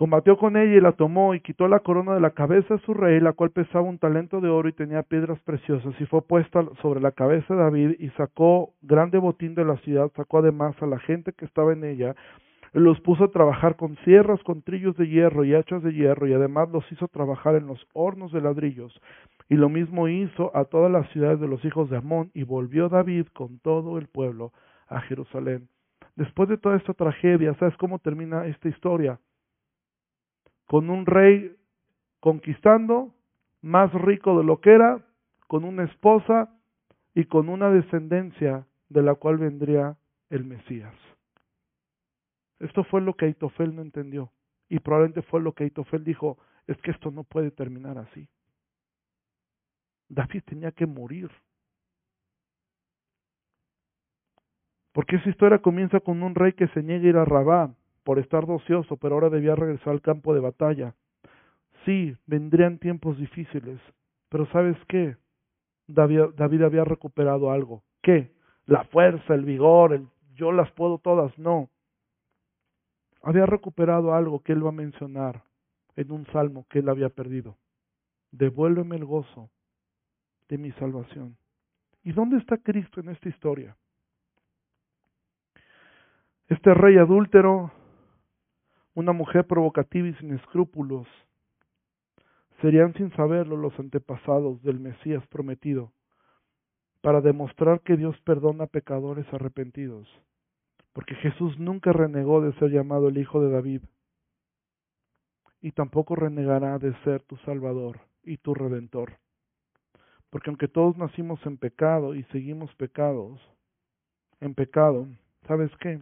Combatió 0.00 0.38
con 0.38 0.56
ella 0.56 0.76
y 0.76 0.80
la 0.80 0.92
tomó 0.92 1.34
y 1.34 1.40
quitó 1.40 1.68
la 1.68 1.80
corona 1.80 2.14
de 2.14 2.22
la 2.22 2.30
cabeza 2.30 2.72
de 2.72 2.80
su 2.80 2.94
rey, 2.94 3.20
la 3.20 3.34
cual 3.34 3.50
pesaba 3.50 3.86
un 3.86 3.98
talento 3.98 4.40
de 4.40 4.48
oro 4.48 4.66
y 4.66 4.72
tenía 4.72 5.02
piedras 5.02 5.38
preciosas, 5.40 5.92
y 6.00 6.06
fue 6.06 6.22
puesta 6.22 6.64
sobre 6.80 7.02
la 7.02 7.12
cabeza 7.12 7.52
de 7.52 7.60
David 7.60 7.96
y 7.98 8.08
sacó 8.16 8.72
grande 8.80 9.18
botín 9.18 9.54
de 9.54 9.66
la 9.66 9.76
ciudad, 9.76 10.10
sacó 10.16 10.38
además 10.38 10.74
a 10.80 10.86
la 10.86 10.98
gente 11.00 11.34
que 11.34 11.44
estaba 11.44 11.74
en 11.74 11.84
ella, 11.84 12.16
los 12.72 12.98
puso 13.02 13.24
a 13.24 13.30
trabajar 13.30 13.76
con 13.76 13.94
sierras, 13.98 14.42
con 14.42 14.62
trillos 14.62 14.96
de 14.96 15.06
hierro 15.06 15.44
y 15.44 15.54
hachas 15.54 15.82
de 15.82 15.92
hierro, 15.92 16.26
y 16.26 16.32
además 16.32 16.70
los 16.70 16.90
hizo 16.90 17.06
trabajar 17.08 17.56
en 17.56 17.66
los 17.66 17.86
hornos 17.92 18.32
de 18.32 18.40
ladrillos. 18.40 18.98
Y 19.50 19.56
lo 19.56 19.68
mismo 19.68 20.08
hizo 20.08 20.50
a 20.56 20.64
todas 20.64 20.90
las 20.90 21.10
ciudades 21.10 21.40
de 21.40 21.48
los 21.48 21.62
hijos 21.62 21.90
de 21.90 21.98
Amón, 21.98 22.30
y 22.32 22.44
volvió 22.44 22.88
David 22.88 23.26
con 23.34 23.58
todo 23.58 23.98
el 23.98 24.06
pueblo 24.06 24.54
a 24.88 25.02
Jerusalén. 25.02 25.68
Después 26.20 26.48
de 26.48 26.58
toda 26.58 26.76
esta 26.76 26.92
tragedia, 26.92 27.54
¿sabes 27.54 27.76
cómo 27.78 27.98
termina 27.98 28.46
esta 28.46 28.68
historia? 28.68 29.18
con 30.70 30.88
un 30.88 31.04
rey 31.04 31.56
conquistando, 32.20 33.12
más 33.60 33.92
rico 33.92 34.38
de 34.38 34.44
lo 34.44 34.60
que 34.60 34.70
era, 34.70 35.04
con 35.48 35.64
una 35.64 35.82
esposa 35.82 36.48
y 37.12 37.24
con 37.24 37.48
una 37.48 37.70
descendencia 37.70 38.68
de 38.88 39.02
la 39.02 39.16
cual 39.16 39.38
vendría 39.38 39.96
el 40.28 40.44
Mesías. 40.44 40.94
Esto 42.60 42.84
fue 42.84 43.00
lo 43.00 43.14
que 43.14 43.24
Aitofel 43.24 43.74
no 43.74 43.82
entendió. 43.82 44.30
Y 44.68 44.78
probablemente 44.78 45.22
fue 45.22 45.40
lo 45.40 45.54
que 45.54 45.64
Aitofel 45.64 46.04
dijo, 46.04 46.38
es 46.68 46.76
que 46.82 46.92
esto 46.92 47.10
no 47.10 47.24
puede 47.24 47.50
terminar 47.50 47.98
así. 47.98 48.28
David 50.08 50.44
tenía 50.44 50.70
que 50.70 50.86
morir. 50.86 51.32
Porque 54.92 55.16
esa 55.16 55.28
historia 55.28 55.58
comienza 55.58 56.00
con 56.00 56.22
un 56.22 56.34
rey 56.34 56.52
que 56.52 56.68
se 56.68 56.82
niega 56.82 57.06
a 57.06 57.08
ir 57.08 57.16
a 57.16 57.24
Rabá, 57.24 57.74
por 58.04 58.18
estar 58.18 58.48
ocioso, 58.50 58.96
pero 58.96 59.14
ahora 59.14 59.30
debía 59.30 59.54
regresar 59.54 59.92
al 59.92 60.00
campo 60.00 60.34
de 60.34 60.40
batalla. 60.40 60.94
Sí, 61.84 62.16
vendrían 62.26 62.78
tiempos 62.78 63.16
difíciles, 63.18 63.78
pero 64.28 64.46
¿sabes 64.46 64.76
qué? 64.88 65.16
David, 65.86 66.34
David 66.36 66.62
había 66.62 66.84
recuperado 66.84 67.50
algo. 67.50 67.82
¿Qué? 68.02 68.32
La 68.66 68.84
fuerza, 68.84 69.34
el 69.34 69.44
vigor, 69.44 69.92
el 69.92 70.08
yo 70.40 70.52
las 70.52 70.70
puedo 70.72 70.98
todas, 70.98 71.36
no. 71.38 71.68
Había 73.22 73.44
recuperado 73.44 74.14
algo 74.14 74.42
que 74.42 74.52
él 74.52 74.64
va 74.64 74.70
a 74.70 74.72
mencionar 74.72 75.42
en 75.96 76.10
un 76.10 76.24
salmo 76.32 76.66
que 76.70 76.78
él 76.78 76.88
había 76.88 77.10
perdido. 77.10 77.58
Devuélveme 78.32 78.96
el 78.96 79.04
gozo 79.04 79.50
de 80.48 80.56
mi 80.56 80.72
salvación. 80.72 81.36
¿Y 82.02 82.12
dónde 82.12 82.38
está 82.38 82.56
Cristo 82.56 83.00
en 83.00 83.10
esta 83.10 83.28
historia? 83.28 83.76
Este 86.50 86.74
rey 86.74 86.98
adúltero 86.98 87.70
una 88.94 89.12
mujer 89.12 89.46
provocativa 89.46 90.08
y 90.08 90.14
sin 90.14 90.34
escrúpulos. 90.34 91.06
Serían 92.60 92.92
sin 92.94 93.12
saberlo 93.12 93.56
los 93.56 93.78
antepasados 93.78 94.60
del 94.64 94.80
Mesías 94.80 95.24
prometido, 95.28 95.92
para 97.02 97.20
demostrar 97.20 97.82
que 97.82 97.96
Dios 97.96 98.20
perdona 98.22 98.66
pecadores 98.66 99.32
arrepentidos, 99.32 100.08
porque 100.92 101.14
Jesús 101.14 101.56
nunca 101.60 101.92
renegó 101.92 102.40
de 102.40 102.52
ser 102.54 102.72
llamado 102.72 103.06
el 103.06 103.18
Hijo 103.18 103.40
de 103.40 103.50
David, 103.52 103.82
y 105.60 105.70
tampoco 105.70 106.16
renegará 106.16 106.80
de 106.80 106.92
ser 107.04 107.22
tu 107.22 107.36
Salvador 107.36 108.00
y 108.24 108.38
tu 108.38 108.54
Redentor. 108.54 109.18
Porque 110.30 110.50
aunque 110.50 110.66
todos 110.66 110.96
nacimos 110.96 111.38
en 111.46 111.58
pecado 111.58 112.16
y 112.16 112.24
seguimos 112.24 112.74
pecados, 112.74 113.40
en 114.40 114.56
pecado, 114.56 115.06
¿sabes 115.46 115.70
qué? 115.78 116.00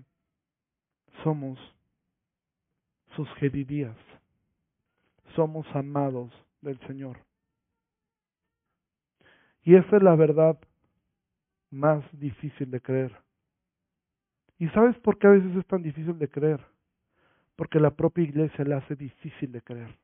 Somos 1.22 1.58
sus 3.16 3.28
jedidías. 3.34 3.96
Somos 5.34 5.66
amados 5.74 6.32
del 6.60 6.78
Señor. 6.86 7.18
Y 9.62 9.74
esa 9.76 9.96
es 9.96 10.02
la 10.02 10.16
verdad 10.16 10.58
más 11.70 12.02
difícil 12.12 12.70
de 12.70 12.80
creer. 12.80 13.14
¿Y 14.58 14.68
sabes 14.70 14.98
por 14.98 15.18
qué 15.18 15.26
a 15.26 15.30
veces 15.30 15.54
es 15.56 15.66
tan 15.66 15.82
difícil 15.82 16.18
de 16.18 16.28
creer? 16.28 16.64
Porque 17.54 17.78
la 17.78 17.90
propia 17.90 18.24
iglesia 18.24 18.64
la 18.64 18.78
hace 18.78 18.96
difícil 18.96 19.52
de 19.52 19.62
creer. 19.62 19.96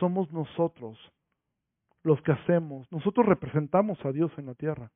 Somos 0.00 0.30
nosotros 0.32 0.98
los 2.02 2.20
que 2.22 2.32
hacemos, 2.32 2.90
nosotros 2.92 3.26
representamos 3.26 3.98
a 4.04 4.12
Dios 4.12 4.30
en 4.36 4.46
la 4.46 4.54
tierra. 4.54 4.90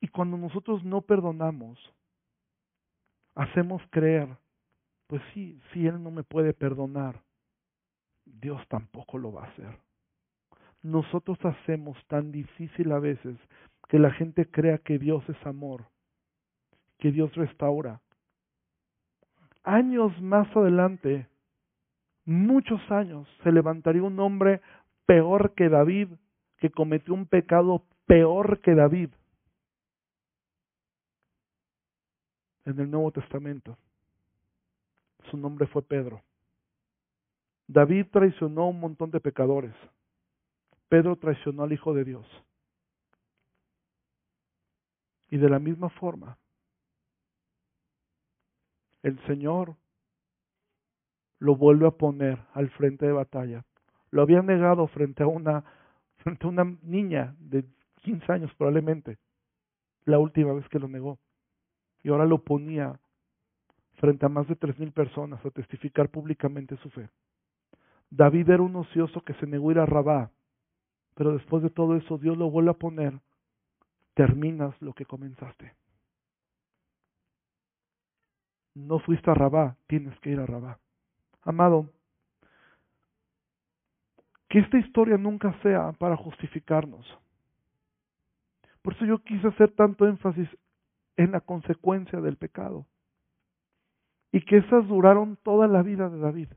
Y 0.00 0.08
cuando 0.08 0.36
nosotros 0.36 0.84
no 0.84 1.00
perdonamos, 1.00 1.78
hacemos 3.36 3.82
creer, 3.90 4.28
pues 5.06 5.22
sí, 5.32 5.60
si 5.72 5.86
Él 5.86 6.02
no 6.02 6.10
me 6.10 6.24
puede 6.24 6.52
perdonar, 6.52 7.22
Dios 8.24 8.60
tampoco 8.68 9.18
lo 9.18 9.32
va 9.32 9.44
a 9.44 9.48
hacer. 9.48 9.78
Nosotros 10.82 11.38
hacemos 11.44 11.96
tan 12.08 12.32
difícil 12.32 12.90
a 12.92 12.98
veces 12.98 13.36
que 13.88 13.98
la 13.98 14.10
gente 14.10 14.50
crea 14.50 14.78
que 14.78 14.98
Dios 14.98 15.22
es 15.28 15.46
amor, 15.46 15.84
que 16.98 17.12
Dios 17.12 17.32
restaura. 17.36 18.00
Años 19.62 20.20
más 20.20 20.48
adelante, 20.56 21.28
muchos 22.24 22.80
años, 22.90 23.28
se 23.44 23.52
levantaría 23.52 24.02
un 24.02 24.18
hombre 24.18 24.60
peor 25.06 25.54
que 25.54 25.68
David, 25.68 26.08
que 26.58 26.70
cometió 26.70 27.14
un 27.14 27.26
pecado 27.26 27.84
peor 28.06 28.60
que 28.60 28.74
David 28.74 29.10
en 32.66 32.80
el 32.80 32.90
Nuevo 32.90 33.12
Testamento. 33.12 33.78
Su 35.30 35.36
nombre 35.36 35.66
fue 35.68 35.82
Pedro. 35.82 36.22
David 37.68 38.06
traicionó 38.12 38.62
a 38.62 38.68
un 38.68 38.80
montón 38.80 39.10
de 39.10 39.20
pecadores. 39.20 39.74
Pedro 40.88 41.16
traicionó 41.16 41.62
al 41.62 41.72
Hijo 41.72 41.94
de 41.94 42.04
Dios. 42.04 42.26
Y 45.30 45.38
de 45.38 45.48
la 45.48 45.58
misma 45.58 45.88
forma, 45.90 46.38
el 49.02 49.18
Señor 49.26 49.74
lo 51.38 51.56
vuelve 51.56 51.86
a 51.86 51.92
poner 51.92 52.38
al 52.52 52.70
frente 52.70 53.06
de 53.06 53.12
batalla. 53.12 53.64
Lo 54.10 54.22
había 54.22 54.42
negado 54.42 54.86
frente 54.88 55.22
a 55.22 55.26
una, 55.26 55.64
frente 56.18 56.46
a 56.46 56.48
una 56.48 56.64
niña 56.82 57.34
de 57.38 57.64
15 58.02 58.32
años 58.32 58.54
probablemente, 58.56 59.18
la 60.04 60.18
última 60.18 60.52
vez 60.52 60.68
que 60.68 60.78
lo 60.78 60.88
negó 60.88 61.18
y 62.06 62.08
ahora 62.08 62.24
lo 62.24 62.38
ponía 62.38 63.00
frente 63.94 64.24
a 64.24 64.28
más 64.28 64.46
de 64.46 64.54
tres 64.54 64.78
mil 64.78 64.92
personas 64.92 65.44
a 65.44 65.50
testificar 65.50 66.08
públicamente 66.08 66.76
su 66.76 66.88
fe. 66.88 67.10
David 68.10 68.48
era 68.48 68.62
un 68.62 68.76
ocioso 68.76 69.22
que 69.22 69.34
se 69.34 69.46
negó 69.48 69.70
a 69.70 69.72
ir 69.72 69.78
a 69.80 69.86
Rabá, 69.86 70.30
pero 71.16 71.32
después 71.32 71.64
de 71.64 71.70
todo 71.70 71.96
eso 71.96 72.16
Dios 72.16 72.38
lo 72.38 72.48
vuelve 72.48 72.70
a 72.70 72.74
poner 72.74 73.18
terminas 74.14 74.80
lo 74.80 74.92
que 74.92 75.04
comenzaste. 75.04 75.74
No 78.76 79.00
fuiste 79.00 79.28
a 79.28 79.34
Rabá, 79.34 79.76
tienes 79.88 80.16
que 80.20 80.30
ir 80.30 80.38
a 80.38 80.46
Rabá. 80.46 80.78
Amado, 81.42 81.90
que 84.48 84.60
esta 84.60 84.78
historia 84.78 85.16
nunca 85.16 85.60
sea 85.60 85.90
para 85.98 86.16
justificarnos. 86.16 87.04
Por 88.82 88.94
eso 88.94 89.04
yo 89.06 89.18
quise 89.24 89.48
hacer 89.48 89.72
tanto 89.72 90.06
énfasis 90.06 90.48
en 91.16 91.32
la 91.32 91.40
consecuencia 91.40 92.20
del 92.20 92.36
pecado. 92.36 92.86
Y 94.32 94.42
que 94.44 94.58
esas 94.58 94.86
duraron 94.86 95.36
toda 95.42 95.66
la 95.66 95.82
vida 95.82 96.08
de 96.08 96.18
David. 96.18 96.48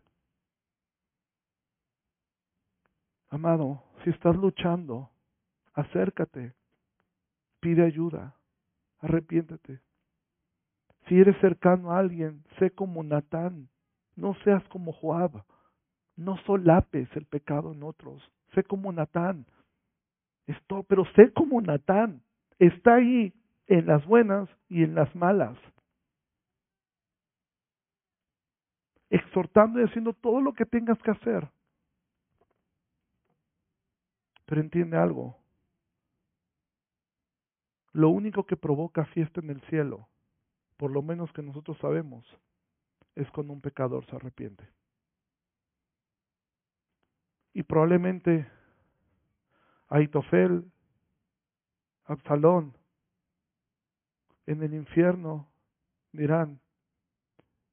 Amado, 3.29 3.83
si 4.03 4.09
estás 4.09 4.35
luchando, 4.35 5.11
acércate, 5.73 6.53
pide 7.59 7.85
ayuda, 7.85 8.35
arrepiéntete. 8.99 9.81
Si 11.07 11.19
eres 11.19 11.39
cercano 11.39 11.91
a 11.91 11.99
alguien, 11.99 12.43
sé 12.57 12.71
como 12.71 13.03
Natán, 13.03 13.69
no 14.15 14.35
seas 14.43 14.63
como 14.69 14.91
Joab, 14.93 15.43
no 16.15 16.37
solapes 16.45 17.07
el 17.15 17.25
pecado 17.25 17.71
en 17.71 17.83
otros, 17.83 18.21
sé 18.53 18.63
como 18.63 18.91
Natán. 18.91 19.45
Esto, 20.47 20.83
pero 20.83 21.05
sé 21.15 21.31
como 21.31 21.61
Natán, 21.61 22.21
está 22.57 22.95
ahí 22.95 23.33
en 23.69 23.85
las 23.85 24.03
buenas 24.05 24.49
y 24.67 24.83
en 24.83 24.95
las 24.95 25.15
malas. 25.15 25.55
Exhortando 29.11 29.79
y 29.79 29.83
haciendo 29.83 30.13
todo 30.13 30.41
lo 30.41 30.53
que 30.53 30.65
tengas 30.65 30.97
que 31.03 31.11
hacer. 31.11 31.47
Pero 34.45 34.61
entiende 34.61 34.97
algo. 34.97 35.37
Lo 37.93 38.09
único 38.09 38.43
que 38.45 38.57
provoca 38.57 39.05
fiesta 39.05 39.39
en 39.39 39.51
el 39.51 39.61
cielo, 39.61 40.07
por 40.77 40.91
lo 40.91 41.03
menos 41.03 41.31
que 41.31 41.43
nosotros 41.43 41.77
sabemos, 41.77 42.25
es 43.13 43.29
cuando 43.29 43.53
un 43.53 43.61
pecador 43.61 44.03
se 44.07 44.15
arrepiente. 44.15 44.67
Y 47.53 47.61
probablemente 47.61 48.49
Aitofel, 49.89 50.71
Absalón, 52.05 52.78
en 54.49 54.63
el 54.63 54.73
infierno 54.73 55.47
dirán, 56.11 56.59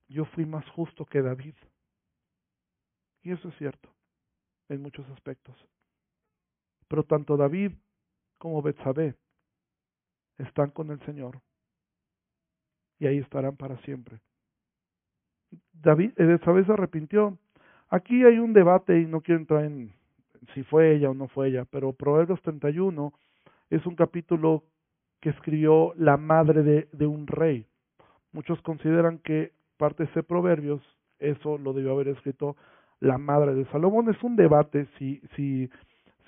yo 0.09 0.27
fui 0.27 0.45
más 0.45 0.69
justo 0.69 1.07
que 1.07 1.23
David. 1.23 1.55
Y 3.23 3.33
eso 3.33 3.49
es 3.49 3.57
cierto, 3.57 3.89
en 4.69 4.83
muchos 4.83 5.09
aspectos. 5.09 5.57
Pero 6.87 7.03
tanto 7.03 7.39
David 7.39 7.73
como 8.37 8.61
Betsabé 8.61 9.15
están 10.37 10.71
con 10.71 10.91
el 10.91 11.01
Señor 11.07 11.41
y 12.99 13.07
ahí 13.07 13.19
estarán 13.19 13.57
para 13.57 13.79
siempre. 13.79 14.21
David, 15.73 16.13
eh, 16.19 16.25
Betsabé 16.25 16.67
se 16.67 16.73
arrepintió. 16.73 17.39
Aquí 17.89 18.23
hay 18.23 18.39
un 18.39 18.53
debate 18.53 19.01
y 19.01 19.07
no 19.07 19.23
quiero 19.23 19.41
entrar 19.41 19.65
en 19.65 19.95
si 20.53 20.63
fue 20.63 20.95
ella 20.95 21.09
o 21.09 21.15
no 21.15 21.27
fue 21.29 21.49
ella, 21.49 21.65
pero 21.65 21.95
Proverbios 21.95 22.43
31 22.43 23.15
es 23.71 23.87
un 23.87 23.97
capítulo 23.97 24.63
que 25.21 25.31
escribió 25.31 25.93
la 25.97 26.17
madre 26.17 26.63
de, 26.63 27.07
un 27.07 27.27
rey. 27.27 27.67
Muchos 28.33 28.61
consideran 28.63 29.19
que 29.19 29.53
parte 29.77 30.05
de 30.05 30.11
ese 30.11 30.23
Proverbios, 30.23 30.83
eso 31.19 31.59
lo 31.59 31.73
debió 31.73 31.93
haber 31.93 32.09
escrito 32.09 32.57
la 33.01 33.19
madre 33.19 33.55
de 33.55 33.65
Salomón. 33.67 34.11
Es 34.11 34.23
un 34.23 34.37
debate 34.37 34.87
si, 34.99 35.21
si 35.35 35.71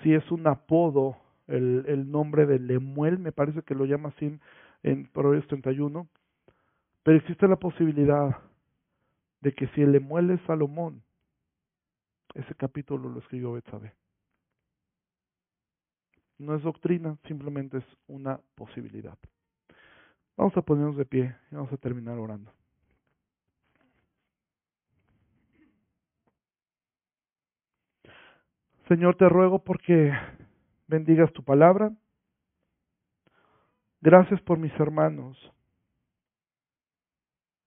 si 0.01 0.13
es 0.13 0.31
un 0.31 0.47
apodo, 0.47 1.17
el, 1.47 1.85
el 1.87 2.11
nombre 2.11 2.45
de 2.45 2.59
Lemuel, 2.59 3.19
me 3.19 3.31
parece 3.31 3.63
que 3.63 3.75
lo 3.75 3.85
llama 3.85 4.09
así 4.09 4.39
en 4.83 5.07
Proverbios 5.07 5.47
31, 5.47 6.07
pero 7.03 7.17
existe 7.17 7.47
la 7.47 7.57
posibilidad 7.57 8.37
de 9.41 9.53
que 9.53 9.67
si 9.69 9.81
el 9.81 9.91
Lemuel 9.91 10.31
es 10.31 10.41
Salomón, 10.45 11.01
ese 12.35 12.53
capítulo 12.55 13.09
lo 13.09 13.19
escribió 13.19 13.53
Betsabe. 13.53 13.93
No 16.39 16.55
es 16.55 16.63
doctrina, 16.63 17.17
simplemente 17.27 17.77
es 17.77 17.85
una 18.07 18.39
posibilidad. 18.55 19.17
Vamos 20.35 20.55
a 20.55 20.61
ponernos 20.61 20.95
de 20.95 21.05
pie 21.05 21.35
y 21.51 21.55
vamos 21.55 21.71
a 21.71 21.77
terminar 21.77 22.17
orando. 22.17 22.51
Señor, 28.87 29.17
te 29.17 29.29
ruego 29.29 29.63
porque 29.63 30.11
bendigas 30.87 31.31
tu 31.33 31.43
palabra. 31.43 31.91
Gracias 34.01 34.41
por 34.41 34.57
mis 34.57 34.73
hermanos. 34.79 35.37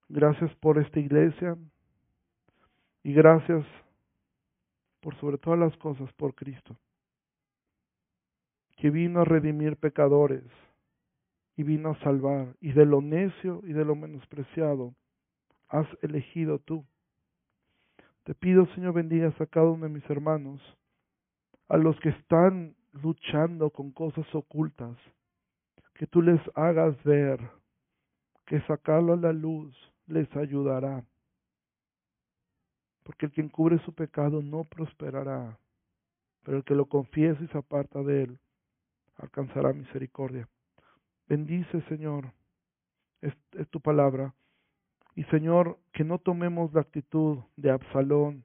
Gracias 0.09 0.53
por 0.57 0.79
esta 0.79 0.99
iglesia. 0.99 1.57
Y 3.05 3.12
gracias 3.12 3.64
por 5.01 5.14
sobre 5.16 5.37
todas 5.37 5.59
las 5.59 5.77
cosas 5.77 6.12
por 6.14 6.35
Cristo, 6.35 6.77
que 8.83 8.91
vino 8.91 9.20
a 9.20 9.24
redimir 9.24 9.76
pecadores 9.76 10.43
y 11.57 11.62
vino 11.62 11.91
a 11.91 12.01
salvar. 12.01 12.57
Y 12.61 12.72
de 12.72 12.85
lo 12.85 13.01
necio 13.01 13.61
y 13.62 13.72
de 13.72 13.85
lo 13.85 13.95
menospreciado 13.95 14.93
has 15.68 15.87
elegido 16.03 16.59
tú. 16.59 16.85
Te 18.24 18.35
pido, 18.35 18.66
Señor, 18.74 18.95
bendigas 18.95 19.41
a 19.41 19.47
cada 19.47 19.70
uno 19.70 19.87
de 19.87 19.93
mis 19.93 20.11
hermanos 20.11 20.61
a 21.68 21.76
los 21.76 21.97
que 22.01 22.09
están 22.09 22.74
luchando 22.91 23.70
con 23.70 23.93
cosas 23.93 24.26
ocultas, 24.35 24.99
que 25.95 26.09
tú 26.09 26.20
les 26.20 26.41
hagas 26.57 27.01
ver 27.05 27.39
que 28.47 28.61
sacarlo 28.62 29.12
a 29.12 29.16
la 29.16 29.33
luz 29.33 29.72
les 30.09 30.28
ayudará. 30.35 31.05
Porque 33.05 33.26
el 33.26 33.33
que 33.33 33.43
encubre 33.43 33.78
su 33.85 33.95
pecado 33.95 34.43
no 34.43 34.64
prosperará, 34.64 35.57
pero 36.43 36.57
el 36.57 36.64
que 36.64 36.74
lo 36.74 36.87
confiese 36.87 37.45
y 37.45 37.47
se 37.47 37.59
aparta 37.59 38.03
de 38.03 38.24
él 38.24 38.39
alcanzará 39.17 39.73
misericordia. 39.73 40.49
Bendice, 41.29 41.81
Señor, 41.89 42.33
es, 43.21 43.35
tu 43.71 43.81
palabra. 43.81 44.35
Y 45.15 45.25
Señor, 45.25 45.79
que 45.93 46.05
no 46.05 46.19
tomemos 46.19 46.73
la 46.73 46.81
actitud 46.81 47.39
de 47.57 47.71
Absalón, 47.71 48.45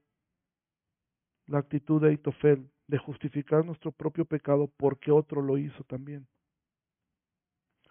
la 1.48 1.60
actitud 1.60 2.02
de 2.02 2.14
Itofel, 2.14 2.70
de 2.88 2.98
justificar 2.98 3.66
nuestro 3.66 3.92
propio 3.92 4.26
pecado 4.26 4.70
porque 4.78 5.12
otro 5.12 5.42
lo 5.42 5.58
hizo 5.58 5.84
también. 5.86 6.28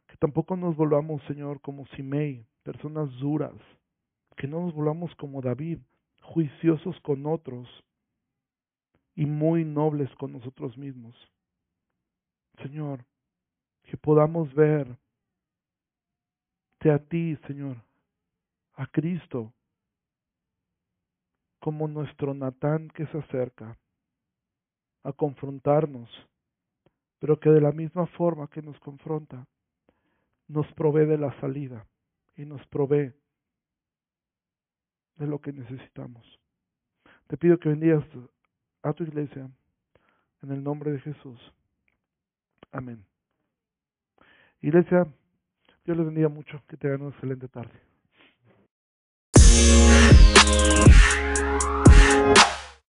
Que 0.06 0.16
tampoco 0.16 0.56
nos 0.56 0.76
volvamos, 0.76 1.22
Señor, 1.24 1.60
como 1.60 1.86
Simei, 1.88 2.46
personas 2.62 3.10
duras, 3.18 3.54
que 4.36 4.46
no 4.46 4.60
nos 4.60 4.74
volvamos 4.74 5.14
como 5.16 5.40
David, 5.40 5.78
juiciosos 6.22 6.98
con 7.00 7.26
otros 7.26 7.68
y 9.14 9.26
muy 9.26 9.64
nobles 9.64 10.14
con 10.16 10.32
nosotros 10.32 10.76
mismos. 10.76 11.14
Señor, 12.62 13.04
que 13.84 13.96
podamos 13.96 14.52
ver 14.54 14.96
a 16.90 16.98
ti, 16.98 17.36
Señor, 17.46 17.76
a 18.74 18.86
Cristo, 18.86 19.52
como 21.58 21.88
nuestro 21.88 22.34
Natán 22.34 22.88
que 22.88 23.06
se 23.06 23.18
acerca 23.18 23.76
a 25.02 25.12
confrontarnos, 25.12 26.08
pero 27.18 27.38
que 27.40 27.50
de 27.50 27.60
la 27.60 27.72
misma 27.72 28.06
forma 28.06 28.48
que 28.48 28.62
nos 28.62 28.78
confronta, 28.80 29.46
nos 30.48 30.70
provee 30.74 31.06
de 31.06 31.18
la 31.18 31.38
salida 31.40 31.86
y 32.36 32.44
nos 32.44 32.64
provee 32.68 33.12
de 35.16 35.26
lo 35.26 35.40
que 35.40 35.52
necesitamos. 35.52 36.24
Te 37.26 37.36
pido 37.36 37.58
que 37.58 37.70
bendigas 37.70 38.04
a 38.82 38.92
tu 38.92 39.02
iglesia 39.02 39.50
en 40.42 40.52
el 40.52 40.62
nombre 40.62 40.92
de 40.92 41.00
Jesús. 41.00 41.40
Amén. 42.72 43.04
Iglesia, 44.60 45.06
Dios 45.84 45.96
les 45.96 46.06
bendiga 46.06 46.28
mucho, 46.28 46.62
que 46.68 46.76
tengan 46.76 47.02
una 47.02 47.10
excelente 47.10 47.48
tarde. 47.48 47.80